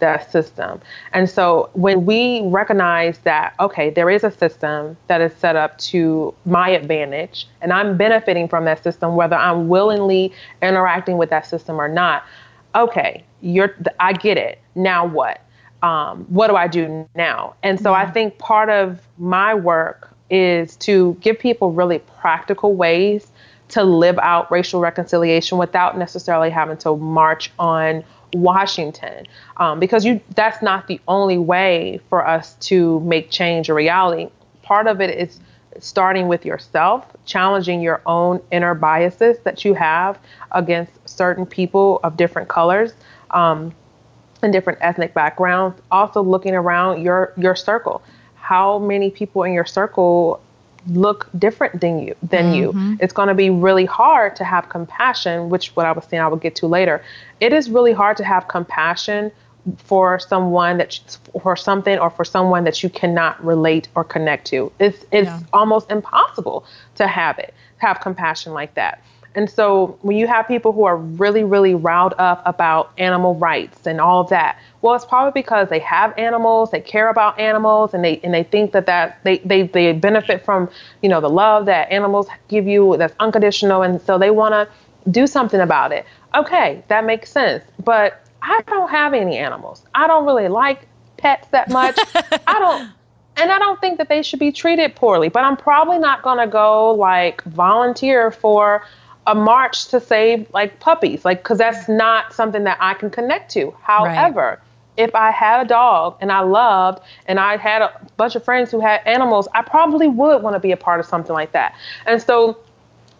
that 0.00 0.30
system. 0.30 0.80
And 1.12 1.28
so 1.28 1.70
when 1.74 2.04
we 2.04 2.42
recognize 2.46 3.18
that, 3.18 3.54
okay, 3.60 3.90
there 3.90 4.10
is 4.10 4.24
a 4.24 4.30
system 4.30 4.96
that 5.06 5.20
is 5.20 5.32
set 5.34 5.56
up 5.56 5.78
to 5.78 6.34
my 6.44 6.68
advantage 6.68 7.46
and 7.60 7.72
I'm 7.72 7.96
benefiting 7.96 8.48
from 8.48 8.64
that 8.64 8.82
system, 8.82 9.14
whether 9.14 9.36
I'm 9.36 9.68
willingly 9.68 10.32
interacting 10.62 11.16
with 11.16 11.30
that 11.30 11.46
system 11.46 11.80
or 11.80 11.88
not, 11.88 12.24
okay, 12.74 13.24
you're, 13.40 13.74
I 14.00 14.12
get 14.12 14.36
it. 14.36 14.58
Now 14.74 15.06
what? 15.06 15.40
um, 15.82 16.24
what 16.28 16.48
do 16.48 16.56
I 16.56 16.66
do 16.68 17.08
now? 17.14 17.54
And 17.62 17.80
so. 17.80 17.92
I 17.94 18.10
think 18.10 18.38
part 18.38 18.70
of 18.70 19.00
my 19.18 19.54
work 19.54 20.10
is 20.30 20.76
to 20.76 21.16
give 21.20 21.38
people 21.38 21.72
really 21.72 21.98
practical 21.98 22.74
ways 22.74 23.30
to 23.68 23.84
live 23.84 24.18
out 24.18 24.50
racial 24.50 24.80
reconciliation 24.80 25.58
without 25.58 25.98
necessarily 25.98 26.50
having 26.50 26.76
to 26.78 26.96
march 26.96 27.52
on 27.58 28.04
Washington, 28.40 29.26
um, 29.56 29.80
because 29.80 30.04
you 30.04 30.20
that's 30.34 30.62
not 30.62 30.86
the 30.86 31.00
only 31.08 31.38
way 31.38 32.00
for 32.08 32.26
us 32.26 32.54
to 32.54 33.00
make 33.00 33.30
change 33.30 33.68
a 33.68 33.74
reality. 33.74 34.28
Part 34.62 34.86
of 34.86 35.00
it 35.00 35.10
is 35.10 35.40
starting 35.78 36.26
with 36.28 36.44
yourself, 36.44 37.04
challenging 37.24 37.80
your 37.80 38.00
own 38.06 38.40
inner 38.50 38.74
biases 38.74 39.38
that 39.40 39.64
you 39.64 39.74
have 39.74 40.18
against 40.52 40.92
certain 41.08 41.44
people 41.46 42.00
of 42.02 42.16
different 42.16 42.48
colors. 42.48 42.94
Um, 43.30 43.74
and 44.42 44.52
different 44.52 44.78
ethnic 44.82 45.14
backgrounds. 45.14 45.80
Also 45.90 46.22
looking 46.22 46.54
around 46.54 47.02
your 47.02 47.32
your 47.36 47.54
circle. 47.54 48.02
How 48.34 48.78
many 48.78 49.10
people 49.10 49.42
in 49.42 49.52
your 49.52 49.64
circle 49.64 50.40
look 50.88 51.28
different 51.38 51.80
than 51.80 51.98
you 51.98 52.14
than 52.22 52.52
mm-hmm. 52.52 52.90
you. 52.90 52.98
It's 53.00 53.12
going 53.12 53.28
to 53.28 53.34
be 53.34 53.50
really 53.50 53.84
hard 53.84 54.36
to 54.36 54.44
have 54.44 54.68
compassion, 54.68 55.48
which 55.48 55.74
what 55.76 55.86
I 55.86 55.92
was 55.92 56.04
saying 56.04 56.22
I 56.22 56.28
will 56.28 56.36
get 56.36 56.54
to 56.56 56.66
later. 56.66 57.02
It 57.40 57.52
is 57.52 57.70
really 57.70 57.92
hard 57.92 58.16
to 58.18 58.24
have 58.24 58.48
compassion 58.48 59.32
for 59.78 60.18
someone 60.18 60.78
that 60.78 61.18
for 61.42 61.56
something 61.56 61.98
or 61.98 62.10
for 62.10 62.24
someone 62.24 62.64
that 62.64 62.82
you 62.82 62.88
cannot 62.88 63.42
relate 63.44 63.88
or 63.94 64.04
connect 64.04 64.46
to. 64.48 64.72
It's 64.78 65.04
it's 65.10 65.26
yeah. 65.26 65.40
almost 65.52 65.90
impossible 65.90 66.64
to 66.96 67.06
have 67.06 67.38
it 67.38 67.52
have 67.78 68.00
compassion 68.00 68.52
like 68.52 68.74
that. 68.74 69.02
And 69.36 69.50
so 69.50 69.98
when 70.00 70.16
you 70.16 70.26
have 70.26 70.48
people 70.48 70.72
who 70.72 70.84
are 70.84 70.96
really, 70.96 71.44
really 71.44 71.74
riled 71.74 72.14
up 72.18 72.42
about 72.46 72.90
animal 72.96 73.34
rights 73.34 73.86
and 73.86 74.00
all 74.00 74.22
of 74.22 74.30
that, 74.30 74.58
well, 74.80 74.94
it's 74.94 75.04
probably 75.04 75.38
because 75.38 75.68
they 75.68 75.78
have 75.80 76.16
animals, 76.18 76.70
they 76.70 76.80
care 76.80 77.10
about 77.10 77.38
animals, 77.38 77.92
and 77.92 78.02
they 78.02 78.18
and 78.24 78.32
they 78.32 78.42
think 78.42 78.72
that 78.72 78.86
that 78.86 79.22
they 79.24 79.38
they, 79.38 79.64
they 79.64 79.92
benefit 79.92 80.44
from 80.44 80.70
you 81.02 81.08
know 81.10 81.20
the 81.20 81.28
love 81.28 81.66
that 81.66 81.90
animals 81.92 82.28
give 82.48 82.66
you 82.66 82.96
that's 82.96 83.14
unconditional, 83.20 83.82
and 83.82 84.00
so 84.00 84.18
they 84.18 84.30
want 84.30 84.52
to 84.52 85.10
do 85.10 85.26
something 85.26 85.60
about 85.60 85.92
it. 85.92 86.06
Okay, 86.34 86.82
that 86.88 87.04
makes 87.04 87.30
sense. 87.30 87.62
But 87.84 88.24
I 88.40 88.62
don't 88.66 88.90
have 88.90 89.12
any 89.12 89.36
animals. 89.36 89.84
I 89.94 90.06
don't 90.06 90.24
really 90.24 90.48
like 90.48 90.88
pets 91.18 91.48
that 91.48 91.68
much. 91.68 91.98
I 92.46 92.58
don't 92.58 92.90
and 93.36 93.52
I 93.52 93.58
don't 93.58 93.78
think 93.80 93.98
that 93.98 94.08
they 94.08 94.22
should 94.22 94.38
be 94.38 94.50
treated 94.50 94.96
poorly, 94.96 95.28
but 95.28 95.44
I'm 95.44 95.56
probably 95.56 95.98
not 95.98 96.22
going 96.22 96.38
to 96.38 96.46
go 96.46 96.92
like 96.92 97.42
volunteer 97.44 98.30
for 98.30 98.82
a 99.26 99.34
march 99.34 99.88
to 99.88 100.00
save 100.00 100.46
like 100.52 100.78
puppies, 100.80 101.24
like 101.24 101.42
cuz 101.42 101.58
that's 101.58 101.88
not 101.88 102.32
something 102.32 102.64
that 102.64 102.78
I 102.80 102.94
can 102.94 103.10
connect 103.10 103.50
to. 103.52 103.74
However, 103.82 104.40
right. 104.40 104.58
if 104.96 105.14
I 105.14 105.30
had 105.30 105.66
a 105.66 105.68
dog 105.68 106.16
and 106.20 106.30
I 106.30 106.40
loved 106.40 107.02
and 107.26 107.40
I 107.40 107.56
had 107.56 107.82
a 107.82 107.92
bunch 108.16 108.36
of 108.36 108.44
friends 108.44 108.70
who 108.70 108.80
had 108.80 109.00
animals, 109.06 109.48
I 109.54 109.62
probably 109.62 110.08
would 110.08 110.42
want 110.42 110.54
to 110.54 110.60
be 110.60 110.72
a 110.72 110.76
part 110.76 111.00
of 111.00 111.06
something 111.06 111.34
like 111.34 111.52
that. 111.52 111.74
And 112.06 112.22
so 112.22 112.58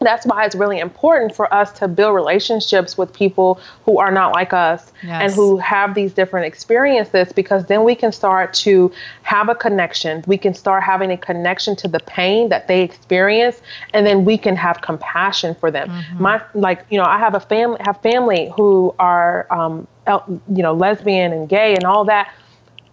that's 0.01 0.27
why 0.27 0.45
it's 0.45 0.55
really 0.55 0.79
important 0.79 1.35
for 1.35 1.53
us 1.53 1.73
to 1.73 1.89
build 1.89 2.15
relationships 2.15 2.99
with 2.99 3.13
people 3.13 3.59
who 3.85 3.99
are 3.99 4.11
not 4.11 4.35
like 4.35 4.53
us 4.53 4.93
yes. 5.03 5.23
and 5.23 5.33
who 5.33 5.57
have 5.57 5.95
these 5.95 6.13
different 6.13 6.47
experiences 6.47 7.33
because 7.33 7.67
then 7.67 7.83
we 7.83 7.95
can 7.95 8.13
start 8.13 8.53
to 8.53 8.93
have 9.23 9.49
a 9.49 9.55
connection. 9.55 10.23
We 10.27 10.37
can 10.37 10.55
start 10.55 10.83
having 10.83 11.11
a 11.11 11.17
connection 11.17 11.77
to 11.77 11.89
the 11.89 12.01
pain 12.01 12.51
that 12.51 12.69
they 12.69 12.83
experience 12.83 13.63
and 13.95 14.07
then 14.07 14.25
we 14.25 14.37
can 14.37 14.57
have 14.57 14.83
compassion 14.83 15.55
for 15.55 15.71
them. 15.71 15.89
Mm-hmm. 15.89 16.23
My 16.23 16.43
like, 16.55 16.85
you 16.91 16.99
know, 16.99 17.05
I 17.05 17.19
have 17.19 17.35
a 17.35 17.41
family 17.41 17.79
have 17.81 18.01
family 18.03 18.53
who 18.57 18.95
are 18.99 19.47
um, 19.51 19.89
you 20.07 20.63
know, 20.63 20.73
lesbian 20.73 21.33
and 21.33 21.49
gay 21.49 21.75
and 21.75 21.85
all 21.85 22.05
that. 22.05 22.33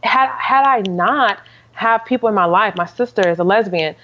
Had 0.03 0.29
had 0.37 0.63
I 0.65 0.81
not 0.89 1.39
have 1.73 2.05
people 2.05 2.29
in 2.29 2.35
my 2.35 2.45
life, 2.45 2.75
my 2.75 2.85
sister 2.85 3.27
is 3.27 3.39
a 3.39 3.43
lesbian, 3.43 3.95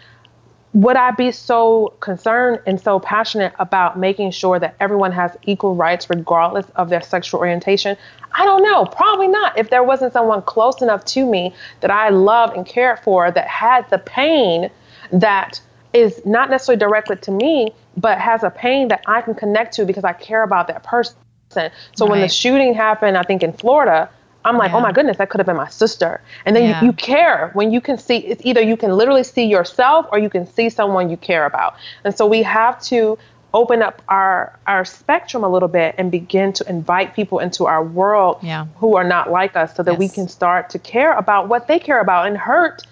would 0.74 0.96
I 0.96 1.12
be 1.12 1.32
so 1.32 1.94
concerned 2.00 2.62
and 2.68 2.80
so 2.80 3.00
passionate 3.00 3.54
about 3.58 3.98
making 3.98 4.32
sure 4.32 4.60
that 4.60 4.76
everyone 4.80 5.12
has 5.12 5.36
equal 5.44 5.76
rights 5.76 6.10
regardless 6.10 6.68
of 6.76 6.90
their 6.90 7.02
sexual 7.02 7.40
orientation? 7.40 7.98
I 8.34 8.46
don't 8.46 8.62
know. 8.62 8.86
Probably 8.86 9.28
not. 9.28 9.58
If 9.58 9.72
there 9.72 9.84
wasn't 9.84 10.14
someone 10.14 10.44
close 10.44 10.82
enough 10.82 11.06
to 11.06 11.26
me 11.26 11.56
that 11.82 11.90
I 11.90 12.10
loved 12.10 12.56
and 12.56 12.66
cared 12.66 13.00
for 13.00 13.32
that 13.32 13.48
had 13.48 13.90
the 13.90 13.98
pain 13.98 14.70
that 15.12 15.60
is 15.94 16.24
not 16.24 16.52
necessarily 16.52 16.80
directed 16.80 17.24
to 17.24 17.32
me, 17.32 17.74
but 17.98 18.20
has 18.20 18.44
a 18.44 18.52
pain 18.52 18.90
that 18.90 19.02
I 19.08 19.22
can 19.22 19.34
connect 19.34 19.74
to 19.76 19.86
because 19.86 20.04
I 20.04 20.14
care 20.14 20.44
about 20.44 20.68
that 20.68 20.84
person. 20.84 21.16
So 21.50 21.62
right. 21.62 22.10
when 22.12 22.22
the 22.22 22.30
shooting 22.30 22.76
happened, 22.76 23.18
I 23.18 23.24
think 23.24 23.42
in 23.42 23.54
Florida, 23.54 24.08
I'm 24.46 24.58
like, 24.58 24.72
oh 24.72 24.76
yeah. 24.76 24.80
oh 24.80 24.82
my 24.82 24.92
goodness, 24.92 25.18
that 25.18 25.30
could 25.30 25.40
have 25.40 25.46
been 25.46 25.58
my 25.58 25.68
sister. 25.68 26.22
And 26.46 26.56
then 26.56 26.64
yeah. 26.64 26.82
you, 26.82 26.88
you, 26.88 26.94
care 26.94 27.50
when 27.54 27.72
you 27.72 27.82
can 27.82 27.98
see 27.98 28.18
it's 28.18 28.42
either 28.46 28.62
you 28.62 28.78
can 28.78 28.92
literally 28.92 29.24
see 29.24 29.46
yourself 29.46 30.06
or 30.12 30.20
you 30.20 30.30
can 30.30 30.48
see 30.48 30.70
someone 30.70 31.10
you 31.10 31.18
care 31.18 31.46
about. 31.46 31.76
And 32.04 32.16
so 32.16 32.26
we 32.26 32.44
have 32.44 32.82
to 32.84 33.18
open 33.54 33.82
up 33.82 34.02
our 34.08 34.58
our 34.68 34.86
spectrum 34.86 35.44
a 35.44 35.50
little 35.50 35.68
bit 35.68 35.96
and 35.98 36.12
begin 36.12 36.54
to 36.54 36.70
invite 36.70 37.16
people 37.16 37.40
into 37.40 37.66
our 37.66 37.84
world 37.84 38.38
yeah. 38.42 38.68
who 38.78 38.96
are 38.96 39.04
not 39.04 39.32
like 39.32 39.56
us 39.56 39.76
so 39.76 39.84
that 39.84 39.94
yes. 39.94 40.00
we 40.00 40.08
can 40.08 40.28
start 40.28 40.70
to 40.70 40.80
care 40.80 41.14
about 41.18 41.50
what 41.50 41.68
they 41.68 41.80
care 41.80 42.00
about 42.00 42.28
and 42.28 42.38
hurt 42.38 42.84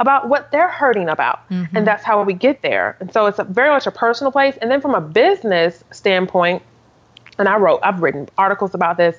about 0.00 0.28
what 0.28 0.50
they're 0.50 0.68
hurting 0.68 1.08
about. 1.08 1.48
Mm-hmm. 1.48 1.76
And 1.76 1.86
that's 1.86 2.04
how 2.04 2.22
we 2.22 2.34
get 2.34 2.62
there. 2.62 2.96
And 3.00 3.12
so 3.12 3.26
it's 3.26 3.38
a, 3.38 3.44
very 3.44 3.70
much 3.70 3.86
a 3.86 3.92
personal 3.92 4.32
place. 4.32 4.56
And 4.60 4.70
then 4.70 4.80
from 4.80 4.94
a 4.94 5.00
business 5.00 5.84
standpoint, 5.92 6.62
and 7.38 7.48
I 7.48 7.56
wrote, 7.56 7.80
I've 7.82 8.02
written 8.02 8.28
articles 8.36 8.74
about 8.74 8.96
this 8.96 9.16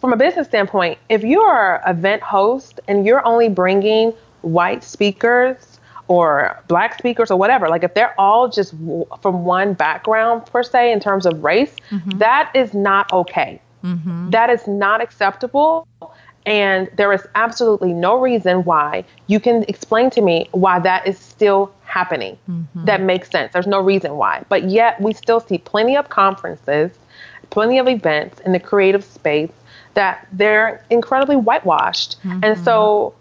from 0.00 0.12
a 0.12 0.16
business 0.16 0.46
standpoint, 0.46 0.98
if 1.08 1.22
you're 1.24 1.80
an 1.86 1.96
event 1.96 2.22
host 2.22 2.80
and 2.88 3.06
you're 3.06 3.24
only 3.26 3.48
bringing 3.48 4.12
white 4.42 4.84
speakers 4.84 5.78
or 6.08 6.58
black 6.68 6.98
speakers 6.98 7.30
or 7.30 7.36
whatever, 7.36 7.68
like 7.68 7.82
if 7.82 7.94
they're 7.94 8.18
all 8.20 8.48
just 8.48 8.78
w- 8.78 9.06
from 9.20 9.44
one 9.44 9.72
background 9.72 10.46
per 10.46 10.62
se 10.62 10.92
in 10.92 11.00
terms 11.00 11.26
of 11.26 11.42
race, 11.42 11.74
mm-hmm. 11.90 12.18
that 12.18 12.50
is 12.54 12.74
not 12.74 13.12
okay. 13.12 13.60
Mm-hmm. 13.82 14.30
That 14.30 14.50
is 14.50 14.66
not 14.66 15.00
acceptable. 15.00 15.88
And 16.44 16.88
there 16.96 17.12
is 17.12 17.26
absolutely 17.34 17.92
no 17.92 18.20
reason 18.20 18.62
why 18.62 19.04
you 19.26 19.40
can 19.40 19.64
explain 19.64 20.10
to 20.10 20.20
me 20.20 20.48
why 20.52 20.78
that 20.78 21.08
is 21.08 21.18
still 21.18 21.72
happening. 21.84 22.38
Mm-hmm. 22.48 22.84
That 22.84 23.00
makes 23.00 23.30
sense. 23.30 23.52
There's 23.52 23.66
no 23.66 23.80
reason 23.80 24.16
why. 24.16 24.44
But 24.48 24.70
yet 24.70 25.00
we 25.00 25.12
still 25.12 25.40
see 25.40 25.58
plenty 25.58 25.96
of 25.96 26.08
conferences, 26.08 26.92
plenty 27.50 27.78
of 27.78 27.88
events 27.88 28.38
in 28.40 28.52
the 28.52 28.60
creative 28.60 29.02
space 29.02 29.50
that 29.96 30.28
they're 30.32 30.84
incredibly 30.88 31.36
whitewashed. 31.36 32.16
Mm-hmm. 32.22 32.40
And 32.44 32.64
so 32.64 33.14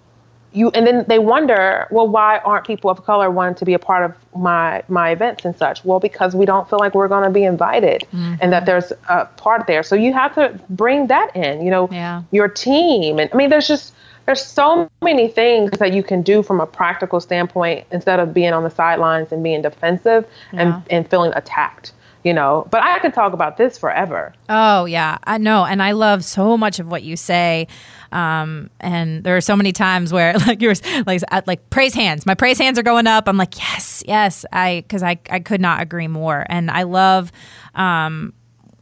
you 0.54 0.70
and 0.70 0.86
then 0.86 1.06
they 1.08 1.20
wonder, 1.20 1.88
well, 1.92 2.08
why 2.08 2.38
aren't 2.40 2.66
people 2.66 2.90
of 2.90 3.04
color 3.04 3.30
wanting 3.32 3.56
to 3.56 3.66
be 3.66 3.74
a 3.74 3.80
part 3.80 4.06
of 4.06 4.16
my 4.40 4.84
my 4.88 5.10
events 5.10 5.44
and 5.46 5.58
such? 5.58 5.84
Well, 5.84 6.00
because 6.00 6.36
we 6.36 6.46
don't 6.46 6.70
feel 6.70 6.80
like 6.80 6.94
we're 6.96 7.08
going 7.08 7.24
to 7.24 7.30
be 7.30 7.44
invited, 7.44 8.02
mm-hmm. 8.02 8.36
and 8.40 8.54
that 8.54 8.66
there's 8.66 8.94
a 9.10 9.26
part 9.26 9.68
there. 9.68 9.84
So 9.84 9.96
you 9.96 10.14
have 10.14 10.36
to 10.36 10.60
bring 10.70 11.08
that 11.08 11.36
in. 11.36 11.64
You 11.64 11.72
know, 11.72 11.90
yeah. 11.92 12.24
your 12.32 12.48
team, 12.48 13.20
and 13.20 13.30
I 13.34 13.36
mean, 13.36 13.50
there's 13.50 13.68
just 13.68 13.94
there's 14.26 14.44
so 14.44 14.90
many 15.02 15.28
things 15.28 15.72
that 15.80 15.94
you 15.94 16.04
can 16.04 16.22
do 16.22 16.42
from 16.42 16.60
a 16.60 16.66
practical 16.66 17.20
standpoint 17.20 17.86
instead 17.92 18.20
of 18.20 18.34
being 18.34 18.54
on 18.54 18.64
the 18.64 18.72
sidelines 18.72 19.32
and 19.32 19.44
being 19.44 19.62
defensive 19.62 20.26
yeah. 20.54 20.62
and 20.62 20.84
and 20.90 21.10
feeling 21.10 21.32
attacked 21.36 21.94
you 22.26 22.34
know 22.34 22.68
but 22.72 22.84
i 22.84 23.00
can 23.00 23.12
talk 23.14 23.32
about 23.32 23.56
this 23.56 23.78
forever. 23.78 24.34
Oh 24.50 24.86
yeah. 24.86 25.20
I 25.24 25.38
know. 25.38 25.64
And 25.64 25.82
i 25.82 25.92
love 25.92 26.26
so 26.26 26.58
much 26.58 26.80
of 26.80 26.88
what 26.88 27.04
you 27.04 27.16
say. 27.16 27.68
Um, 28.12 28.70
and 28.80 29.24
there 29.24 29.38
are 29.38 29.42
so 29.42 29.56
many 29.56 29.72
times 29.72 30.12
where 30.12 30.34
like 30.48 30.62
yours 30.62 30.82
like 31.06 31.22
like 31.46 31.70
praise 31.70 31.94
hands. 31.94 32.26
My 32.26 32.36
praise 32.36 32.58
hands 32.58 32.78
are 32.80 32.84
going 32.84 33.08
up. 33.08 33.30
I'm 33.30 33.38
like 33.38 33.58
yes 33.58 34.04
yes. 34.06 34.46
I 34.52 34.84
because 34.86 35.04
i 35.04 35.18
i 35.30 35.40
could 35.40 35.62
not 35.62 35.82
agree 35.82 36.08
more. 36.08 36.46
And 36.50 36.70
i 36.72 36.84
love 36.84 37.32
um 37.76 38.34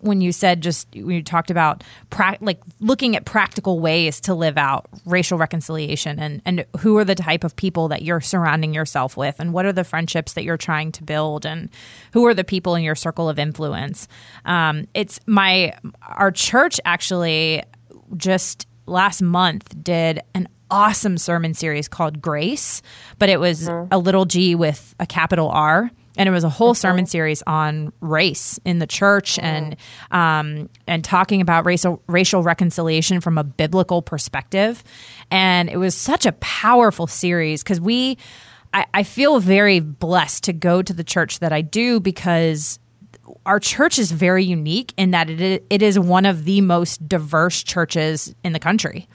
when 0.03 0.21
you 0.21 0.31
said 0.31 0.61
just 0.61 0.87
when 0.93 1.11
you 1.11 1.23
talked 1.23 1.49
about 1.49 1.83
pra- 2.09 2.37
like 2.41 2.59
looking 2.79 3.15
at 3.15 3.25
practical 3.25 3.79
ways 3.79 4.19
to 4.19 4.33
live 4.33 4.57
out 4.57 4.85
racial 5.05 5.37
reconciliation 5.37 6.19
and 6.19 6.41
and 6.45 6.65
who 6.79 6.97
are 6.97 7.05
the 7.05 7.15
type 7.15 7.43
of 7.43 7.55
people 7.55 7.87
that 7.87 8.01
you're 8.01 8.21
surrounding 8.21 8.73
yourself 8.73 9.15
with 9.15 9.39
and 9.39 9.53
what 9.53 9.65
are 9.65 9.71
the 9.71 9.83
friendships 9.83 10.33
that 10.33 10.43
you're 10.43 10.57
trying 10.57 10.91
to 10.91 11.03
build 11.03 11.45
and 11.45 11.69
who 12.11 12.25
are 12.25 12.33
the 12.33 12.43
people 12.43 12.75
in 12.75 12.83
your 12.83 12.95
circle 12.95 13.29
of 13.29 13.39
influence 13.39 14.07
um, 14.45 14.85
it's 14.93 15.19
my 15.25 15.73
our 16.01 16.31
church 16.31 16.79
actually 16.85 17.63
just 18.17 18.67
last 18.85 19.21
month 19.21 19.73
did 19.81 20.19
an 20.35 20.47
awesome 20.69 21.17
sermon 21.17 21.53
series 21.53 21.87
called 21.87 22.21
grace 22.21 22.81
but 23.19 23.29
it 23.29 23.39
was 23.39 23.69
mm-hmm. 23.69 23.87
a 23.91 23.97
little 23.97 24.25
g 24.25 24.53
with 24.55 24.95
a 24.99 25.05
capital 25.05 25.49
r 25.49 25.89
and 26.17 26.29
it 26.29 26.31
was 26.31 26.43
a 26.43 26.49
whole 26.49 26.73
sermon 26.73 27.05
series 27.05 27.41
on 27.47 27.91
race 28.01 28.59
in 28.65 28.79
the 28.79 28.87
church 28.87 29.39
oh. 29.39 29.43
and 29.43 29.75
um, 30.11 30.69
and 30.87 31.03
talking 31.03 31.41
about 31.41 31.65
racial 31.65 32.01
racial 32.07 32.43
reconciliation 32.43 33.21
from 33.21 33.37
a 33.37 33.43
biblical 33.43 34.01
perspective 34.01 34.83
and 35.31 35.69
it 35.69 35.77
was 35.77 35.95
such 35.95 36.25
a 36.25 36.31
powerful 36.33 37.07
series 37.07 37.63
because 37.63 37.81
we 37.81 38.17
I, 38.73 38.85
I 38.93 39.03
feel 39.03 39.39
very 39.39 39.79
blessed 39.79 40.45
to 40.45 40.53
go 40.53 40.81
to 40.81 40.93
the 40.93 41.03
church 41.03 41.39
that 41.39 41.53
I 41.53 41.61
do 41.61 41.99
because 41.99 42.79
our 43.45 43.59
church 43.59 43.99
is 43.99 44.11
very 44.11 44.43
unique 44.43 44.93
in 44.97 45.11
that 45.11 45.29
it, 45.29 45.65
it 45.69 45.81
is 45.81 45.99
one 45.99 46.25
of 46.25 46.45
the 46.45 46.61
most 46.61 47.07
diverse 47.07 47.63
churches 47.63 48.33
in 48.43 48.53
the 48.53 48.59
country. 48.59 49.07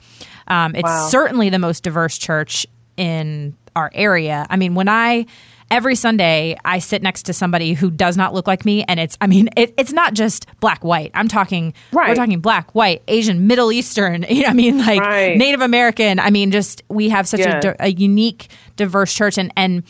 Um, 0.47 0.75
it's 0.75 0.83
wow. 0.83 1.07
certainly 1.09 1.49
the 1.49 1.59
most 1.59 1.83
diverse 1.83 2.17
church 2.17 2.65
in 2.97 3.55
our 3.75 3.91
area. 3.93 4.45
I 4.49 4.57
mean, 4.57 4.75
when 4.75 4.89
I 4.89 5.25
every 5.71 5.95
Sunday 5.95 6.57
I 6.65 6.79
sit 6.79 7.01
next 7.01 7.23
to 7.23 7.33
somebody 7.33 7.73
who 7.73 7.91
does 7.91 8.17
not 8.17 8.33
look 8.33 8.47
like 8.47 8.65
me, 8.65 8.83
and 8.83 8.99
it's 8.99 9.17
I 9.21 9.27
mean 9.27 9.49
it, 9.55 9.73
it's 9.77 9.91
not 9.91 10.13
just 10.13 10.47
black 10.59 10.83
white. 10.83 11.11
I'm 11.13 11.27
talking 11.27 11.73
right. 11.91 12.09
we're 12.09 12.15
talking 12.15 12.39
black, 12.39 12.73
white, 12.75 13.03
Asian, 13.07 13.47
Middle 13.47 13.71
Eastern. 13.71 14.25
You 14.39 14.43
know, 14.43 14.49
I 14.49 14.53
mean 14.53 14.77
like 14.77 15.01
right. 15.01 15.37
Native 15.37 15.59
American. 15.59 16.19
I 16.19 16.29
mean 16.29 16.51
just 16.51 16.81
we 16.87 17.09
have 17.09 17.27
such 17.27 17.41
yeah. 17.41 17.73
a, 17.79 17.87
a 17.87 17.87
unique, 17.89 18.47
diverse 18.77 19.13
church, 19.13 19.37
and 19.37 19.51
and 19.57 19.83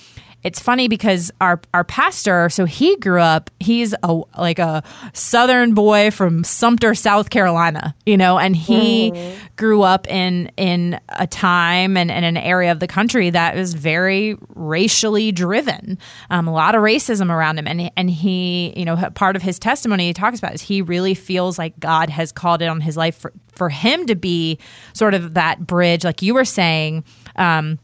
it's 0.44 0.60
funny 0.60 0.88
because 0.88 1.32
our 1.42 1.60
our 1.74 1.84
pastor, 1.84 2.50
so 2.50 2.66
he 2.66 2.96
grew 2.98 3.20
up, 3.20 3.50
he's 3.60 3.94
a 4.04 4.22
like 4.38 4.60
a 4.60 4.84
southern 5.14 5.74
boy 5.74 6.12
from 6.12 6.44
Sumter, 6.44 6.96
South 6.96 7.30
Carolina, 7.30 7.94
you 8.06 8.16
know, 8.16 8.40
and 8.40 8.56
he 8.56 9.12
mm. 9.12 9.38
grew 9.58 9.82
up 9.82 10.08
in 10.08 10.50
in 10.56 11.00
a 11.10 11.28
time 11.28 11.98
and 11.98 12.10
in 12.10 12.24
an 12.24 12.38
area 12.38 12.72
of 12.72 12.80
the 12.80 12.88
country 12.88 13.30
that 13.30 13.56
was 13.56 13.74
very 13.74 14.38
racially 14.56 15.32
driven. 15.32 15.98
Um, 16.30 16.48
a 16.48 16.54
lot 16.54 16.74
of 16.74 16.82
racism 16.82 17.30
around 17.30 17.60
him, 17.60 17.68
and 17.68 17.92
and 17.98 18.10
he, 18.10 18.74
you 18.78 18.86
know, 18.86 18.96
part 19.16 19.36
of 19.36 19.42
his 19.42 19.60
testimony 19.60 20.08
he 20.08 20.14
talks 20.14 20.40
about 20.40 20.54
is 20.54 20.62
he 20.62 20.82
really 20.82 21.16
feels 21.16 21.60
like 21.60 21.78
God 21.80 22.10
has 22.10 22.32
called 22.32 22.62
it 22.62 22.68
on 22.68 22.80
his 22.80 22.96
life 22.96 23.18
for 23.18 23.34
for 23.56 23.68
him 23.68 24.06
to 24.06 24.16
be 24.16 24.58
sort 24.94 25.14
of 25.14 25.34
that 25.34 25.68
bridge, 25.68 26.06
like 26.06 26.22
you 26.22 26.34
were 26.34 26.46
saying. 26.46 27.04
Um, 27.36 27.78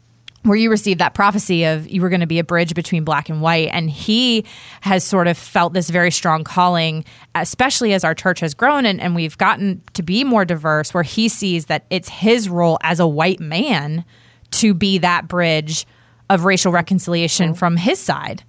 where 0.46 0.56
you 0.56 0.70
received 0.70 1.00
that 1.00 1.14
prophecy 1.14 1.64
of 1.64 1.88
you 1.88 2.00
were 2.00 2.08
going 2.08 2.20
to 2.20 2.26
be 2.26 2.38
a 2.38 2.44
bridge 2.44 2.74
between 2.74 3.04
black 3.04 3.28
and 3.28 3.42
white. 3.42 3.68
And 3.72 3.90
he 3.90 4.44
has 4.80 5.02
sort 5.02 5.26
of 5.26 5.36
felt 5.36 5.72
this 5.72 5.90
very 5.90 6.10
strong 6.10 6.44
calling, 6.44 7.04
especially 7.34 7.92
as 7.92 8.04
our 8.04 8.14
church 8.14 8.40
has 8.40 8.54
grown 8.54 8.86
and, 8.86 9.00
and 9.00 9.14
we've 9.14 9.36
gotten 9.38 9.82
to 9.94 10.02
be 10.02 10.24
more 10.24 10.44
diverse, 10.44 10.94
where 10.94 11.02
he 11.02 11.28
sees 11.28 11.66
that 11.66 11.84
it's 11.90 12.08
his 12.08 12.48
role 12.48 12.78
as 12.82 13.00
a 13.00 13.06
white 13.06 13.40
man 13.40 14.04
to 14.52 14.72
be 14.72 14.98
that 14.98 15.26
bridge 15.26 15.86
of 16.30 16.44
racial 16.44 16.72
reconciliation 16.72 17.50
mm-hmm. 17.50 17.58
from 17.58 17.76
his 17.76 17.98
side. 17.98 18.42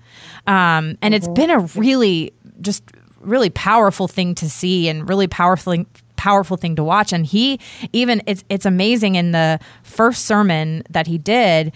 Um, 0.46 0.98
and 1.02 1.14
mm-hmm. 1.14 1.14
it's 1.14 1.28
been 1.28 1.50
a 1.50 1.60
really 1.60 2.34
just 2.62 2.84
really 3.20 3.50
powerful 3.50 4.08
thing 4.08 4.36
to 4.36 4.50
see 4.50 4.88
and 4.88 5.08
really 5.10 5.28
powerful 5.28 5.84
powerful 6.18 6.58
thing 6.58 6.76
to 6.76 6.84
watch. 6.84 7.14
And 7.14 7.26
he 7.26 7.60
even 7.94 8.22
it's 8.26 8.44
it's 8.50 8.66
amazing 8.66 9.16
in 9.16 9.32
the 9.32 9.60
first 9.84 10.26
sermon 10.26 10.84
that 10.90 11.08
he 11.08 11.18
did. 11.18 11.72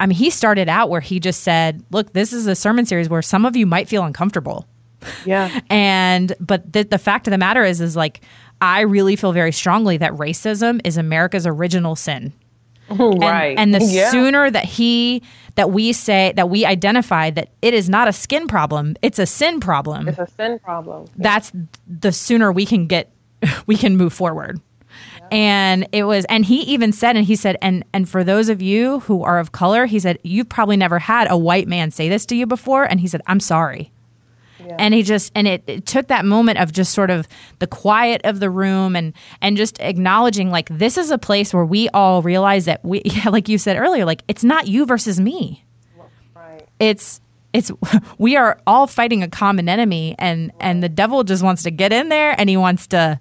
I 0.00 0.06
mean, 0.06 0.16
he 0.16 0.30
started 0.30 0.68
out 0.68 0.90
where 0.90 1.00
he 1.00 1.18
just 1.18 1.42
said, 1.42 1.82
"Look, 1.90 2.12
this 2.12 2.32
is 2.32 2.46
a 2.46 2.54
sermon 2.54 2.86
series 2.86 3.08
where 3.08 3.22
some 3.22 3.44
of 3.44 3.56
you 3.56 3.66
might 3.66 3.88
feel 3.88 4.04
uncomfortable." 4.04 4.66
Yeah. 5.24 5.60
and 5.70 6.32
but 6.40 6.72
the, 6.72 6.84
the 6.84 6.98
fact 6.98 7.26
of 7.26 7.32
the 7.32 7.38
matter 7.38 7.64
is, 7.64 7.80
is 7.80 7.96
like 7.96 8.20
I 8.60 8.82
really 8.82 9.16
feel 9.16 9.32
very 9.32 9.52
strongly 9.52 9.96
that 9.98 10.12
racism 10.12 10.80
is 10.84 10.96
America's 10.96 11.46
original 11.46 11.96
sin. 11.96 12.32
And, 12.90 13.20
right. 13.20 13.58
And 13.58 13.74
the 13.74 13.84
yeah. 13.84 14.10
sooner 14.10 14.50
that 14.50 14.64
he 14.64 15.22
that 15.56 15.70
we 15.70 15.92
say 15.92 16.32
that 16.36 16.48
we 16.48 16.64
identify 16.64 17.30
that 17.30 17.50
it 17.60 17.74
is 17.74 17.88
not 17.88 18.08
a 18.08 18.12
skin 18.12 18.46
problem, 18.46 18.96
it's 19.02 19.18
a 19.18 19.26
sin 19.26 19.60
problem. 19.60 20.08
It's 20.08 20.18
a 20.18 20.26
sin 20.26 20.58
problem. 20.58 21.06
That's 21.16 21.52
the 21.86 22.12
sooner 22.12 22.50
we 22.52 22.64
can 22.64 22.86
get 22.86 23.10
we 23.66 23.76
can 23.76 23.96
move 23.96 24.12
forward. 24.12 24.60
And 25.30 25.86
it 25.92 26.04
was 26.04 26.24
and 26.26 26.44
he 26.44 26.62
even 26.62 26.92
said 26.92 27.16
and 27.16 27.24
he 27.24 27.36
said 27.36 27.56
and 27.60 27.84
and 27.92 28.08
for 28.08 28.24
those 28.24 28.48
of 28.48 28.62
you 28.62 29.00
who 29.00 29.22
are 29.22 29.38
of 29.38 29.52
color, 29.52 29.86
he 29.86 29.98
said 29.98 30.18
you've 30.22 30.48
probably 30.48 30.76
never 30.76 30.98
had 30.98 31.30
a 31.30 31.36
white 31.36 31.68
man 31.68 31.90
say 31.90 32.08
this 32.08 32.24
to 32.26 32.36
you 32.36 32.46
before 32.46 32.84
and 32.84 33.00
he 33.00 33.06
said 33.06 33.20
I'm 33.26 33.40
sorry. 33.40 33.92
Yeah. 34.58 34.76
And 34.78 34.94
he 34.94 35.02
just 35.02 35.30
and 35.34 35.46
it, 35.46 35.62
it 35.66 35.86
took 35.86 36.08
that 36.08 36.24
moment 36.24 36.58
of 36.58 36.72
just 36.72 36.94
sort 36.94 37.10
of 37.10 37.28
the 37.58 37.66
quiet 37.66 38.22
of 38.24 38.40
the 38.40 38.48
room 38.48 38.96
and 38.96 39.12
and 39.42 39.56
just 39.56 39.78
acknowledging 39.80 40.50
like 40.50 40.68
this 40.70 40.96
is 40.96 41.10
a 41.10 41.18
place 41.18 41.52
where 41.52 41.64
we 41.64 41.90
all 41.90 42.22
realize 42.22 42.64
that 42.64 42.82
we 42.82 43.02
yeah, 43.04 43.28
like 43.28 43.48
you 43.48 43.58
said 43.58 43.76
earlier 43.76 44.06
like 44.06 44.22
it's 44.28 44.44
not 44.44 44.66
you 44.66 44.86
versus 44.86 45.20
me. 45.20 45.64
Right. 46.34 46.66
It's 46.80 47.20
it's 47.52 47.70
we 48.18 48.36
are 48.36 48.60
all 48.66 48.86
fighting 48.86 49.22
a 49.22 49.28
common 49.28 49.68
enemy 49.68 50.14
and 50.18 50.52
and 50.60 50.82
the 50.82 50.88
devil 50.88 51.24
just 51.24 51.42
wants 51.42 51.62
to 51.62 51.70
get 51.70 51.92
in 51.92 52.08
there 52.08 52.34
and 52.38 52.48
he 52.48 52.56
wants 52.56 52.86
to 52.88 53.18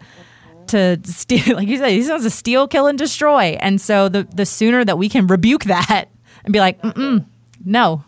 to 0.67 0.99
steal 1.05 1.55
like 1.55 1.67
you 1.67 1.77
said 1.77 1.89
he 1.89 2.07
wants 2.09 2.25
to 2.25 2.29
steal 2.29 2.67
kill 2.67 2.87
and 2.87 2.97
destroy 2.97 3.57
and 3.61 3.79
so 3.79 4.09
the 4.09 4.27
the 4.33 4.45
sooner 4.45 4.83
that 4.83 4.97
we 4.97 5.09
can 5.09 5.27
rebuke 5.27 5.65
that 5.65 6.05
and 6.43 6.53
be 6.53 6.59
like 6.59 6.81
mm 6.81 7.25
no 7.65 8.03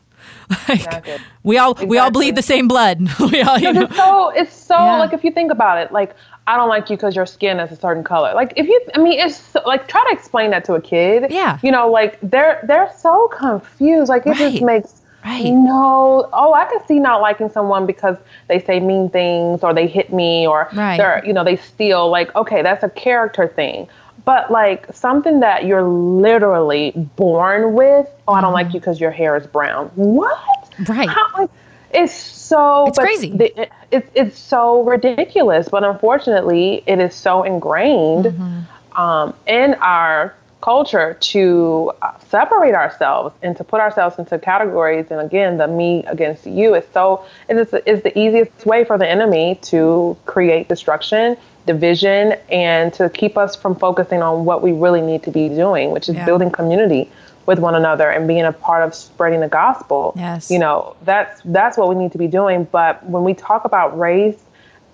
like, 0.67 1.05
we 1.43 1.57
all 1.57 1.71
exactly. 1.71 1.87
we 1.87 1.97
all 1.97 2.11
bleed 2.11 2.35
the 2.35 2.41
same 2.41 2.67
blood 2.67 2.99
we 3.31 3.41
all, 3.41 3.57
you 3.57 3.73
know. 3.73 3.83
it's 3.83 3.95
so 3.95 4.29
it's 4.29 4.53
so 4.53 4.75
yeah. 4.75 4.97
like 4.97 5.11
if 5.11 5.23
you 5.23 5.31
think 5.31 5.51
about 5.51 5.77
it 5.77 5.91
like 5.91 6.15
I 6.49 6.57
don't 6.57 6.69
like 6.69 6.89
you 6.89 6.95
because 6.95 7.15
your 7.15 7.27
skin 7.27 7.59
is 7.59 7.71
a 7.71 7.75
certain 7.75 8.03
color. 8.03 8.33
Like 8.33 8.53
if 8.55 8.67
you, 8.67 8.81
I 8.95 8.97
mean, 8.97 9.19
it's 9.19 9.37
so, 9.37 9.61
like 9.67 9.87
try 9.87 10.03
to 10.09 10.11
explain 10.11 10.49
that 10.49 10.65
to 10.65 10.73
a 10.73 10.81
kid. 10.81 11.27
Yeah. 11.29 11.59
You 11.61 11.71
know, 11.71 11.91
like 11.91 12.17
they're 12.23 12.59
they're 12.63 12.91
so 12.97 13.27
confused. 13.27 14.09
Like 14.09 14.25
it 14.25 14.31
right. 14.31 14.53
just 14.53 14.63
makes 14.63 14.98
Right. 15.29 15.53
No. 15.53 16.27
Oh, 16.33 16.53
I 16.53 16.65
can 16.65 16.85
see 16.87 16.99
not 16.99 17.21
liking 17.21 17.49
someone 17.49 17.85
because 17.85 18.17
they 18.47 18.59
say 18.59 18.79
mean 18.79 19.09
things 19.09 19.63
or 19.63 19.73
they 19.73 19.85
hit 19.85 20.11
me 20.11 20.47
or 20.47 20.69
right. 20.73 20.97
they're, 20.97 21.23
you 21.23 21.33
know, 21.33 21.43
they 21.43 21.55
steal. 21.55 22.09
Like, 22.09 22.35
okay, 22.35 22.63
that's 22.63 22.83
a 22.83 22.89
character 22.89 23.47
thing. 23.47 23.87
But 24.25 24.51
like 24.51 24.91
something 24.91 25.39
that 25.41 25.65
you're 25.65 25.83
literally 25.83 26.91
born 27.15 27.73
with. 27.73 28.07
Oh, 28.27 28.33
I 28.33 28.41
don't 28.41 28.53
like 28.53 28.67
mm-hmm. 28.67 28.75
you 28.75 28.79
because 28.79 28.99
your 28.99 29.11
hair 29.11 29.37
is 29.37 29.45
brown. 29.45 29.91
What? 29.95 30.39
Right. 30.87 31.09
How, 31.09 31.27
like, 31.37 31.51
it's 31.91 32.13
so 32.13 32.87
it's 32.87 32.97
crazy. 32.97 33.29
The, 33.29 33.61
it, 33.61 33.71
it, 33.91 34.09
it's 34.15 34.39
so 34.39 34.83
ridiculous, 34.83 35.69
but 35.69 35.83
unfortunately, 35.83 36.83
it 36.87 36.99
is 36.99 37.13
so 37.13 37.43
ingrained 37.43 38.25
mm-hmm. 38.25 38.99
um, 38.99 39.35
in 39.47 39.75
our 39.75 40.35
culture 40.61 41.17
to 41.19 41.91
uh, 42.01 42.17
separate 42.19 42.75
ourselves 42.75 43.35
and 43.41 43.55
to 43.57 43.63
put 43.63 43.79
ourselves 43.79 44.19
into 44.19 44.37
categories. 44.39 45.07
And 45.09 45.21
again, 45.21 45.57
the 45.57 45.67
me 45.67 46.03
against 46.05 46.45
you 46.45 46.75
is 46.75 46.83
so 46.93 47.25
it 47.47 47.57
is, 47.57 47.73
is 47.85 48.03
the 48.03 48.17
easiest 48.17 48.65
way 48.65 48.83
for 48.83 48.97
the 48.97 49.09
enemy 49.09 49.59
to 49.63 50.17
create 50.25 50.67
destruction, 50.67 51.37
division, 51.65 52.33
and 52.49 52.93
to 52.95 53.09
keep 53.09 53.37
us 53.37 53.55
from 53.55 53.75
focusing 53.75 54.21
on 54.21 54.45
what 54.45 54.61
we 54.61 54.71
really 54.71 55.01
need 55.01 55.23
to 55.23 55.31
be 55.31 55.49
doing, 55.49 55.91
which 55.91 56.09
is 56.09 56.15
yeah. 56.15 56.25
building 56.25 56.51
community 56.51 57.09
with 57.45 57.59
one 57.59 57.73
another 57.73 58.09
and 58.09 58.27
being 58.27 58.43
a 58.45 58.51
part 58.51 58.83
of 58.83 58.93
spreading 58.93 59.39
the 59.39 59.47
gospel. 59.47 60.13
Yes. 60.15 60.51
You 60.51 60.59
know, 60.59 60.95
that's 61.03 61.41
that's 61.45 61.77
what 61.77 61.89
we 61.89 61.95
need 61.95 62.11
to 62.11 62.17
be 62.17 62.27
doing. 62.27 62.65
But 62.65 63.03
when 63.05 63.23
we 63.23 63.33
talk 63.33 63.65
about 63.65 63.97
race 63.97 64.39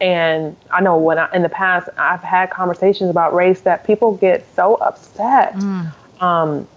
and 0.01 0.55
I 0.71 0.81
know 0.81 0.97
when 0.97 1.17
I, 1.17 1.31
in 1.33 1.41
the 1.41 1.49
past 1.49 1.89
I've 1.97 2.21
had 2.21 2.49
conversations 2.49 3.09
about 3.09 3.33
race 3.33 3.61
that 3.61 3.85
people 3.85 4.15
get 4.17 4.45
so 4.55 4.75
upset. 4.75 5.53
Mm. 5.55 5.91
Um, 6.21 6.67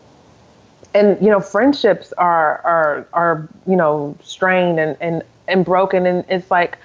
and 0.94 1.20
you 1.22 1.30
know, 1.30 1.40
friendships 1.40 2.12
are 2.14 2.60
are 2.64 3.06
are 3.12 3.48
you 3.66 3.76
know 3.76 4.16
strained 4.22 4.80
and 4.80 4.96
and 5.00 5.22
and 5.46 5.64
broken, 5.64 6.06
and 6.06 6.24
it's 6.28 6.50
like 6.50 6.78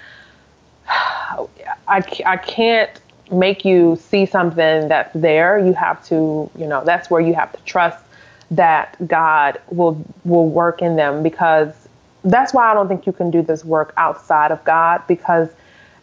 I 0.87 1.47
I 2.25 2.37
can't 2.37 2.99
make 3.31 3.65
you 3.65 3.97
see 3.99 4.25
something 4.25 4.87
that's 4.87 5.11
there. 5.13 5.57
You 5.57 5.73
have 5.73 6.03
to 6.07 6.49
you 6.57 6.67
know 6.67 6.83
that's 6.83 7.09
where 7.09 7.21
you 7.21 7.33
have 7.33 7.51
to 7.53 7.61
trust 7.63 8.03
that 8.51 8.95
God 9.07 9.59
will 9.69 10.03
will 10.25 10.47
work 10.47 10.81
in 10.81 10.95
them 10.95 11.23
because 11.23 11.73
that's 12.23 12.53
why 12.53 12.71
I 12.71 12.73
don't 12.73 12.87
think 12.87 13.05
you 13.05 13.13
can 13.13 13.31
do 13.31 13.41
this 13.41 13.65
work 13.65 13.93
outside 13.97 14.51
of 14.51 14.63
God 14.63 15.01
because 15.07 15.49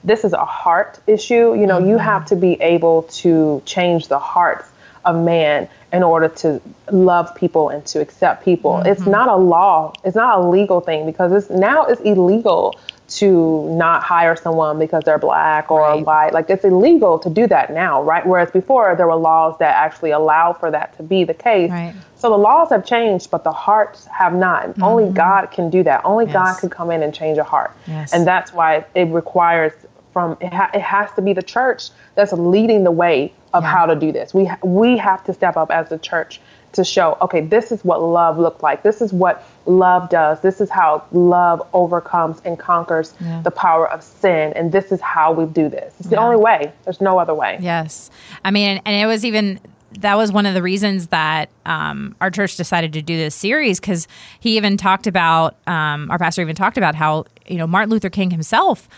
this 0.05 0.25
is 0.25 0.33
a 0.33 0.45
heart 0.45 0.99
issue. 1.07 1.55
You 1.55 1.67
know, 1.67 1.79
mm-hmm. 1.79 1.91
you 1.91 1.99
have 1.99 2.27
to 2.27 2.37
be 2.37 2.61
able 2.61 3.05
to 3.05 3.63
change 3.65 4.09
the 4.09 4.19
hearts 4.19 4.69
of 5.05 5.23
man 5.23 5.69
in 5.93 6.03
order 6.03 6.29
to 6.29 6.61
love 6.91 7.35
people 7.35 7.71
and 7.71 7.85
to 7.87 8.01
accept 8.01 8.45
people. 8.45 8.75
Mm-hmm. 8.75 8.87
It's 8.87 9.07
not 9.07 9.29
a 9.29 9.37
law. 9.37 9.93
It's 10.05 10.17
not 10.17 10.39
a 10.39 10.49
legal 10.49 10.81
thing 10.81 11.07
because 11.07 11.33
it's 11.33 11.51
now 11.51 11.87
it's 11.87 12.01
illegal 12.03 12.79
to 13.11 13.69
not 13.71 14.05
hire 14.05 14.37
someone 14.37 14.79
because 14.79 15.03
they're 15.05 15.19
black 15.19 15.71
or 15.71 15.81
right. 15.81 16.07
white. 16.07 16.33
Like 16.33 16.49
it's 16.49 16.65
illegal 16.65 17.19
to 17.19 17.29
do 17.29 17.47
that 17.49 17.73
now, 17.73 18.03
right? 18.03 18.25
Whereas 18.25 18.53
before 18.53 18.95
there 18.95 19.09
were 19.09 19.17
laws 19.17 19.59
that 19.59 19.75
actually 19.75 20.13
allow 20.13 20.53
for 20.53 20.71
that 20.71 20.97
to 20.97 21.03
be 21.03 21.25
the 21.25 21.35
case. 21.35 21.71
Right. 21.71 21.95
So 22.15 22.31
the 22.31 22.39
laws 22.39 22.71
have 22.71 22.87
changed, 22.87 23.31
but 23.31 23.43
the 23.43 23.53
hearts 23.53 24.07
have 24.07 24.33
not. 24.33 24.69
Mm-hmm. 24.69 24.83
Only 24.83 25.13
God 25.13 25.47
can 25.47 25.71
do 25.71 25.83
that. 25.83 26.05
Only 26.05 26.27
yes. 26.27 26.35
God 26.35 26.61
can 26.61 26.71
come 26.71 26.91
in 26.93 27.03
and 27.03 27.13
change 27.13 27.39
a 27.39 27.45
heart. 27.45 27.73
Yes. 27.89 28.13
And 28.13 28.27
that's 28.27 28.53
why 28.53 28.85
it 28.95 29.09
requires 29.09 29.73
from 30.13 30.37
it, 30.41 30.53
ha- 30.53 30.71
it 30.75 30.81
has 30.83 31.13
to 31.13 31.23
be 31.23 31.33
the 31.33 31.43
church 31.43 31.91
that's 32.15 32.33
leading 32.33 32.85
the 32.85 32.91
way 32.91 33.33
of 33.53 33.63
yeah. 33.63 33.73
how 33.73 33.87
to 33.87 33.95
do 33.95 34.13
this. 34.13 34.35
We 34.35 34.47
ha- 34.47 34.59
we 34.63 34.97
have 34.97 35.25
to 35.25 35.33
step 35.33 35.57
up 35.57 35.71
as 35.71 35.89
the 35.89 35.99
church 35.99 36.41
to 36.73 36.85
show, 36.85 37.17
okay, 37.21 37.41
this 37.41 37.73
is 37.73 37.85
what 37.85 38.03
love 38.03 38.39
looked 38.39 38.63
like. 38.63 38.83
This 38.83 39.01
is 39.01 39.13
what 39.13 39.45
love 39.67 40.09
does. 40.09 40.41
This 40.41 40.61
is 40.61 40.71
how 40.71 41.05
love 41.13 41.67
overcomes 41.73 42.41
and 42.45 42.59
conquers 42.59 43.15
yeah. 43.21 43.43
the 43.43 43.51
power 43.51 43.91
of 43.91 44.03
sin. 44.03 44.53
And 44.55 44.71
this 44.71 44.93
is 44.93 45.01
how 45.01 45.33
we 45.33 45.47
do 45.47 45.69
this. 45.69 45.95
It's 45.99 46.09
the 46.09 46.17
yeah. 46.17 46.23
only 46.25 46.37
way. 46.37 46.73
There's 46.85 47.01
no 47.01 47.19
other 47.19 47.35
way. 47.35 47.59
Yes. 47.61 48.11
I 48.45 48.51
mean, 48.51 48.81
and 48.85 48.95
it 48.95 49.07
was 49.07 49.25
even 49.25 49.61
that 49.99 50.17
was 50.17 50.31
one 50.31 50.47
of 50.47 50.55
the 50.55 50.63
reasons 50.63 51.09
that 51.09 51.51
um, 51.67 52.15
our 52.21 52.31
church 52.31 52.57
decided 52.57 52.93
to 52.93 53.03
do 53.03 53.17
this 53.17 53.35
series 53.35 53.81
because 53.81 54.07
he 54.39 54.57
even 54.57 54.77
talked 54.77 55.09
about 55.09 55.57
um, 55.67 56.09
our 56.13 56.19
pastor 56.19 56.43
even 56.43 56.55
talked 56.55 56.79
about 56.79 56.95
how 56.95 57.25
you 57.49 57.57
know 57.57 57.67
Martin 57.67 57.91
Luther 57.91 58.09
King 58.09 58.31
himself 58.31 58.89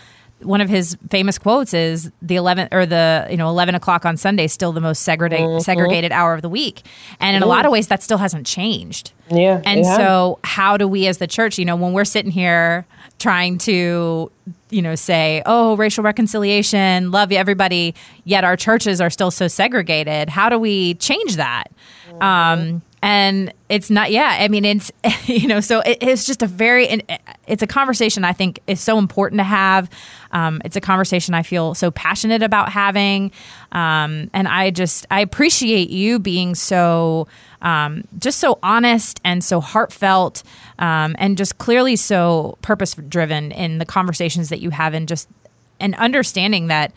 one 0.43 0.61
of 0.61 0.69
his 0.69 0.97
famous 1.09 1.37
quotes 1.37 1.73
is 1.73 2.11
the 2.21 2.35
11 2.35 2.69
or 2.71 2.85
the 2.85 3.27
you 3.29 3.37
know 3.37 3.49
11 3.49 3.75
o'clock 3.75 4.05
on 4.05 4.17
sunday 4.17 4.47
still 4.47 4.71
the 4.71 4.81
most 4.81 5.03
segregated 5.03 5.47
mm-hmm. 5.47 5.59
segregated 5.59 6.11
hour 6.11 6.33
of 6.33 6.41
the 6.41 6.49
week. 6.49 6.83
And 7.19 7.35
in 7.35 7.43
a 7.43 7.45
lot 7.45 7.65
of 7.65 7.71
ways 7.71 7.87
that 7.87 8.03
still 8.03 8.17
hasn't 8.17 8.45
changed. 8.45 9.11
Yeah 9.29 9.61
and 9.65 9.85
so 9.85 10.39
how 10.43 10.77
do 10.77 10.87
we 10.87 11.07
as 11.07 11.17
the 11.17 11.27
church 11.27 11.57
you 11.57 11.65
know 11.65 11.75
when 11.75 11.93
we're 11.93 12.05
sitting 12.05 12.31
here 12.31 12.85
trying 13.19 13.57
to 13.59 14.31
you 14.69 14.81
know 14.81 14.95
say 14.95 15.41
oh 15.45 15.75
racial 15.77 16.03
reconciliation 16.03 17.11
love 17.11 17.31
everybody 17.31 17.95
yet 18.25 18.43
our 18.43 18.57
churches 18.57 18.99
are 18.99 19.09
still 19.09 19.31
so 19.31 19.47
segregated 19.47 20.29
how 20.29 20.49
do 20.49 20.57
we 20.59 20.95
change 20.95 21.37
that? 21.37 21.71
Mm-hmm. 22.09 22.21
um, 22.21 22.81
and 23.03 23.53
it's 23.67 23.89
not 23.89 24.11
yeah 24.11 24.37
i 24.39 24.47
mean 24.47 24.63
it's 24.63 24.89
you 25.25 25.45
know 25.45 25.59
so 25.59 25.81
it, 25.81 25.97
it's 26.01 26.25
just 26.25 26.41
a 26.41 26.47
very 26.47 27.01
it's 27.47 27.61
a 27.61 27.67
conversation 27.67 28.23
i 28.23 28.31
think 28.31 28.59
is 28.65 28.79
so 28.81 28.97
important 28.97 29.39
to 29.39 29.43
have. 29.43 29.89
Um, 30.31 30.61
it's 30.65 30.75
a 30.75 30.81
conversation 30.81 31.35
i 31.35 31.43
feel 31.43 31.75
so 31.75 31.91
passionate 31.91 32.41
about 32.41 32.69
having. 32.69 33.31
Um, 33.73 34.31
and 34.33 34.47
i 34.47 34.71
just 34.71 35.05
i 35.11 35.19
appreciate 35.19 35.89
you 35.89 36.17
being 36.17 36.55
so 36.55 37.27
um, 37.61 38.03
just 38.19 38.39
so 38.39 38.57
honest 38.63 39.19
and 39.23 39.43
so 39.43 39.61
heartfelt 39.61 40.43
um, 40.79 41.15
and 41.19 41.37
just 41.37 41.57
clearly 41.59 41.95
so 41.95 42.57
purpose 42.61 42.95
driven 42.95 43.51
in 43.51 43.77
the 43.77 43.85
conversations 43.85 44.49
that 44.49 44.59
you 44.59 44.69
have 44.69 44.93
and 44.93 45.07
just 45.07 45.27
and 45.79 45.93
understanding 45.95 46.67
that 46.67 46.93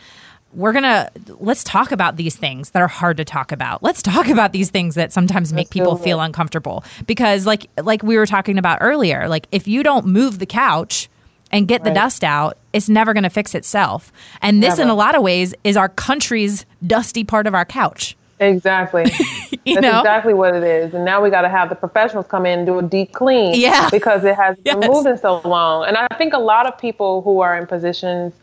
we're 0.57 0.72
gonna 0.72 1.11
let's 1.38 1.62
talk 1.62 1.92
about 1.92 2.16
these 2.16 2.34
things 2.34 2.70
that 2.70 2.80
are 2.80 2.88
hard 2.88 3.18
to 3.18 3.24
talk 3.24 3.52
about 3.52 3.82
let's 3.82 4.02
talk 4.02 4.28
about 4.28 4.52
these 4.52 4.70
things 4.70 4.94
that 4.94 5.12
sometimes 5.12 5.52
make 5.52 5.70
people 5.70 5.96
feel 5.96 6.20
uncomfortable 6.20 6.82
because 7.07 7.46
like 7.46 7.68
like 7.82 8.02
we 8.02 8.16
were 8.16 8.26
talking 8.26 8.59
about 8.59 8.78
earlier 8.80 9.28
like 9.28 9.46
if 9.52 9.68
you 9.68 9.82
don't 9.82 10.07
move 10.07 10.38
the 10.38 10.46
couch 10.46 11.09
and 11.52 11.68
get 11.68 11.82
right. 11.82 11.90
the 11.90 11.94
dust 11.94 12.24
out 12.24 12.57
it's 12.72 12.88
never 12.88 13.12
going 13.12 13.22
to 13.22 13.30
fix 13.30 13.54
itself 13.54 14.12
and 14.40 14.62
this 14.62 14.78
never. 14.78 14.82
in 14.82 14.88
a 14.88 14.94
lot 14.94 15.14
of 15.14 15.22
ways 15.22 15.54
is 15.62 15.76
our 15.76 15.90
country's 15.90 16.64
dusty 16.84 17.22
part 17.22 17.46
of 17.46 17.54
our 17.54 17.64
couch 17.64 18.16
Exactly. 18.38 19.04
That's 19.66 19.80
know? 19.80 19.98
exactly 20.00 20.34
what 20.34 20.54
it 20.54 20.62
is. 20.62 20.92
And 20.92 21.07
now 21.07 21.22
we 21.22 21.30
got 21.30 21.40
to 21.42 21.48
have 21.48 21.70
the 21.70 21.74
professionals 21.74 22.26
come 22.26 22.44
in 22.44 22.59
and 22.61 22.66
do 22.66 22.78
a 22.78 22.82
deep 22.82 23.12
clean. 23.12 23.59
Yeah. 23.59 23.88
Because 23.90 24.24
it 24.24 24.36
has 24.36 24.59
been 24.64 24.80
moving 24.80 25.16
so 25.16 25.40
long. 25.42 25.86
And 25.86 25.96
I 25.96 26.07
think 26.18 26.34
a 26.34 26.38
lot 26.38 26.66
of 26.66 26.76
people 26.76 27.22
who 27.22 27.40
are 27.40 27.57
in 27.57 27.66
positions 27.66 28.34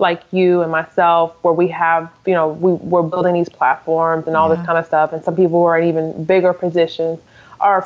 like 0.00 0.22
you 0.32 0.62
and 0.62 0.72
myself, 0.72 1.36
where 1.42 1.52
we 1.54 1.68
have, 1.68 2.10
you 2.26 2.32
know, 2.32 2.48
we, 2.48 2.72
we're 2.72 3.02
building 3.02 3.34
these 3.34 3.48
platforms 3.48 4.26
and 4.26 4.36
all 4.36 4.48
yeah. 4.48 4.56
this 4.56 4.66
kind 4.66 4.78
of 4.78 4.86
stuff, 4.86 5.12
and 5.12 5.22
some 5.22 5.36
people 5.36 5.60
who 5.60 5.64
are 5.66 5.78
in 5.78 5.88
even 5.88 6.24
bigger 6.24 6.52
positions 6.52 7.20
are 7.60 7.78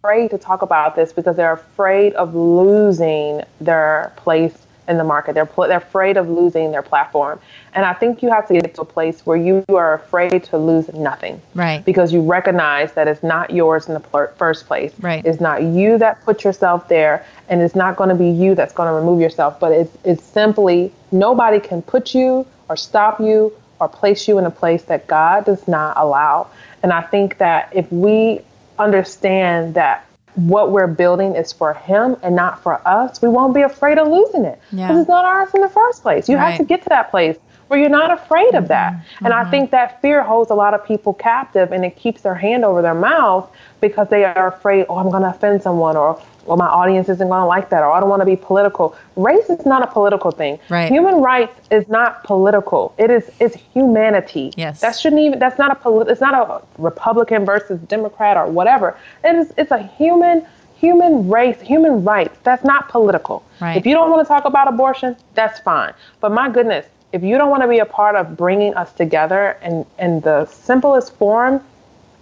afraid 0.00 0.30
to 0.30 0.38
talk 0.38 0.62
about 0.62 0.96
this 0.96 1.12
because 1.12 1.36
they're 1.36 1.52
afraid 1.52 2.14
of 2.14 2.34
losing 2.34 3.42
their 3.60 4.12
place 4.16 4.66
in 4.88 4.98
the 4.98 5.04
market. 5.04 5.34
They're 5.34 5.48
they're 5.56 5.76
afraid 5.76 6.16
of 6.16 6.28
losing 6.28 6.72
their 6.72 6.82
platform, 6.82 7.38
and 7.74 7.84
I 7.84 7.92
think 7.92 8.22
you 8.22 8.30
have 8.30 8.48
to 8.48 8.54
get 8.54 8.74
to 8.74 8.80
a 8.80 8.84
place 8.84 9.24
where 9.24 9.36
you 9.36 9.64
are 9.68 9.94
afraid 9.94 10.44
to 10.44 10.58
lose 10.58 10.92
nothing, 10.94 11.40
right? 11.54 11.84
Because 11.84 12.12
you 12.12 12.22
recognize 12.22 12.92
that 12.94 13.06
it's 13.06 13.22
not 13.22 13.50
yours 13.50 13.86
in 13.86 13.94
the 13.94 14.00
pl- 14.00 14.28
first 14.36 14.66
place. 14.66 14.92
Right. 15.00 15.24
It's 15.24 15.40
not 15.40 15.62
you 15.62 15.98
that 15.98 16.24
put 16.24 16.44
yourself 16.44 16.88
there, 16.88 17.24
and 17.48 17.60
it's 17.60 17.74
not 17.74 17.96
going 17.96 18.08
to 18.08 18.16
be 18.16 18.30
you 18.30 18.54
that's 18.54 18.72
going 18.72 18.88
to 18.88 18.94
remove 18.94 19.20
yourself. 19.20 19.60
But 19.60 19.72
it's 19.72 19.96
it's 20.04 20.24
simply 20.24 20.92
nobody 21.12 21.60
can 21.60 21.82
put 21.82 22.14
you 22.14 22.46
or 22.68 22.76
stop 22.76 23.20
you 23.20 23.52
or 23.80 23.88
place 23.88 24.26
you 24.26 24.38
in 24.38 24.44
a 24.44 24.50
place 24.50 24.82
that 24.84 25.06
God 25.06 25.44
does 25.44 25.68
not 25.68 25.96
allow. 25.96 26.48
And 26.82 26.92
I 26.92 27.02
think 27.02 27.38
that 27.38 27.70
if 27.72 27.90
we 27.92 28.40
understand 28.78 29.74
that 29.74 30.07
what 30.46 30.70
we're 30.70 30.86
building 30.86 31.34
is 31.34 31.52
for 31.52 31.74
him 31.74 32.16
and 32.22 32.36
not 32.36 32.62
for 32.62 32.86
us, 32.86 33.20
we 33.20 33.28
won't 33.28 33.54
be 33.54 33.62
afraid 33.62 33.98
of 33.98 34.06
losing 34.06 34.44
it 34.44 34.60
because 34.70 34.78
yeah. 34.78 35.00
it's 35.00 35.08
not 35.08 35.24
ours 35.24 35.50
in 35.52 35.60
the 35.60 35.68
first 35.68 36.02
place. 36.02 36.28
You 36.28 36.36
right. 36.36 36.50
have 36.50 36.58
to 36.58 36.64
get 36.64 36.82
to 36.82 36.88
that 36.90 37.10
place 37.10 37.36
where 37.68 37.78
you're 37.78 37.88
not 37.88 38.10
afraid 38.10 38.54
of 38.54 38.68
that. 38.68 38.92
Mm-hmm. 38.92 39.26
And 39.26 39.34
mm-hmm. 39.34 39.46
I 39.46 39.50
think 39.50 39.70
that 39.70 40.02
fear 40.02 40.22
holds 40.22 40.50
a 40.50 40.54
lot 40.54 40.74
of 40.74 40.84
people 40.84 41.14
captive 41.14 41.72
and 41.72 41.84
it 41.84 41.96
keeps 41.96 42.22
their 42.22 42.34
hand 42.34 42.64
over 42.64 42.82
their 42.82 42.94
mouth 42.94 43.50
because 43.80 44.08
they 44.08 44.24
are 44.24 44.48
afraid, 44.48 44.86
oh, 44.88 44.96
I'm 44.98 45.10
going 45.10 45.22
to 45.22 45.30
offend 45.30 45.62
someone 45.62 45.96
or 45.96 46.20
well, 46.48 46.56
my 46.56 46.66
audience 46.66 47.10
isn't 47.10 47.28
going 47.28 47.42
to 47.42 47.46
like 47.46 47.68
that, 47.68 47.82
or 47.82 47.92
I 47.92 48.00
don't 48.00 48.08
want 48.08 48.22
to 48.22 48.26
be 48.26 48.34
political. 48.34 48.96
Race 49.16 49.50
is 49.50 49.66
not 49.66 49.82
a 49.82 49.86
political 49.86 50.30
thing. 50.30 50.58
Right. 50.70 50.90
Human 50.90 51.16
rights 51.16 51.68
is 51.70 51.86
not 51.88 52.24
political. 52.24 52.94
It 52.96 53.10
is 53.10 53.30
it's 53.38 53.54
humanity. 53.74 54.54
Yes. 54.56 54.80
That 54.80 54.98
shouldn't 54.98 55.20
even. 55.20 55.38
That's 55.38 55.58
not 55.58 55.70
a 55.70 55.74
polit. 55.74 56.08
It's 56.08 56.22
not 56.22 56.34
a 56.34 56.62
Republican 56.80 57.44
versus 57.44 57.78
Democrat 57.80 58.38
or 58.38 58.46
whatever. 58.46 58.96
It 59.22 59.36
is. 59.36 59.52
It's 59.58 59.70
a 59.70 59.82
human 59.82 60.46
human 60.78 61.28
race, 61.28 61.60
human 61.60 62.04
rights. 62.04 62.38
That's 62.44 62.64
not 62.64 62.88
political. 62.88 63.44
Right. 63.60 63.76
If 63.76 63.84
you 63.84 63.94
don't 63.94 64.10
want 64.10 64.26
to 64.26 64.28
talk 64.28 64.44
about 64.44 64.68
abortion, 64.68 65.16
that's 65.34 65.58
fine. 65.60 65.92
But 66.20 66.32
my 66.32 66.48
goodness, 66.48 66.86
if 67.12 67.22
you 67.22 67.38
don't 67.38 67.50
want 67.50 67.62
to 67.62 67.68
be 67.68 67.78
a 67.78 67.86
part 67.86 68.16
of 68.16 68.36
bringing 68.36 68.74
us 68.74 68.92
together 68.92 69.56
in 69.62 69.84
in 69.98 70.20
the 70.20 70.44
simplest 70.46 71.14
form 71.16 71.62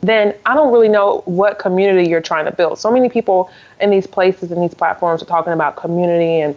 then 0.02 0.34
I 0.44 0.54
don't 0.54 0.72
really 0.72 0.88
know 0.88 1.22
what 1.24 1.58
community 1.58 2.08
you're 2.08 2.20
trying 2.20 2.44
to 2.44 2.52
build. 2.52 2.78
So 2.78 2.90
many 2.90 3.08
people 3.08 3.50
in 3.80 3.90
these 3.90 4.06
places 4.06 4.52
and 4.52 4.62
these 4.62 4.74
platforms 4.74 5.22
are 5.22 5.26
talking 5.26 5.52
about 5.52 5.76
community 5.76 6.40
and 6.40 6.56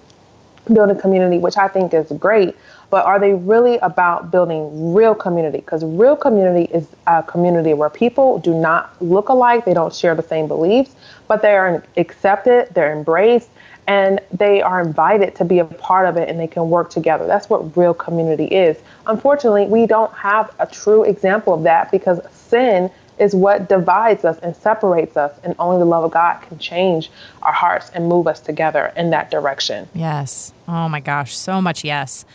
building 0.72 1.00
community, 1.00 1.38
which 1.38 1.58
I 1.58 1.68
think 1.68 1.94
is 1.94 2.12
great. 2.20 2.56
But 2.90 3.06
are 3.06 3.20
they 3.20 3.34
really 3.34 3.78
about 3.78 4.32
building 4.32 4.94
real 4.94 5.16
community? 5.16 5.60
Because 5.60 5.84
real 5.86 6.16
community 6.16 6.72
is 6.74 6.88
a 7.08 7.24
community 7.24 7.74
where 7.74 7.90
people 7.90 8.40
do 8.40 8.54
not 8.54 9.00
look 9.02 9.30
alike, 9.30 9.66
they 9.66 9.74
don't 9.74 9.94
share 9.94 10.16
the 10.16 10.24
same 10.24 10.48
beliefs, 10.48 10.96
but 11.28 11.42
they 11.42 11.56
are 11.56 11.84
accepted, 11.98 12.70
they're 12.74 12.92
embraced, 12.92 13.50
and 13.90 14.22
they 14.32 14.62
are 14.62 14.80
invited 14.80 15.34
to 15.34 15.44
be 15.44 15.58
a 15.58 15.66
part 15.66 16.08
of 16.08 16.16
it 16.16 16.30
and 16.30 16.40
they 16.40 16.46
can 16.46 16.70
work 16.70 16.92
together. 16.92 17.26
That's 17.26 17.50
what 17.50 17.76
real 17.76 17.96
community 17.96 18.46
is. 18.46 18.78
Unfortunately, 19.08 19.66
we 19.66 19.88
don't 19.88 20.14
have 20.14 20.54
a 20.60 20.68
true 20.68 21.04
example 21.04 21.56
of 21.56 21.64
that 21.64 21.92
because 21.92 22.22
sin 22.32 22.92
is 23.18 23.34
what 23.34 23.68
divides 23.68 24.24
us 24.26 24.38
and 24.44 24.56
separates 24.56 25.18
us. 25.18 25.38
And 25.44 25.56
only 25.58 25.80
the 25.80 25.86
love 25.86 26.04
of 26.04 26.12
God 26.12 26.40
can 26.44 26.60
change 26.60 27.10
our 27.42 27.52
hearts 27.52 27.90
and 27.96 28.08
move 28.08 28.28
us 28.28 28.40
together 28.40 28.94
in 28.96 29.10
that 29.10 29.32
direction. 29.32 29.90
Yes. 29.96 30.54
Oh 30.68 30.88
my 30.88 31.00
gosh. 31.00 31.36
So 31.36 31.60
much 31.60 31.84
yes. 31.84 32.26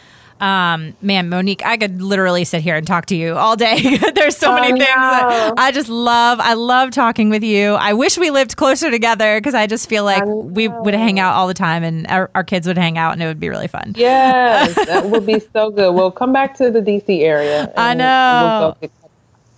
Um, 0.41 0.95
man, 1.01 1.29
Monique, 1.29 1.65
I 1.65 1.77
could 1.77 2.03
literally 2.03 2.45
sit 2.45 2.63
here 2.63 2.77
and 2.77 2.87
talk 2.87 3.07
to 3.07 3.17
you 3.17 3.35
all 3.35 3.57
day. 3.57 3.99
There's 4.15 4.37
so 4.37 4.53
many 4.55 4.79
things 4.79 4.91
I 4.91 5.71
just 5.73 5.89
love. 5.89 6.41
I 6.41 6.55
love 6.55 6.91
talking 6.91 7.31
with 7.31 7.43
you. 7.43 7.75
I 7.75 7.93
wish 7.93 8.19
we 8.19 8.31
lived 8.31 8.57
closer 8.57 8.91
together 8.91 9.39
because 9.39 9.55
I 9.55 9.67
just 9.67 9.89
feel 9.89 10.05
like 10.05 10.25
we 10.27 10.69
would 10.69 10.95
hang 10.95 11.19
out 11.19 11.35
all 11.35 11.49
the 11.49 11.55
time 11.55 11.83
and 11.85 12.07
our, 12.09 12.31
our, 12.35 12.45
kids 12.45 12.67
would 12.67 12.77
hang 12.77 12.99
out 12.99 13.15
and 13.15 13.23
it 13.23 13.27
would 13.27 13.41
be 13.41 13.49
really 13.49 13.69
fun. 13.69 13.95
Yes, 13.97 14.75
that 14.87 15.07
would 15.07 15.25
be 15.25 15.41
so 15.53 15.71
good. 15.71 15.95
We'll 15.95 16.11
come 16.11 16.33
back 16.33 16.57
to 16.59 16.71
the 16.71 16.81
DC 16.81 17.23
area. 17.23 17.73
I 17.77 17.95
know. 17.95 18.77
We'll 18.81 18.91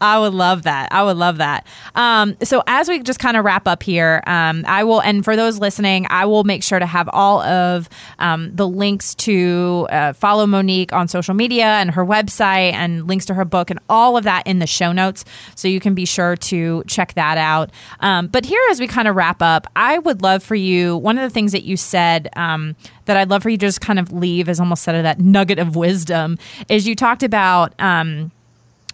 I 0.01 0.18
would 0.18 0.34
love 0.34 0.64
that. 0.64 0.92
I 0.92 1.03
would 1.03 1.16
love 1.16 1.38
that. 1.38 1.66
Um, 1.94 2.36
so 2.42 2.62
as 2.66 2.88
we 2.88 3.03
just 3.03 3.18
kind 3.18 3.36
of 3.36 3.44
wrap 3.44 3.66
up 3.66 3.82
here, 3.82 4.22
um, 4.26 4.64
I 4.66 4.84
will, 4.84 5.01
and 5.01 5.24
for 5.24 5.36
those 5.36 5.59
listening, 5.59 6.07
I 6.11 6.26
will 6.26 6.44
make 6.44 6.62
sure 6.62 6.78
to 6.78 6.86
have 6.86 7.09
all 7.12 7.40
of 7.40 7.88
um, 8.18 8.55
the 8.55 8.68
links 8.68 9.14
to 9.16 9.86
uh, 9.90 10.12
follow 10.12 10.47
Monique 10.47 10.92
on 10.92 11.09
social 11.09 11.34
media 11.34 11.64
and 11.64 11.90
her 11.90 12.05
website 12.05 12.72
and 12.74 13.07
links 13.07 13.24
to 13.26 13.34
her 13.34 13.44
book 13.44 13.70
and 13.70 13.80
all 13.88 14.16
of 14.16 14.24
that 14.24 14.47
in 14.47 14.59
the 14.59 14.66
show 14.66 14.92
notes. 14.92 15.24
So 15.55 15.66
you 15.68 15.80
can 15.80 15.94
be 15.94 16.05
sure 16.05 16.36
to 16.36 16.84
check 16.86 17.14
that 17.14 17.38
out. 17.38 17.70
Um, 18.01 18.28
but 18.28 18.44
here, 18.44 18.61
as 18.70 18.80
we 18.80 18.86
kind 18.86 19.09
of 19.09 19.16
wrap 19.16 19.40
up, 19.40 19.66
I 19.76 19.99
would 19.99 20.22
love 20.22 20.42
for 20.42 20.55
you, 20.55 20.97
one 20.99 21.16
of 21.16 21.22
the 21.22 21.32
things 21.32 21.53
that 21.53 21.64
you 21.64 21.76
said 21.76 22.28
um, 22.36 22.76
that 23.07 23.16
I'd 23.16 23.30
love 23.30 23.42
for 23.42 23.49
you 23.49 23.57
to 23.57 23.66
just 23.66 23.80
kind 23.80 23.99
of 23.99 24.12
leave 24.12 24.49
as 24.49 24.61
almost 24.61 24.82
said 24.82 24.94
of 24.94 25.05
that 25.05 25.20
nugget 25.20 25.59
of 25.59 25.76
wisdom 25.76 26.38
is 26.68 26.86
you 26.86 26.94
talked 26.94 27.22
about, 27.22 27.74
um, 27.80 28.30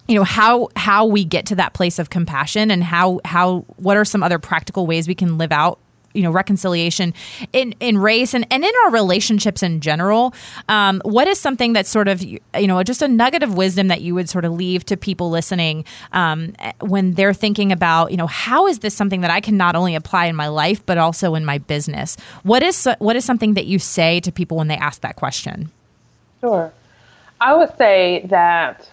you 0.09 0.15
know 0.17 0.25
how 0.25 0.69
how 0.77 1.07
we 1.07 1.25
get 1.25 1.47
to 1.47 1.55
that 1.57 1.75
place 1.75 1.99
of 1.99 2.11
compassion 2.11 2.71
and 2.71 2.83
how 2.83 3.21
how 3.25 3.61
what 3.77 3.97
are 3.97 4.05
some 4.05 4.23
other 4.23 4.39
practical 4.39 4.87
ways 4.87 5.07
we 5.07 5.15
can 5.15 5.39
live 5.39 5.53
out 5.53 5.79
you 6.15 6.23
know 6.23 6.31
reconciliation 6.31 7.15
in 7.53 7.75
in 7.81 7.99
race 7.99 8.35
and 8.35 8.47
and 8.51 8.65
in 8.65 8.73
our 8.85 8.91
relationships 8.91 9.63
in 9.63 9.81
general? 9.81 10.35
Um, 10.69 11.01
what 11.05 11.29
is 11.29 11.39
something 11.39 11.73
that's 11.73 11.89
sort 11.89 12.09
of 12.09 12.23
you 12.23 12.41
know 12.55 12.83
just 12.83 13.03
a 13.03 13.09
nugget 13.09 13.43
of 13.43 13.55
wisdom 13.55 13.89
that 13.89 14.03
you 14.03 14.15
would 14.15 14.29
sort 14.29 14.45
of 14.45 14.53
leave 14.53 14.85
to 14.87 14.97
people 14.97 15.31
listening 15.31 15.85
um, 16.13 16.55
when 16.81 17.13
they're 17.13 17.35
thinking 17.35 17.73
about 17.73 18.11
you 18.11 18.17
know 18.17 18.27
how 18.27 18.67
is 18.67 18.81
this 18.81 18.95
something 18.95 19.21
that 19.23 19.31
I 19.31 19.41
can 19.41 19.57
not 19.57 19.77
only 19.77 19.95
apply 19.95 20.27
in 20.27 20.37
my 20.37 20.49
life 20.49 20.85
but 20.85 20.99
also 20.99 21.35
in 21.35 21.45
my 21.45 21.59
business? 21.59 22.17
What 22.43 22.63
is 22.63 22.89
what 22.99 23.17
is 23.17 23.25
something 23.25 23.55
that 23.55 23.67
you 23.67 23.79
say 23.79 24.21
to 24.21 24.33
people 24.33 24.57
when 24.57 24.69
they 24.69 24.77
ask 24.77 25.01
that 25.03 25.17
question? 25.17 25.71
Sure. 26.41 26.73
I 27.41 27.55
would 27.55 27.77
say 27.77 28.27
that 28.29 28.89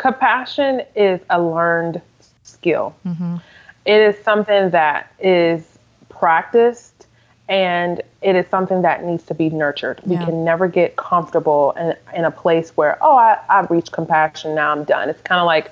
compassion 0.00 0.80
is 0.96 1.20
a 1.28 1.40
learned 1.40 2.00
skill. 2.42 2.96
Mm-hmm. 3.06 3.36
It 3.84 4.00
is 4.00 4.24
something 4.24 4.70
that 4.70 5.12
is 5.20 5.78
practiced 6.08 7.06
and 7.48 8.00
it 8.22 8.34
is 8.34 8.46
something 8.48 8.82
that 8.82 9.04
needs 9.04 9.24
to 9.24 9.34
be 9.34 9.50
nurtured. 9.50 10.00
Yeah. 10.06 10.20
We 10.20 10.24
can 10.24 10.44
never 10.44 10.68
get 10.68 10.96
comfortable 10.96 11.72
in, 11.72 11.94
in 12.14 12.24
a 12.24 12.30
place 12.30 12.76
where, 12.76 12.96
oh, 13.02 13.16
I, 13.16 13.38
I've 13.50 13.70
reached 13.70 13.92
compassion, 13.92 14.54
now 14.54 14.72
I'm 14.72 14.84
done. 14.84 15.10
It's 15.10 15.20
kind 15.22 15.40
of 15.40 15.46
like 15.46 15.70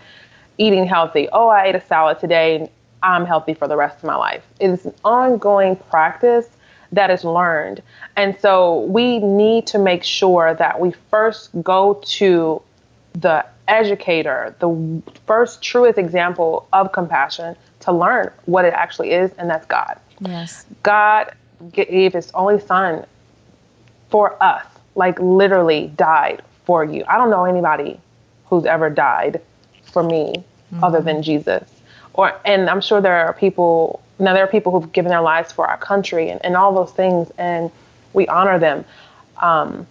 eating 0.59 0.87
healthy. 0.87 1.29
Oh, 1.33 1.49
I 1.49 1.67
ate 1.67 1.75
a 1.75 1.81
salad 1.81 2.19
today, 2.19 2.71
I'm 3.03 3.25
healthy 3.25 3.55
for 3.55 3.67
the 3.67 3.77
rest 3.77 3.99
of 3.99 4.05
my 4.05 4.17
life. 4.17 4.45
It 4.61 4.71
is 4.71 4.85
an 4.85 4.95
ongoing 5.05 5.77
practice 5.77 6.49
that 6.93 7.11
is 7.11 7.25
learned. 7.25 7.83
And 8.17 8.37
so 8.41 8.81
we 8.81 9.21
need 9.21 9.67
to 9.69 9.79
make 9.79 10.05
sure 10.05 10.53
that 10.55 10.81
we 10.81 10.93
first 11.11 11.51
go 11.63 12.03
to 12.19 12.61
the 13.13 13.47
educator, 13.69 14.55
the 14.59 15.03
first 15.27 15.63
truest 15.63 15.99
example 15.99 16.67
of 16.73 16.93
compassion 16.93 17.57
to 17.81 17.93
learn 17.93 18.33
what 18.47 18.65
it 18.65 18.73
actually 18.75 19.13
is, 19.13 19.31
and 19.39 19.49
that's 19.49 19.67
God. 19.67 19.99
Yes. 20.21 20.67
God 20.83 21.33
gave 21.73 22.13
his 22.13 22.31
only 22.33 22.61
son 22.61 23.07
for 24.11 24.43
us, 24.43 24.67
like 24.95 25.19
literally 25.21 25.89
died 25.97 26.43
for 26.65 26.85
you. 26.85 27.05
I 27.09 27.17
don't 27.17 27.31
know 27.31 27.45
anybody 27.45 28.01
who's 28.47 28.65
ever 28.65 28.91
died 28.91 29.41
for 29.93 30.03
me 30.03 30.35
mm-hmm. 30.73 30.85
other 30.85 31.01
than 31.01 31.23
Jesus. 31.23 31.63
Or 32.15 32.39
and 32.45 32.69
I'm 32.69 32.81
sure 32.81 33.01
there 33.01 33.27
are 33.27 33.33
people 33.33 34.03
now 34.19 34.35
there 34.35 34.43
are 34.43 34.49
people 34.49 34.73
who've 34.73 34.93
given 34.93 35.11
their 35.11 35.21
lives 35.21 35.53
for 35.53 35.67
our 35.67 35.79
country 35.79 36.31
and, 36.31 36.45
and 36.45 36.57
all 36.57 36.75
those 36.75 36.93
things 36.93 37.31
and 37.39 37.71
we 38.13 38.27
honor 38.27 38.59
them. 38.59 38.85
Um, 39.41 39.87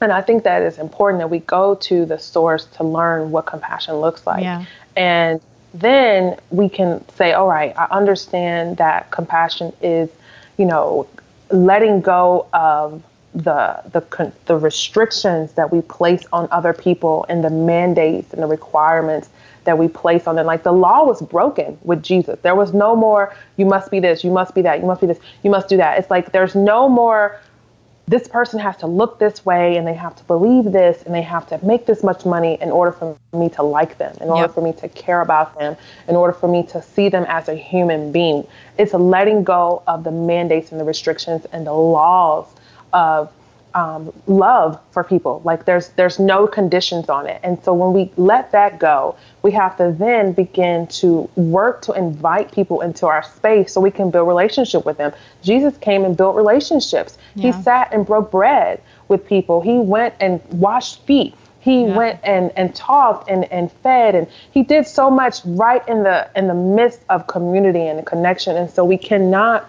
and 0.00 0.12
I 0.12 0.20
think 0.20 0.44
that 0.44 0.62
it's 0.62 0.78
important 0.78 1.20
that 1.20 1.28
we 1.28 1.40
go 1.40 1.74
to 1.74 2.06
the 2.06 2.18
source 2.18 2.66
to 2.76 2.84
learn 2.84 3.30
what 3.30 3.46
compassion 3.46 3.96
looks 3.96 4.26
like. 4.26 4.42
Yeah. 4.42 4.64
And 4.96 5.40
then 5.74 6.38
we 6.50 6.68
can 6.68 7.06
say, 7.10 7.32
all 7.32 7.48
right, 7.48 7.76
I 7.76 7.86
understand 7.90 8.76
that 8.78 9.10
compassion 9.10 9.72
is, 9.82 10.08
you 10.56 10.64
know, 10.64 11.08
letting 11.50 12.00
go 12.00 12.46
of 12.52 13.02
the 13.34 13.80
the 13.92 14.32
the 14.46 14.56
restrictions 14.56 15.52
that 15.52 15.70
we 15.70 15.82
place 15.82 16.24
on 16.32 16.48
other 16.50 16.72
people 16.72 17.26
and 17.28 17.44
the 17.44 17.50
mandates 17.50 18.32
and 18.32 18.42
the 18.42 18.46
requirements 18.46 19.28
that 19.64 19.76
we 19.76 19.86
place 19.86 20.26
on 20.26 20.34
them. 20.36 20.46
Like 20.46 20.62
the 20.62 20.72
law 20.72 21.04
was 21.04 21.20
broken 21.20 21.78
with 21.82 22.02
Jesus. 22.02 22.38
There 22.40 22.54
was 22.54 22.72
no 22.72 22.96
more 22.96 23.34
you 23.56 23.66
must 23.66 23.90
be 23.90 24.00
this, 24.00 24.24
you 24.24 24.30
must 24.30 24.54
be 24.54 24.62
that, 24.62 24.80
you 24.80 24.86
must 24.86 25.00
be 25.02 25.06
this, 25.06 25.18
you 25.42 25.50
must 25.50 25.68
do 25.68 25.76
that. 25.76 25.98
It's 25.98 26.10
like 26.10 26.32
there's 26.32 26.54
no 26.54 26.88
more 26.88 27.38
this 28.08 28.26
person 28.26 28.58
has 28.58 28.74
to 28.78 28.86
look 28.86 29.18
this 29.18 29.44
way 29.44 29.76
and 29.76 29.86
they 29.86 29.94
have 29.94 30.16
to 30.16 30.24
believe 30.24 30.72
this 30.72 31.02
and 31.02 31.14
they 31.14 31.22
have 31.22 31.46
to 31.46 31.62
make 31.64 31.84
this 31.84 32.02
much 32.02 32.24
money 32.24 32.56
in 32.60 32.70
order 32.70 32.90
for 32.90 33.18
me 33.34 33.50
to 33.50 33.62
like 33.62 33.98
them, 33.98 34.16
in 34.22 34.30
order 34.30 34.42
yep. 34.42 34.54
for 34.54 34.62
me 34.62 34.72
to 34.72 34.88
care 34.88 35.20
about 35.20 35.58
them, 35.58 35.76
in 36.08 36.16
order 36.16 36.32
for 36.32 36.48
me 36.48 36.62
to 36.62 36.80
see 36.80 37.10
them 37.10 37.26
as 37.28 37.48
a 37.48 37.54
human 37.54 38.10
being. 38.10 38.46
It's 38.78 38.94
letting 38.94 39.44
go 39.44 39.82
of 39.86 40.04
the 40.04 40.10
mandates 40.10 40.72
and 40.72 40.80
the 40.80 40.84
restrictions 40.84 41.44
and 41.52 41.66
the 41.66 41.72
laws 41.74 42.46
of 42.94 43.30
um, 43.74 44.12
love 44.26 44.80
for 44.90 45.04
people. 45.04 45.42
Like 45.44 45.64
there's 45.64 45.88
there's 45.90 46.18
no 46.18 46.46
conditions 46.46 47.08
on 47.08 47.26
it. 47.26 47.40
And 47.42 47.62
so 47.62 47.72
when 47.74 47.92
we 47.92 48.10
let 48.16 48.52
that 48.52 48.78
go, 48.78 49.16
we 49.42 49.50
have 49.52 49.76
to 49.78 49.94
then 49.96 50.32
begin 50.32 50.86
to 50.88 51.28
work 51.36 51.82
to 51.82 51.92
invite 51.92 52.52
people 52.52 52.80
into 52.80 53.06
our 53.06 53.22
space 53.22 53.72
so 53.72 53.80
we 53.80 53.90
can 53.90 54.10
build 54.10 54.26
relationship 54.26 54.84
with 54.84 54.98
them. 54.98 55.12
Jesus 55.42 55.76
came 55.78 56.04
and 56.04 56.16
built 56.16 56.36
relationships. 56.36 57.18
Yeah. 57.34 57.52
He 57.52 57.62
sat 57.62 57.92
and 57.92 58.06
broke 58.06 58.30
bread 58.30 58.80
with 59.08 59.26
people. 59.26 59.60
He 59.60 59.78
went 59.78 60.14
and 60.20 60.42
washed 60.50 61.02
feet. 61.02 61.34
He 61.60 61.84
yeah. 61.84 61.96
went 61.96 62.20
and, 62.22 62.52
and 62.56 62.74
talked 62.74 63.28
and, 63.28 63.44
and 63.52 63.70
fed 63.70 64.14
and 64.14 64.26
he 64.50 64.62
did 64.62 64.86
so 64.86 65.10
much 65.10 65.40
right 65.44 65.86
in 65.88 66.02
the 66.02 66.30
in 66.34 66.46
the 66.46 66.54
midst 66.54 67.00
of 67.08 67.26
community 67.26 67.86
and 67.86 68.04
connection. 68.06 68.56
And 68.56 68.70
so 68.70 68.84
we 68.84 68.96
cannot 68.96 69.68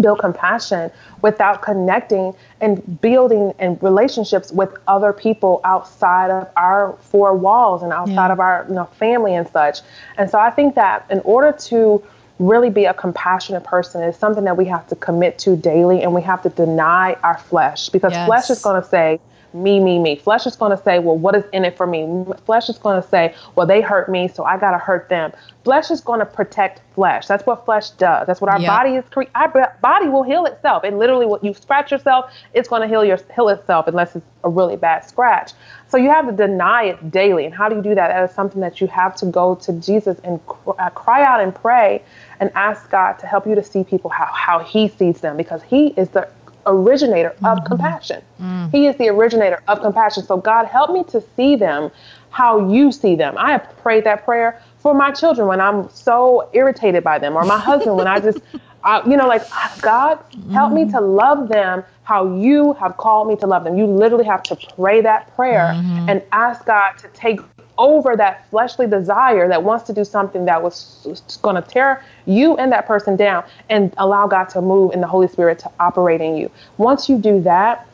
build 0.00 0.18
compassion 0.18 0.90
without 1.22 1.62
connecting 1.62 2.34
and 2.60 3.00
building 3.00 3.52
and 3.58 3.82
relationships 3.82 4.52
with 4.52 4.70
other 4.88 5.12
people 5.12 5.60
outside 5.64 6.30
of 6.30 6.48
our 6.56 6.96
four 7.00 7.34
walls 7.34 7.82
and 7.82 7.92
outside 7.92 8.28
yeah. 8.28 8.32
of 8.32 8.40
our 8.40 8.66
you 8.68 8.74
know 8.74 8.86
family 8.98 9.34
and 9.34 9.48
such. 9.48 9.80
And 10.16 10.30
so 10.30 10.38
I 10.38 10.50
think 10.50 10.74
that 10.74 11.06
in 11.10 11.20
order 11.20 11.52
to 11.52 12.02
really 12.38 12.70
be 12.70 12.86
a 12.86 12.94
compassionate 12.94 13.64
person 13.64 14.02
is 14.02 14.16
something 14.16 14.44
that 14.44 14.56
we 14.56 14.64
have 14.64 14.86
to 14.88 14.96
commit 14.96 15.38
to 15.38 15.56
daily 15.56 16.02
and 16.02 16.14
we 16.14 16.22
have 16.22 16.42
to 16.42 16.48
deny 16.48 17.12
our 17.22 17.36
flesh 17.36 17.90
because 17.90 18.12
yes. 18.12 18.26
flesh 18.26 18.48
is 18.48 18.62
going 18.62 18.80
to 18.80 18.88
say 18.88 19.20
me, 19.52 19.80
me, 19.80 19.98
me. 19.98 20.16
Flesh 20.16 20.46
is 20.46 20.56
going 20.56 20.76
to 20.76 20.82
say, 20.82 20.98
well, 20.98 21.16
what 21.16 21.34
is 21.34 21.44
in 21.52 21.64
it 21.64 21.76
for 21.76 21.86
me? 21.86 22.24
Flesh 22.46 22.68
is 22.68 22.78
going 22.78 23.00
to 23.00 23.08
say, 23.08 23.34
well, 23.54 23.66
they 23.66 23.80
hurt 23.80 24.08
me, 24.08 24.28
so 24.28 24.44
I 24.44 24.58
got 24.58 24.72
to 24.72 24.78
hurt 24.78 25.08
them. 25.08 25.32
Flesh 25.64 25.90
is 25.90 26.00
going 26.00 26.20
to 26.20 26.26
protect 26.26 26.80
flesh. 26.94 27.26
That's 27.26 27.44
what 27.46 27.64
flesh 27.64 27.90
does. 27.90 28.26
That's 28.26 28.40
what 28.40 28.50
our 28.50 28.60
yep. 28.60 28.68
body 28.68 28.94
is. 28.96 29.04
Cre- 29.10 29.30
our 29.34 29.76
body 29.82 30.08
will 30.08 30.22
heal 30.22 30.46
itself. 30.46 30.84
And 30.84 30.98
literally, 30.98 31.26
what 31.26 31.44
you 31.44 31.52
scratch 31.52 31.90
yourself, 31.90 32.32
it's 32.54 32.68
going 32.68 32.82
to 32.82 32.88
heal 32.88 33.04
your 33.04 33.18
heal 33.34 33.48
itself 33.48 33.86
unless 33.86 34.16
it's 34.16 34.24
a 34.44 34.48
really 34.48 34.76
bad 34.76 35.06
scratch. 35.06 35.52
So 35.88 35.96
you 35.98 36.08
have 36.08 36.26
to 36.26 36.32
deny 36.32 36.84
it 36.84 37.10
daily. 37.10 37.44
And 37.44 37.54
how 37.54 37.68
do 37.68 37.76
you 37.76 37.82
do 37.82 37.94
that? 37.94 38.08
That 38.08 38.28
is 38.28 38.34
something 38.34 38.60
that 38.60 38.80
you 38.80 38.86
have 38.86 39.14
to 39.16 39.26
go 39.26 39.56
to 39.56 39.72
Jesus 39.74 40.18
and 40.24 40.44
cry, 40.46 40.74
uh, 40.78 40.90
cry 40.90 41.24
out 41.24 41.40
and 41.40 41.54
pray 41.54 42.02
and 42.38 42.50
ask 42.54 42.90
God 42.90 43.14
to 43.14 43.26
help 43.26 43.46
you 43.46 43.54
to 43.54 43.62
see 43.62 43.84
people 43.84 44.10
how, 44.10 44.26
how 44.26 44.60
He 44.60 44.88
sees 44.88 45.20
them 45.20 45.36
because 45.36 45.62
He 45.62 45.88
is 45.88 46.08
the 46.10 46.28
originator 46.66 47.30
mm-hmm. 47.30 47.46
of 47.46 47.64
compassion. 47.64 48.22
Mm. 48.40 48.70
He 48.70 48.86
is 48.86 48.96
the 48.96 49.08
originator 49.08 49.62
of 49.68 49.80
compassion. 49.80 50.24
So, 50.24 50.36
God, 50.36 50.66
help 50.66 50.90
me 50.90 51.04
to 51.04 51.22
see 51.36 51.56
them 51.56 51.90
how 52.30 52.70
you 52.70 52.92
see 52.92 53.16
them. 53.16 53.36
I 53.38 53.52
have 53.52 53.76
prayed 53.78 54.04
that 54.04 54.24
prayer 54.24 54.62
for 54.78 54.94
my 54.94 55.10
children 55.10 55.48
when 55.48 55.60
I'm 55.60 55.88
so 55.90 56.48
irritated 56.52 57.04
by 57.04 57.18
them, 57.18 57.36
or 57.36 57.44
my 57.44 57.58
husband 57.58 57.96
when 57.96 58.06
I 58.06 58.20
just, 58.20 58.38
I, 58.84 59.06
you 59.08 59.16
know, 59.16 59.28
like, 59.28 59.42
God, 59.82 60.18
help 60.52 60.72
mm. 60.72 60.86
me 60.86 60.92
to 60.92 61.00
love 61.00 61.48
them 61.48 61.84
how 62.02 62.34
you 62.36 62.72
have 62.74 62.96
called 62.96 63.28
me 63.28 63.36
to 63.36 63.46
love 63.46 63.64
them. 63.64 63.78
You 63.78 63.86
literally 63.86 64.24
have 64.24 64.42
to 64.44 64.56
pray 64.76 65.00
that 65.00 65.34
prayer 65.36 65.72
mm-hmm. 65.74 66.08
and 66.08 66.22
ask 66.32 66.64
God 66.64 66.92
to 66.98 67.08
take 67.08 67.40
over 67.80 68.14
that 68.14 68.48
fleshly 68.50 68.86
desire 68.86 69.48
that 69.48 69.64
wants 69.64 69.84
to 69.84 69.92
do 69.92 70.04
something 70.04 70.44
that 70.44 70.62
was 70.62 71.38
going 71.42 71.60
to 71.60 71.62
tear 71.62 72.04
you 72.26 72.56
and 72.58 72.70
that 72.70 72.86
person 72.86 73.16
down 73.16 73.42
and 73.70 73.92
allow 73.96 74.26
God 74.26 74.44
to 74.50 74.60
move 74.60 74.92
in 74.92 75.00
the 75.00 75.06
Holy 75.06 75.26
Spirit 75.26 75.58
to 75.60 75.70
operate 75.80 76.20
in 76.20 76.36
you. 76.36 76.50
Once 76.76 77.08
you 77.08 77.18
do 77.18 77.40
that, 77.40 77.88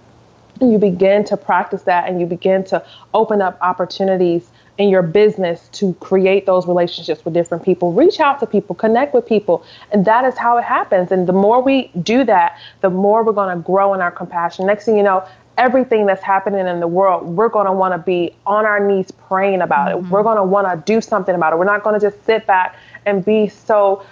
you 0.61 0.78
begin 0.78 1.24
to 1.24 1.37
practice 1.37 1.82
that 1.82 2.09
and 2.09 2.20
you 2.20 2.26
begin 2.26 2.64
to 2.64 2.84
open 3.14 3.41
up 3.41 3.57
opportunities 3.61 4.51
in 4.78 4.89
your 4.89 5.03
business 5.03 5.68
to 5.72 5.95
create 5.95 6.47
those 6.47 6.66
relationships 6.66 7.24
with 7.24 7.32
different 7.32 7.64
people. 7.64 7.93
Reach 7.93 8.18
out 8.20 8.41
to 8.41 8.47
people, 8.47 8.74
connect 8.74 9.14
with 9.14 9.24
people, 9.24 9.64
and 9.93 10.05
that 10.05 10.24
is 10.24 10.37
how 10.37 10.59
it 10.59 10.64
happens. 10.64 11.12
And 11.12 11.26
the 11.28 11.32
more 11.32 11.62
we 11.62 11.91
do 12.03 12.24
that, 12.24 12.59
the 12.80 12.91
more 12.91 13.22
we're 13.22 13.32
going 13.32 13.57
to 13.57 13.62
grow 13.62 13.95
in 13.95 14.01
our 14.01 14.11
compassion. 14.11 14.66
Next 14.66 14.84
thing 14.84 14.97
you 14.97 15.03
know, 15.03 15.26
everything 15.59 16.07
that's 16.07 16.23
happening 16.23 16.67
in 16.67 16.81
the 16.81 16.89
world, 16.89 17.27
we're 17.27 17.49
going 17.49 17.67
to 17.67 17.73
want 17.73 17.95
to 17.95 17.99
be 17.99 18.35
on 18.47 18.65
our 18.65 18.87
knees 18.87 19.11
praying 19.11 19.63
about 19.63 19.89
mm-hmm. 19.89 20.07
it. 20.07 20.11
We're 20.11 20.23
going 20.23 20.37
to 20.37 20.45
want 20.45 20.69
to 20.69 20.93
do 20.93 21.01
something 21.01 21.35
about 21.35 21.53
it. 21.53 21.57
We're 21.57 21.65
not 21.65 21.83
going 21.83 21.99
to 21.99 22.11
just 22.11 22.25
sit 22.25 22.47
back 22.47 22.77
and 23.05 23.25
be 23.25 23.49
so 23.49 24.05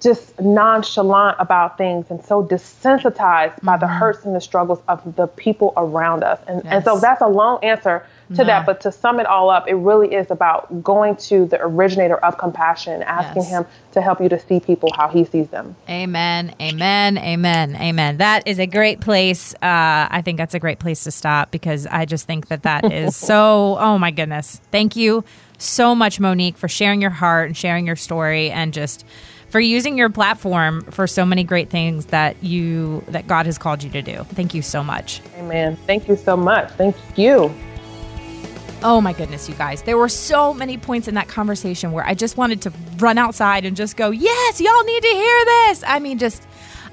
just 0.00 0.40
nonchalant 0.40 1.36
about 1.40 1.76
things 1.76 2.06
and 2.10 2.24
so 2.24 2.44
desensitized 2.44 3.56
mm-hmm. 3.56 3.66
by 3.66 3.76
the 3.76 3.86
mm-hmm. 3.86 3.98
hurts 3.98 4.24
and 4.24 4.34
the 4.34 4.40
struggles 4.40 4.80
of 4.88 5.16
the 5.16 5.26
people 5.26 5.72
around 5.76 6.22
us. 6.24 6.40
And, 6.46 6.62
yes. 6.64 6.72
and 6.72 6.84
so 6.84 6.98
that's 6.98 7.20
a 7.20 7.28
long 7.28 7.62
answer 7.64 8.06
to 8.36 8.44
that. 8.44 8.66
But 8.66 8.80
to 8.82 8.92
sum 8.92 9.20
it 9.20 9.26
all 9.26 9.50
up, 9.50 9.68
it 9.68 9.74
really 9.74 10.14
is 10.14 10.30
about 10.30 10.82
going 10.82 11.16
to 11.16 11.46
the 11.46 11.60
originator 11.60 12.16
of 12.18 12.38
compassion, 12.38 13.02
asking 13.02 13.42
yes. 13.42 13.50
him 13.50 13.66
to 13.92 14.02
help 14.02 14.20
you 14.20 14.28
to 14.28 14.38
see 14.38 14.60
people 14.60 14.90
how 14.94 15.08
he 15.08 15.24
sees 15.24 15.48
them. 15.48 15.74
Amen. 15.88 16.54
Amen. 16.60 17.18
Amen. 17.18 17.76
Amen. 17.76 18.16
That 18.18 18.46
is 18.46 18.58
a 18.58 18.66
great 18.66 19.00
place. 19.00 19.54
Uh, 19.54 19.58
I 20.10 20.22
think 20.24 20.38
that's 20.38 20.54
a 20.54 20.58
great 20.58 20.78
place 20.78 21.04
to 21.04 21.10
stop 21.10 21.50
because 21.50 21.86
I 21.86 22.04
just 22.04 22.26
think 22.26 22.48
that 22.48 22.62
that 22.64 22.92
is 22.92 23.16
so, 23.28 23.76
oh 23.78 23.98
my 23.98 24.10
goodness. 24.10 24.60
Thank 24.70 24.96
you 24.96 25.24
so 25.58 25.94
much, 25.94 26.20
Monique, 26.20 26.56
for 26.56 26.68
sharing 26.68 27.00
your 27.00 27.10
heart 27.10 27.46
and 27.46 27.56
sharing 27.56 27.86
your 27.86 27.96
story 27.96 28.50
and 28.50 28.72
just 28.72 29.04
for 29.48 29.60
using 29.60 29.96
your 29.96 30.10
platform 30.10 30.82
for 30.82 31.06
so 31.06 31.24
many 31.24 31.42
great 31.42 31.70
things 31.70 32.06
that 32.06 32.42
you 32.44 33.02
that 33.08 33.26
God 33.26 33.46
has 33.46 33.58
called 33.58 33.82
you 33.82 33.90
to 33.90 34.02
do. 34.02 34.24
Thank 34.24 34.54
you 34.54 34.62
so 34.62 34.84
much. 34.84 35.22
Amen. 35.36 35.76
Thank 35.86 36.08
you 36.08 36.16
so 36.16 36.36
much. 36.36 36.70
Thank 36.72 36.96
you. 37.16 37.54
Oh 38.80 39.00
my 39.00 39.12
goodness, 39.12 39.48
you 39.48 39.56
guys. 39.56 39.82
There 39.82 39.98
were 39.98 40.08
so 40.08 40.54
many 40.54 40.78
points 40.78 41.08
in 41.08 41.14
that 41.14 41.26
conversation 41.26 41.90
where 41.90 42.06
I 42.06 42.14
just 42.14 42.36
wanted 42.36 42.62
to 42.62 42.72
run 42.98 43.18
outside 43.18 43.64
and 43.64 43.76
just 43.76 43.96
go, 43.96 44.10
"Yes, 44.10 44.60
y'all 44.60 44.84
need 44.84 45.02
to 45.02 45.08
hear 45.08 45.44
this." 45.44 45.82
I 45.84 45.98
mean, 45.98 46.18
just 46.18 46.46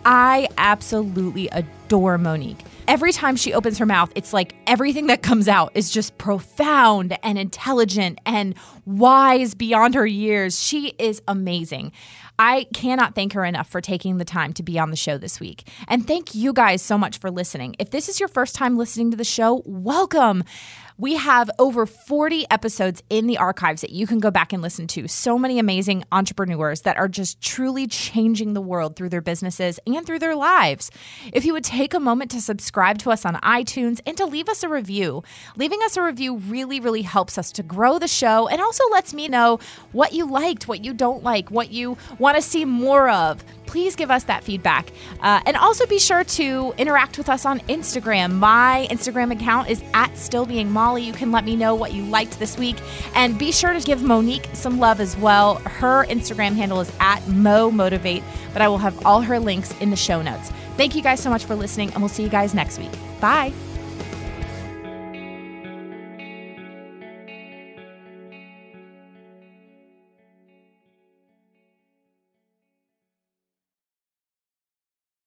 I 0.03 0.47
absolutely 0.57 1.47
adore 1.49 2.17
Monique. 2.17 2.63
Every 2.87 3.11
time 3.11 3.35
she 3.35 3.53
opens 3.53 3.77
her 3.77 3.85
mouth, 3.85 4.11
it's 4.15 4.33
like 4.33 4.55
everything 4.65 5.07
that 5.07 5.21
comes 5.21 5.47
out 5.47 5.71
is 5.75 5.91
just 5.91 6.17
profound 6.17 7.17
and 7.23 7.37
intelligent 7.37 8.19
and 8.25 8.55
wise 8.85 9.53
beyond 9.53 9.93
her 9.93 10.05
years. 10.05 10.59
She 10.59 10.93
is 10.97 11.21
amazing. 11.27 11.91
I 12.37 12.65
cannot 12.73 13.15
thank 13.15 13.33
her 13.33 13.45
enough 13.45 13.69
for 13.69 13.79
taking 13.79 14.17
the 14.17 14.25
time 14.25 14.53
to 14.53 14.63
be 14.63 14.77
on 14.77 14.89
the 14.91 14.97
show 14.97 15.17
this 15.17 15.39
week. 15.39 15.67
And 15.87 16.05
thank 16.05 16.35
you 16.35 16.51
guys 16.51 16.81
so 16.81 16.97
much 16.97 17.17
for 17.19 17.31
listening. 17.31 17.75
If 17.79 17.91
this 17.91 18.09
is 18.09 18.19
your 18.19 18.29
first 18.29 18.55
time 18.55 18.77
listening 18.77 19.11
to 19.11 19.17
the 19.17 19.23
show, 19.23 19.63
welcome. 19.65 20.43
We 20.97 21.15
have 21.15 21.51
over 21.59 21.85
40 21.85 22.45
episodes 22.49 23.03
in 23.09 23.27
the 23.27 23.37
archives 23.37 23.81
that 23.81 23.89
you 23.89 24.07
can 24.07 24.19
go 24.19 24.31
back 24.31 24.53
and 24.53 24.61
listen 24.61 24.87
to. 24.87 25.09
So 25.09 25.37
many 25.37 25.59
amazing 25.59 26.05
entrepreneurs 26.09 26.83
that 26.83 26.95
are 26.95 27.09
just 27.09 27.41
truly 27.41 27.85
changing 27.85 28.53
the 28.53 28.61
world 28.61 28.95
through 28.95 29.09
their 29.09 29.19
businesses 29.19 29.77
and 29.85 30.05
through 30.05 30.19
their 30.19 30.37
lives. 30.37 30.91
If 31.33 31.43
you 31.43 31.51
would 31.51 31.65
take 31.65 31.93
a 31.93 31.99
moment 31.99 32.31
to 32.31 32.39
subscribe 32.39 32.97
to 32.99 33.11
us 33.11 33.25
on 33.25 33.35
iTunes 33.35 33.99
and 34.05 34.15
to 34.15 34.25
leave 34.25 34.47
us 34.47 34.63
a 34.63 34.69
review, 34.69 35.21
leaving 35.57 35.81
us 35.83 35.97
a 35.97 36.01
review 36.01 36.37
really, 36.37 36.79
really 36.79 37.01
helps 37.01 37.37
us 37.37 37.51
to 37.51 37.63
grow 37.63 37.99
the 37.99 38.07
show 38.07 38.47
and 38.47 38.61
also 38.61 38.85
lets 38.91 39.13
me 39.13 39.27
know 39.27 39.59
what 39.91 40.13
you 40.13 40.25
liked, 40.25 40.69
what 40.69 40.85
you 40.85 40.93
don't 40.93 41.23
like, 41.23 41.51
what 41.51 41.71
you 41.71 41.97
want 42.19 42.37
to 42.37 42.41
see 42.41 42.63
more 42.63 43.09
of 43.09 43.43
please 43.75 43.97
give 43.97 44.09
us 44.09 44.23
that 44.23 44.41
feedback. 44.41 44.89
Uh, 45.19 45.41
and 45.45 45.57
also 45.57 45.85
be 45.85 45.99
sure 45.99 46.23
to 46.23 46.73
interact 46.77 47.17
with 47.17 47.27
us 47.27 47.45
on 47.45 47.59
Instagram. 47.67 48.31
My 48.35 48.87
Instagram 48.89 49.33
account 49.33 49.69
is 49.69 49.83
at 49.93 50.17
Still 50.17 50.45
Being 50.45 50.71
Molly. 50.71 51.03
You 51.03 51.11
can 51.11 51.29
let 51.29 51.43
me 51.43 51.57
know 51.57 51.75
what 51.75 51.91
you 51.91 52.05
liked 52.05 52.39
this 52.39 52.57
week. 52.57 52.77
And 53.15 53.37
be 53.37 53.51
sure 53.51 53.73
to 53.73 53.81
give 53.81 54.01
Monique 54.01 54.47
some 54.53 54.79
love 54.79 55.01
as 55.01 55.17
well. 55.17 55.55
Her 55.55 56.05
Instagram 56.05 56.55
handle 56.55 56.79
is 56.79 56.89
at 57.01 57.27
Mo 57.27 57.69
Motivate, 57.69 58.23
but 58.53 58.61
I 58.61 58.69
will 58.69 58.77
have 58.77 59.05
all 59.05 59.19
her 59.19 59.39
links 59.39 59.77
in 59.81 59.89
the 59.89 59.97
show 59.97 60.21
notes. 60.21 60.51
Thank 60.77 60.95
you 60.95 61.01
guys 61.01 61.19
so 61.19 61.29
much 61.29 61.43
for 61.43 61.53
listening, 61.53 61.91
and 61.91 62.01
we'll 62.01 62.07
see 62.07 62.23
you 62.23 62.29
guys 62.29 62.53
next 62.53 62.79
week. 62.79 62.93
Bye. 63.19 63.51